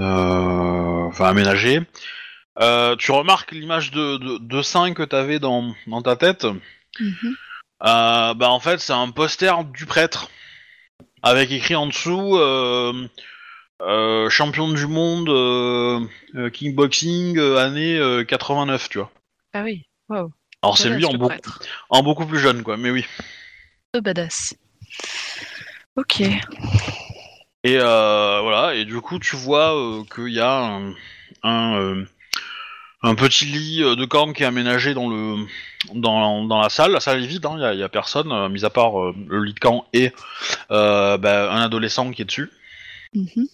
[0.00, 1.80] euh, enfin aménagée.
[2.60, 6.46] Euh, tu remarques l'image de, de, de sein que tu avais dans, dans ta tête.
[7.00, 7.36] Mhm.
[7.82, 10.30] Euh, bah en fait, c'est un poster du prêtre
[11.22, 13.08] avec écrit en dessous euh, euh,
[14.30, 16.00] champion du monde euh,
[16.36, 19.10] euh, kickboxing euh, année euh, 89, tu vois.
[19.52, 20.30] Ah oui, wow.
[20.62, 21.60] Alors c'est lui en, le beau- prêtre.
[21.88, 22.76] en beaucoup plus jeune, quoi.
[22.76, 23.04] Mais oui.
[23.96, 24.54] Oh, badass.
[25.96, 26.20] Ok.
[26.20, 28.74] Et euh, voilà.
[28.74, 30.92] Et du coup, tu vois euh, qu'il y a un
[31.42, 32.04] un, euh,
[33.02, 35.46] un petit lit euh, de camp qui est aménagé dans le
[35.94, 36.92] dans, dans la salle.
[36.92, 38.70] La salle est vide, hein, il y, a- il y a personne, euh, mis à
[38.70, 40.12] part euh, le lit de camp et
[40.70, 42.50] euh, bah, un adolescent qui est dessus.
[43.14, 43.46] Mhm.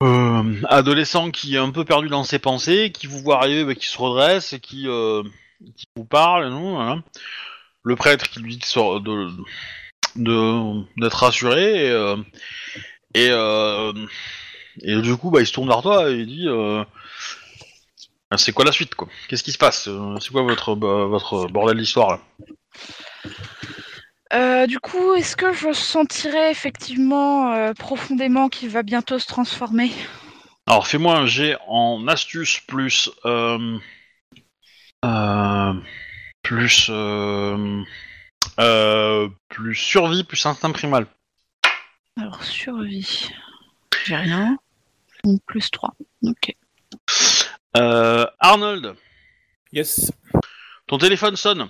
[0.00, 3.74] Euh, adolescent qui est un peu perdu dans ses pensées, qui vous voit arriver, bah,
[3.74, 5.24] qui se redresse, qui, euh,
[5.76, 7.02] qui vous parle.
[7.82, 8.72] Le prêtre qui lui dit
[10.16, 11.86] de d'être rassuré
[13.14, 13.92] et euh,
[14.82, 16.46] et, du coup bah il se tourne vers toi et il dit
[18.36, 19.08] c'est quoi la suite quoi?
[19.28, 19.88] Qu'est-ce qui se passe?
[20.20, 22.20] C'est quoi votre bah, votre bordel d'histoire
[24.34, 29.90] Euh, du coup, est-ce que je sentirais effectivement euh, profondément qu'il va bientôt se transformer?
[30.66, 33.78] Alors fais-moi un jet en astuce plus euh,
[35.04, 35.72] euh,
[36.42, 37.82] plus euh,
[38.60, 41.06] euh, plus survie plus instinct primal.
[42.20, 43.30] Alors, survie.
[44.04, 44.58] J'ai rien.
[45.24, 45.94] Donc, plus 3.
[46.24, 46.54] Ok.
[47.76, 48.96] Euh, Arnold,
[49.72, 50.10] Yes.
[50.88, 51.68] ton téléphone sonne.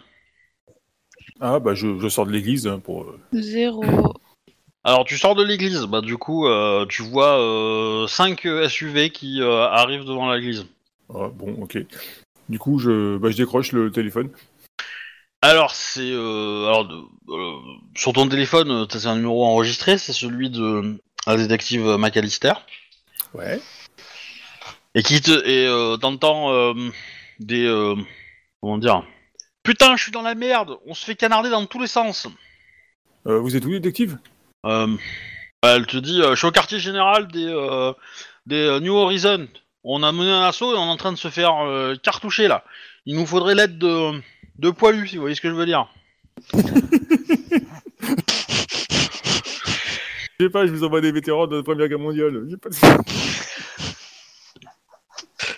[1.40, 3.02] Ah, bah, je, je sors de l'église hein, pour.
[3.04, 3.82] euh, 0.
[4.84, 9.66] Alors tu sors de l'église, bah du coup euh, tu vois 5 SUV qui euh,
[9.68, 10.66] arrivent devant l'église.
[11.12, 11.78] Ah, bon, ok.
[12.48, 14.30] Du coup, je, bah, je décroche le téléphone.
[15.42, 16.10] Alors, c'est.
[16.10, 17.52] euh, alors, de- euh,
[17.96, 22.54] sur ton téléphone, euh, t'as un numéro enregistré, c'est celui de la détective McAllister.
[23.34, 23.60] Ouais.
[24.94, 25.30] Et qui te.
[25.46, 26.72] Et euh, t'entends euh,
[27.40, 27.64] des.
[27.66, 27.94] euh,
[28.60, 29.04] comment dire
[29.68, 32.26] Putain, je suis dans la merde On se fait canarder dans tous les sens
[33.26, 34.16] Euh, vous êtes où, détective?
[34.64, 34.86] Euh,
[35.62, 37.92] bah, Elle te dit euh, Je suis au quartier général des, euh,
[38.46, 39.46] des euh, New Horizon.
[39.84, 41.52] On a mené un assaut et on est en train de se faire
[42.02, 42.64] cartoucher là.
[43.04, 44.18] Il nous faudrait l'aide de,
[44.58, 45.86] de poilus, si vous voyez ce que je veux dire.
[50.40, 52.46] Je sais pas, je vous envoie des vétérans de la Première Guerre mondiale.
[52.48, 52.70] J'ai pas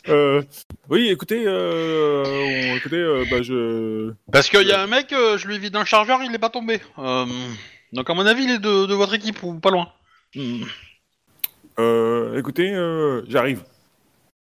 [0.08, 0.42] euh,
[0.90, 2.24] oui, écoutez, euh,
[2.72, 4.12] on- écoutez, euh, bah je.
[4.32, 6.50] Parce qu'il y a un mec, euh, je lui évite d'un chargeur, il est pas
[6.50, 6.80] tombé.
[6.98, 7.26] Euh,
[7.92, 9.88] donc à mon avis, il est de, de votre équipe ou pas loin.
[10.34, 10.62] Hmm.
[11.78, 13.62] Euh, écoutez, euh, j'arrive.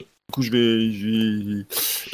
[0.01, 1.67] Du coup, je vais, je, vais-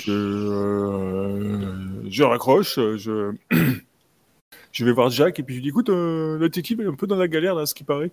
[0.04, 3.32] je, euh, je raccroche, je,
[4.72, 6.94] je vais voir Jacques et puis je lui dis, écoute, euh, la détective est un
[6.94, 8.10] peu dans la galère là, ce qui paraît.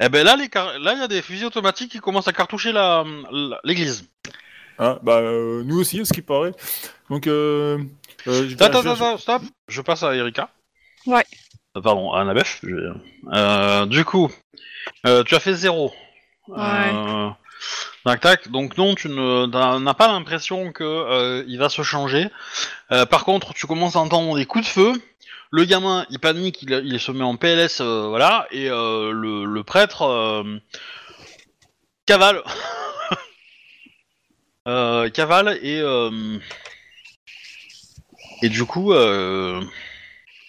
[0.00, 2.32] Eh ben là, les car- là, il y a des fusils automatiques qui commencent à
[2.32, 4.08] cartoucher la- la- l'église.
[4.82, 6.52] Hein, bah, euh, nous aussi, ce qui paraît.
[7.10, 7.78] Donc, euh,
[8.26, 9.42] euh, je Stop, viens- stop, je- stop, stop.
[9.68, 10.48] Je passe à Erika.
[11.06, 11.24] Ouais.
[11.76, 12.58] Euh, pardon, à Annabeth.
[12.62, 12.88] je vais-
[13.34, 14.30] Euh, du coup,
[15.06, 15.92] euh, tu as fait zéro.
[16.50, 17.28] Euh,
[18.04, 18.48] tac, tac.
[18.48, 22.28] Donc non, tu ne t'as- n'as pas l'impression que euh, il va se changer.
[22.90, 24.92] Euh, par contre, tu commences à entendre des coups de feu.
[25.52, 29.44] Le gamin, il panique, il, il se met en PLS, euh, voilà, et euh, le,
[29.44, 30.42] le prêtre euh,
[32.06, 32.42] cavale,
[34.68, 36.38] Euh, cavale et euh,
[38.42, 39.60] et du coup, euh,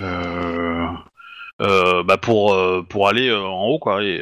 [0.01, 0.93] euh,
[2.03, 2.55] bah pour
[2.89, 4.03] pour aller en haut quoi.
[4.03, 4.21] Et,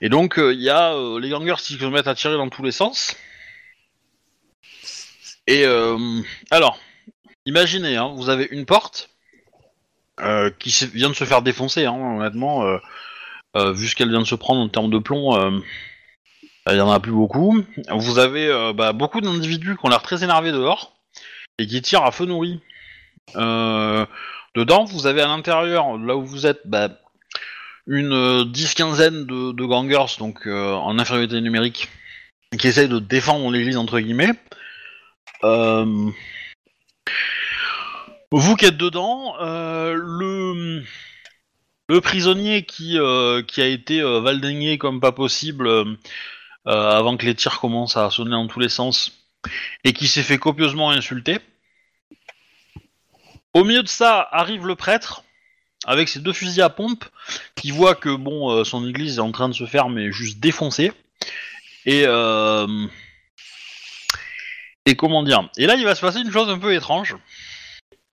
[0.00, 2.72] et donc il y a les gangers qui se mettent à tirer dans tous les
[2.72, 3.16] sens.
[5.46, 5.64] Et
[6.50, 6.78] alors,
[7.46, 9.10] imaginez, hein, vous avez une porte
[10.58, 12.64] qui vient de se faire défoncer, hein, honnêtement,
[13.56, 15.62] vu ce qu'elle vient de se prendre en termes de plomb,
[16.68, 17.62] il y en a plus beaucoup.
[17.90, 20.94] Vous avez euh, bah, beaucoup d'individus qui ont l'air très énervés dehors
[21.58, 22.60] et qui tirent à feu nourri.
[23.36, 24.06] Euh,
[24.54, 26.88] dedans, vous avez à l'intérieur, là où vous êtes, bah,
[27.86, 31.88] une euh, dix-quinzaine de, de gangers, donc euh, en infériorité numérique,
[32.58, 34.32] qui essayent de défendre l'église entre guillemets.
[35.44, 36.10] Euh,
[38.30, 40.84] vous qui êtes dedans, euh, le
[42.00, 45.96] prisonnier qui euh, qui a été euh, valdégué comme pas possible euh, euh,
[46.66, 49.12] avant que les tirs commencent à sonner dans tous les sens
[49.84, 51.38] et qui s'est fait copieusement insulter.
[53.54, 55.24] Au milieu de ça arrive le prêtre
[55.86, 57.04] avec ses deux fusils à pompe
[57.56, 60.38] qui voit que bon euh, son église est en train de se faire mais juste
[60.38, 60.92] défoncer.
[61.86, 62.86] Et euh,
[64.86, 65.48] et comment dire?
[65.56, 67.16] Et là il va se passer une chose un peu étrange.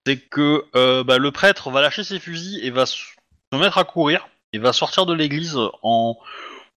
[0.06, 3.04] C'est que euh, bah, le prêtre va lâcher ses fusils et va se
[3.52, 6.18] mettre à courir et va sortir de l'église en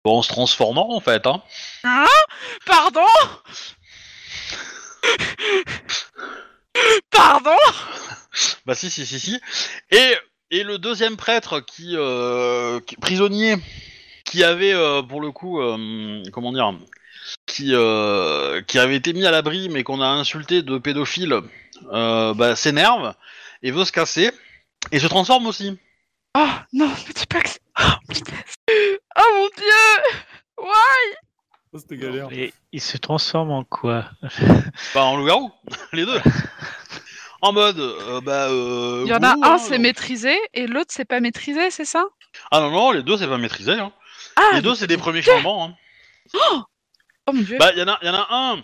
[0.06, 1.42] en se transformant en fait hein.
[2.66, 3.06] Pardon?
[7.12, 7.58] Pardon?
[8.66, 9.40] Bah si si si si.
[9.92, 10.14] Et
[10.52, 13.56] et le deuxième prêtre qui, euh, qui- prisonnier
[14.26, 16.74] qui avait euh, pour le coup euh, comment dire
[17.46, 17.74] qui
[18.68, 21.42] qui avait été mis à l'abri mais qu'on a insulté de pédophile
[21.92, 23.14] bah, s'énerve
[23.62, 24.32] et veut se casser
[24.92, 25.78] et se transforme aussi.
[26.38, 27.60] Oh non, me dis pas que c'est...
[27.82, 28.32] Oh, putain.
[29.20, 31.16] Oh mon dieu Ouais
[31.74, 32.28] Ça, c'était galère.
[32.32, 34.06] Et il se transforme en quoi?
[34.94, 35.52] Bah en loup-garou,
[35.94, 36.22] les deux.
[37.42, 39.82] En mode euh, bah euh, Il y en a un, hein, c'est donc.
[39.84, 42.06] maîtrisé, et l'autre, c'est pas maîtrisé, c'est ça?
[42.52, 43.92] Ah non non les deux c'est pas maîtrisé hein.
[44.36, 46.66] Ah les deux c'est des premiers changements hein.
[47.28, 48.56] Oh mon dieu Bah, il y en a, y en a un.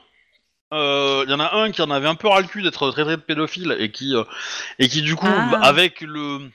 [0.72, 3.12] Il y en a un qui en avait un peu ras le cul d'être traité
[3.12, 4.24] de pédophile et qui, euh,
[4.78, 5.60] et qui du coup, Ah.
[5.64, 6.52] avec le,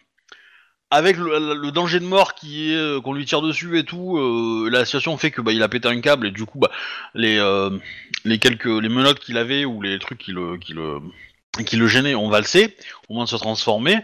[0.91, 4.19] avec le, le danger de mort qui est euh, qu'on lui tire dessus et tout,
[4.19, 6.71] euh, la situation fait que bah il a pété un câble et du coup bah
[7.15, 7.71] les euh,
[8.25, 10.99] les quelques les menottes qu'il avait ou les trucs qui le qui le
[11.65, 12.77] qui le gênaient ont valsé
[13.09, 13.99] au moins de se transformer.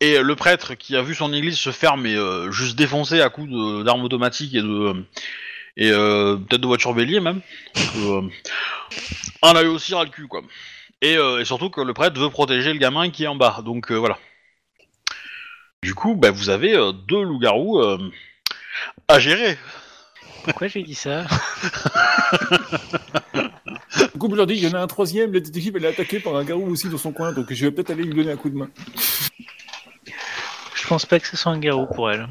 [0.00, 3.28] Et le prêtre qui a vu son église se faire mais euh, juste défoncer à
[3.28, 3.50] coups
[3.84, 4.92] d'armes automatiques et de
[5.76, 7.40] et peut-être de voiture bélier même.
[9.42, 10.42] On a eu aussi ras le cul quoi.
[11.00, 13.60] Et, surtout que le prêtre veut protéger le gamin qui est en bas.
[13.64, 14.18] Donc voilà.
[15.84, 17.98] Du coup, bah, vous avez euh, deux loups-garous euh,
[19.06, 19.58] à gérer.
[20.42, 21.26] Pourquoi j'ai dit ça?
[23.34, 25.88] Du coup, je leur dis, il y en a un troisième, la détective, elle est
[25.88, 28.32] attaquée par un garou aussi dans son coin, donc je vais peut-être aller lui donner
[28.32, 28.70] un coup de main.
[30.74, 32.28] Je pense pas que ce soit un garrot pour elle.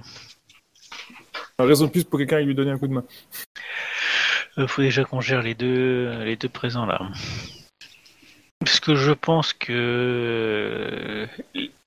[1.59, 3.05] Un raison de plus pour quelqu'un lui donner un coup de main.
[4.57, 7.07] Il faut déjà qu'on gère les deux, les deux présents là.
[8.59, 11.27] Parce que je pense que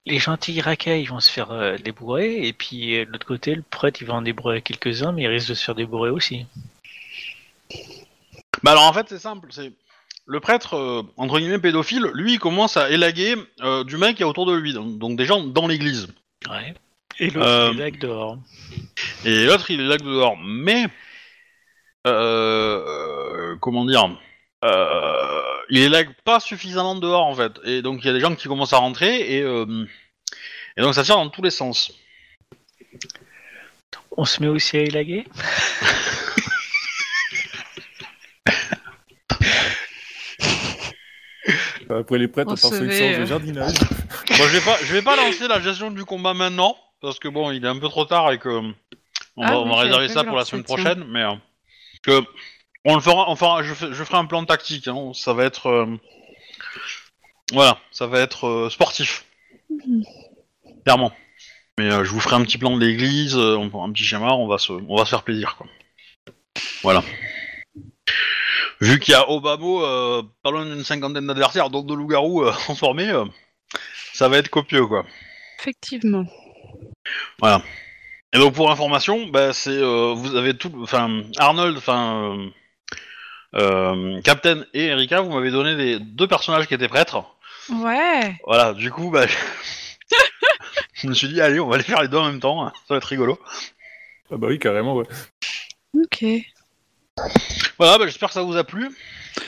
[0.07, 3.55] les gentils racailles ils vont se faire euh, débourrer, et puis euh, de l'autre côté,
[3.55, 6.47] le prêtre il va en débourrer quelques-uns, mais il risque de se faire débourrer aussi.
[8.62, 9.73] Bah alors en fait c'est simple, c'est
[10.27, 13.35] le prêtre euh, entre guillemets pédophile, lui il commence à élaguer
[13.87, 16.09] du mec qui est autour de lui, donc, donc des gens dans l'église.
[16.49, 16.74] Ouais.
[17.19, 18.39] Et l'autre, il là dehors.
[19.24, 20.87] Et l'autre il élague dehors, mais
[23.61, 24.16] comment dire,
[24.65, 28.34] euh, il élague pas suffisamment dehors en fait, et donc il y a des gens
[28.34, 29.86] qui commencent à rentrer et euh,
[30.76, 31.93] et donc ça tire dans tous les sens.
[34.16, 35.24] On se met aussi à élaguer?
[41.88, 43.74] Après les prêtres, On on part sur une séance de euh, jardinage.
[43.78, 47.28] Bon, je vais pas, je vais pas lancer la gestion du combat maintenant parce que
[47.28, 48.74] bon, il est un peu trop tard et que on
[49.43, 51.34] Ah va, on réserver ça pour la semaine prochaine, mais euh,
[52.02, 52.24] que
[52.86, 54.88] on le fera, enfin, je, je ferai un plan tactique.
[54.88, 55.86] Hein, ça va être, euh,
[57.52, 59.26] voilà, ça va être euh, sportif,
[60.84, 61.12] clairement.
[61.78, 64.46] Mais euh, je vous ferai un petit plan de l'église, on un petit schéma, on
[64.46, 65.66] va se, on va se faire plaisir, quoi.
[66.82, 67.02] Voilà.
[68.80, 73.12] Vu qu'il y a euh, pas loin d'une cinquantaine d'adversaires, donc de loups-garous transformés,
[74.14, 75.04] ça va être copieux, quoi.
[75.58, 76.24] Effectivement.
[78.32, 82.50] Et donc pour information, bah, c'est euh, vous avez tout, enfin Arnold, enfin euh,
[83.57, 87.24] euh, Captain et Erika, vous m'avez donné des deux personnages qui étaient prêtres.
[87.70, 88.37] Ouais.
[88.45, 89.27] Voilà, du coup, bah,
[90.95, 92.73] je me suis dit allez, on va les faire les deux en même temps, hein,
[92.87, 93.39] ça va être rigolo.
[94.31, 95.07] Ah bah oui, carrément, ouais.
[95.95, 96.24] Ok.
[97.78, 98.91] Voilà, bah, j'espère que ça vous a plu.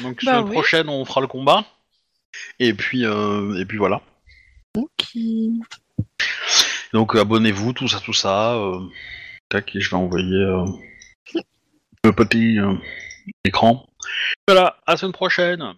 [0.03, 0.53] Donc Bah semaine oui.
[0.53, 1.65] prochaine, on fera le combat.
[2.59, 4.03] Et puis euh, et puis voilà.
[4.77, 5.17] Ok.
[6.93, 8.55] Donc abonnez-vous, tout ça, tout ça.
[8.55, 8.81] Euh,
[9.49, 10.65] tac, et je vais envoyer euh,
[12.05, 12.75] le petit euh,
[13.45, 13.88] écran.
[14.47, 15.75] Voilà, à la semaine prochaine.